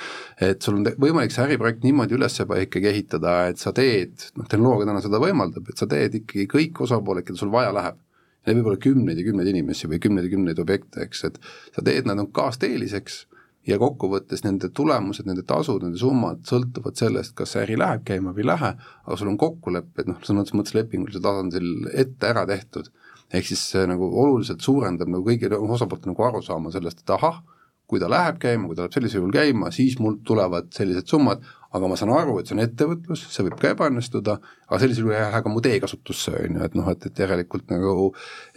et 0.48 0.66
sul 0.66 0.80
on 0.80 0.88
võimalik 1.04 1.34
see 1.34 1.44
äriprojekt 1.44 1.86
niimoodi 1.86 2.16
üles 2.18 2.40
ikkagi 2.42 2.90
ehitada, 2.90 3.36
et 3.52 3.62
sa 3.62 3.70
teed, 3.76 4.32
noh 4.34 4.48
tehnoloogia 4.50 4.88
täna 4.90 5.04
seda 5.04 5.20
võimaldab, 5.22 5.70
et 5.70 5.78
sa 5.78 5.86
teed 5.90 6.18
ikkagi 6.22 6.48
kõik 6.50 6.82
osapooled, 6.88 7.26
keda 7.28 7.38
sul 7.38 7.54
vaja 7.54 7.70
läheb. 7.76 8.00
Need 8.44 8.58
võib 8.58 8.72
olla 8.72 8.82
kümneid 8.82 9.20
ja 9.20 9.24
kümneid 9.24 9.48
inimesi 9.54 9.88
või 9.88 10.00
kümneid 10.02 10.26
ja 10.26 10.34
kümneid 10.34 10.58
objekte, 10.60 11.06
eks, 11.06 11.22
et 11.30 11.38
sa 11.72 11.86
teed 11.86 12.10
nad 12.10 12.18
nagu 12.18 12.34
kaasteeliseks 12.34 13.22
ja 13.70 13.78
kokkuvõttes 13.80 14.42
nende 14.44 14.68
tulemused, 14.74 15.24
nende 15.24 15.46
tasud, 15.48 15.86
nende 15.86 15.96
summad 16.02 16.42
sõltuvad 16.50 16.98
sellest, 16.98 17.32
kas 17.38 17.54
see 17.54 17.62
äri 17.62 17.78
läheb 17.80 18.02
käima 18.10 18.34
või 18.34 18.44
ei 18.44 18.50
lähe, 18.50 18.74
aga 19.06 19.16
sul 19.16 19.30
on 19.30 19.38
kokkulepped, 19.40 20.10
noh, 20.10 20.20
sõna 20.26 20.42
otseses 20.42 20.58
mõttes 20.58 20.76
lepingulisel 20.76 21.24
tasandil 21.24 21.88
ette 21.94 22.28
ära 22.28 22.44
tehtud 22.50 22.90
ehk 23.32 23.48
siis 23.48 23.64
see 23.72 23.88
nagu 23.90 24.08
oluliselt 24.24 24.64
suurendab 24.64 25.10
nagu 25.10 25.24
kõigil 25.26 25.56
osapooltel 25.56 26.12
nagu 26.12 26.28
aru 26.28 26.42
saama 26.44 26.72
sellest, 26.74 27.04
et 27.04 27.14
ahah, 27.16 27.42
kui 27.90 28.00
ta 28.00 28.08
läheb 28.08 28.38
käima, 28.40 28.68
kui 28.68 28.76
ta 28.76 28.86
läheb 28.86 28.94
sellisel 28.96 29.20
juhul 29.20 29.34
käima, 29.34 29.68
siis 29.74 29.98
mul 30.00 30.16
tulevad 30.24 30.70
sellised 30.72 31.10
summad, 31.10 31.42
aga 31.74 31.88
ma 31.90 31.98
saan 31.98 32.12
aru, 32.14 32.36
et 32.38 32.48
see 32.48 32.54
on 32.56 32.62
ettevõtlus, 32.62 33.24
see 33.34 33.44
võib 33.44 33.58
ka 33.60 33.72
ebaõnnestuda, 33.74 34.36
aga 34.68 34.78
sellisel 34.80 35.04
juhul 35.04 35.16
ei 35.16 35.24
lähe 35.26 35.42
ka 35.44 35.52
mu 35.52 35.62
teekasutusse, 35.64 36.32
on 36.38 36.56
ju, 36.56 36.62
et 36.68 36.78
noh, 36.78 36.88
et, 36.94 37.06
et 37.10 37.22
järelikult 37.24 37.74
nagu 37.74 38.08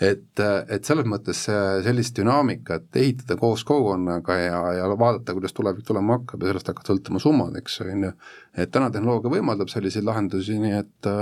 et, 0.10 0.44
et 0.46 0.88
selles 0.88 1.10
mõttes 1.10 1.44
sellist 1.88 2.16
dünaamikat 2.22 3.02
ehitada 3.04 3.40
koos 3.42 3.66
kogukonnaga 3.68 4.40
ja, 4.40 4.64
ja 4.80 4.90
vaadata, 4.94 5.36
kuidas 5.36 5.58
tulevik 5.58 5.84
tulema 5.88 6.22
hakkab 6.22 6.46
ja 6.46 6.54
sellest 6.54 6.72
hakkavad 6.72 6.94
sõltuma 6.94 7.24
summad, 7.24 7.60
eks 7.60 7.82
on 7.84 8.10
ju, 8.10 8.16
et 8.56 8.72
täna 8.72 8.94
tehnoloogia 8.94 9.34
võimaldab 9.34 9.74
selliseid 9.74 10.08
lahendusi, 10.08 10.62
nii 10.62 10.78
et 10.80 11.14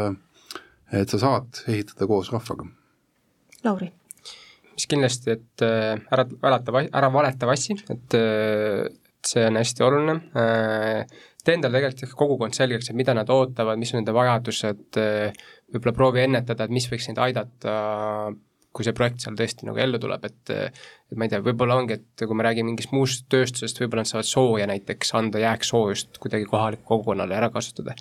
et 0.94 1.10
sa 1.10 1.18
saad 1.18 1.64
ehitada 1.66 2.06
koos 2.06 2.30
rahvaga 2.30 2.68
Lauri? 3.66 3.92
mis 4.76 4.90
kindlasti, 4.92 5.36
et 5.36 5.64
äh, 5.64 5.96
ära 6.14 6.26
valeta, 6.42 6.84
ära 6.86 7.12
valeta 7.14 7.50
vassi, 7.50 7.78
et 7.92 8.18
äh, 8.18 8.88
see 9.26 9.46
on 9.48 9.60
hästi 9.60 9.86
oluline, 9.86 10.18
äh, 10.38 11.22
tee 11.46 11.56
endale 11.58 11.80
tegelikult 11.80 12.18
kogukond 12.20 12.58
selgeks, 12.58 12.90
et 12.92 12.98
mida 12.98 13.16
nad 13.16 13.30
ootavad, 13.32 13.80
mis 13.80 13.94
on 13.94 14.02
nende 14.02 14.16
vajadused, 14.16 15.00
võib-olla 15.72 15.96
proovi 15.96 16.26
ennetada, 16.26 16.66
et 16.66 16.74
mis 16.74 16.88
võiks 16.90 17.08
neid 17.10 17.22
aidata, 17.22 17.76
kui 18.76 18.84
see 18.84 18.96
projekt 18.98 19.24
seal 19.24 19.38
tõesti 19.40 19.68
nagu 19.70 19.80
ellu 19.80 20.02
tuleb, 20.02 20.26
et 20.28 20.52
et 20.56 21.14
ma 21.16 21.28
ei 21.28 21.32
tea, 21.32 21.40
võib-olla 21.46 21.78
ongi, 21.78 22.00
et 22.00 22.24
kui 22.26 22.36
me 22.36 22.44
räägime 22.48 22.72
mingist 22.72 22.92
muust 22.96 23.28
tööstusest, 23.32 23.78
võib-olla 23.80 24.04
nad 24.04 24.10
saavad 24.10 24.28
sooja 24.28 24.66
näiteks 24.72 25.14
anda 25.16 25.40
jääksoojust 25.44 26.18
kuidagi 26.20 26.50
kohalikku 26.50 26.90
kogukonnale 26.90 27.38
ära 27.38 27.52
kasutada. 27.54 27.94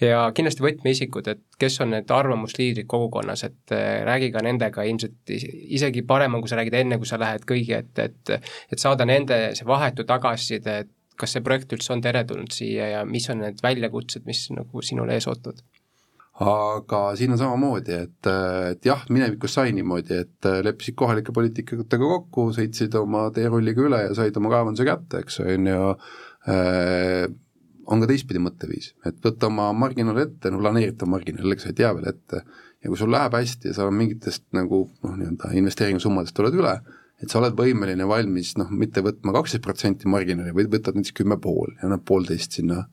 Ja 0.00 0.24
kindlasti 0.34 0.64
võtmeisikud, 0.64 1.28
et 1.30 1.60
kes 1.60 1.78
on 1.84 1.92
need 1.94 2.10
arvamusliidrid 2.10 2.88
kogukonnas, 2.90 3.44
et 3.46 3.74
äh, 3.74 4.02
räägi 4.06 4.32
ka 4.34 4.42
nendega 4.44 4.86
ilmselt 4.88 5.30
isegi 5.30 6.02
parem 6.06 6.34
on, 6.34 6.42
kui 6.42 6.50
sa 6.50 6.58
räägid 6.58 6.80
enne, 6.80 6.98
kui 6.98 7.08
sa 7.08 7.20
lähed 7.20 7.46
kõigi 7.48 7.76
ette, 7.78 8.10
et 8.10 8.34
et 8.74 8.80
saada 8.80 9.06
nende 9.06 9.38
see 9.54 9.68
vahetu 9.68 10.06
tagasiside, 10.08 10.78
et 10.84 10.92
kas 11.20 11.36
see 11.36 11.44
projekt 11.46 11.72
üldse 11.76 11.94
on 11.94 12.02
teretulnud 12.02 12.50
siia 12.50 12.90
ja 12.90 13.06
mis 13.06 13.28
on 13.30 13.44
need 13.44 13.62
väljakutsed, 13.62 14.26
mis 14.26 14.48
nagu 14.54 14.82
sinule 14.82 15.14
ees 15.14 15.30
ootavad? 15.30 15.62
aga 16.42 17.00
siin 17.14 17.30
on 17.30 17.38
samamoodi, 17.38 17.94
et, 17.94 18.28
et 18.72 18.86
jah, 18.88 19.04
minevikus 19.14 19.54
sai 19.54 19.70
niimoodi, 19.76 20.16
et 20.24 20.48
leppisid 20.66 20.96
kohalike 20.98 21.30
poliitikutega 21.30 22.08
kokku, 22.10 22.48
sõitsid 22.56 22.96
oma 22.98 23.28
teerulliga 23.34 23.84
üle 23.86 24.00
ja 24.08 24.16
said 24.18 24.34
oma 24.40 24.50
kaevanduse 24.50 24.88
kätte, 24.88 25.22
eks 25.22 25.38
on 25.44 25.70
ju 25.70 25.92
äh,, 26.50 27.28
on 27.86 28.02
ka 28.02 28.08
teistpidi 28.10 28.42
mõtteviis, 28.42 28.92
et 29.08 29.16
võtta 29.24 29.48
oma 29.50 29.70
marginaal 29.76 30.20
ette, 30.24 30.52
no 30.52 30.60
planeeritav 30.62 31.10
marginaal, 31.10 31.54
eks 31.54 31.66
sa 31.66 31.72
ei 31.72 31.78
tea 31.80 31.92
veel 31.96 32.10
ette, 32.10 32.42
ja 32.84 32.90
kui 32.90 33.00
sul 33.00 33.12
läheb 33.12 33.36
hästi 33.38 33.70
ja 33.70 33.78
sa 33.78 33.88
mingitest 33.90 34.44
nagu 34.56 34.84
noh, 35.04 35.16
nii-öelda 35.18 35.54
investeeringusummadest 35.60 36.36
tuled 36.36 36.56
üle, 36.60 36.76
et 37.22 37.32
sa 37.32 37.40
oled 37.40 37.56
võimeline 37.58 38.06
valmis 38.08 38.54
noh, 38.60 38.70
mitte 38.70 39.04
võtma 39.04 39.34
kaksteist 39.36 39.64
protsenti 39.64 40.10
marginaali, 40.10 40.54
vaid 40.56 40.72
võtad 40.72 40.98
näiteks 40.98 41.16
kümme 41.20 41.38
pool 41.40 41.76
ja 41.76 41.88
annad 41.88 42.04
poolteist 42.08 42.56
sinna 42.58 42.84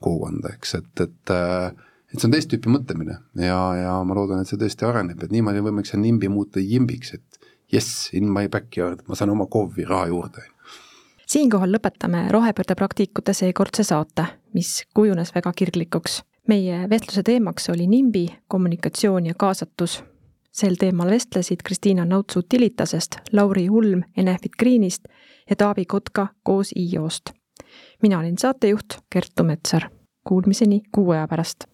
kogukonda, 0.00 0.54
eks, 0.56 0.76
et, 0.80 1.06
et 1.06 1.34
äh, 1.34 1.70
et 2.10 2.18
see 2.18 2.26
on 2.26 2.34
teist 2.34 2.50
tüüpi 2.50 2.70
mõtlemine. 2.72 3.20
Ja, 3.38 3.58
ja 3.78 3.92
ma 4.06 4.16
loodan, 4.18 4.42
et 4.42 4.50
see 4.50 4.58
tõesti 4.58 4.86
areneb, 4.88 5.20
et 5.22 5.30
niimoodi 5.34 5.60
on 5.62 5.68
võimalik 5.68 5.90
see 5.90 6.00
nimbi 6.00 6.30
muuta 6.32 6.62
jimbiks, 6.62 7.14
et 7.14 7.52
jess, 7.70 8.08
in 8.18 8.30
my 8.34 8.48
backyard, 8.50 9.04
ma 9.06 9.18
saan 9.18 9.30
oma 9.34 9.46
KOV-i 9.50 9.86
raha 9.86 10.08
juurde. 10.10 10.46
Siinkohal 11.30 11.70
lõpetame 11.72 12.24
rohepöördepraktikute 12.30 13.34
seekordse 13.36 13.84
saate, 13.86 14.24
mis 14.54 14.82
kujunes 14.94 15.34
väga 15.34 15.52
kirglikuks. 15.56 16.22
meie 16.48 16.88
vestluse 16.90 17.22
teemaks 17.22 17.68
oli 17.70 17.86
nimbi, 17.86 18.26
kommunikatsioon 18.48 19.26
ja 19.26 19.34
kaasatus. 19.38 20.02
sel 20.52 20.74
teemal 20.74 21.10
vestlesid 21.10 21.62
Kristiina 21.64 22.04
Nauts 22.04 22.36
Utilitasest, 22.36 23.16
Lauri 23.32 23.70
Ulm 23.70 24.02
Enefit 24.16 24.56
Greenist 24.58 25.04
ja 25.50 25.56
Taavi 25.56 25.84
Kotka 25.84 26.26
koos 26.42 26.72
IO-st. 26.76 27.30
mina 28.02 28.18
olin 28.18 28.38
saatejuht 28.38 28.98
Kertu 29.10 29.44
Metsar. 29.44 29.82
Kuulmiseni 30.24 30.82
kuu 30.92 31.10
aja 31.10 31.28
pärast 31.28 31.69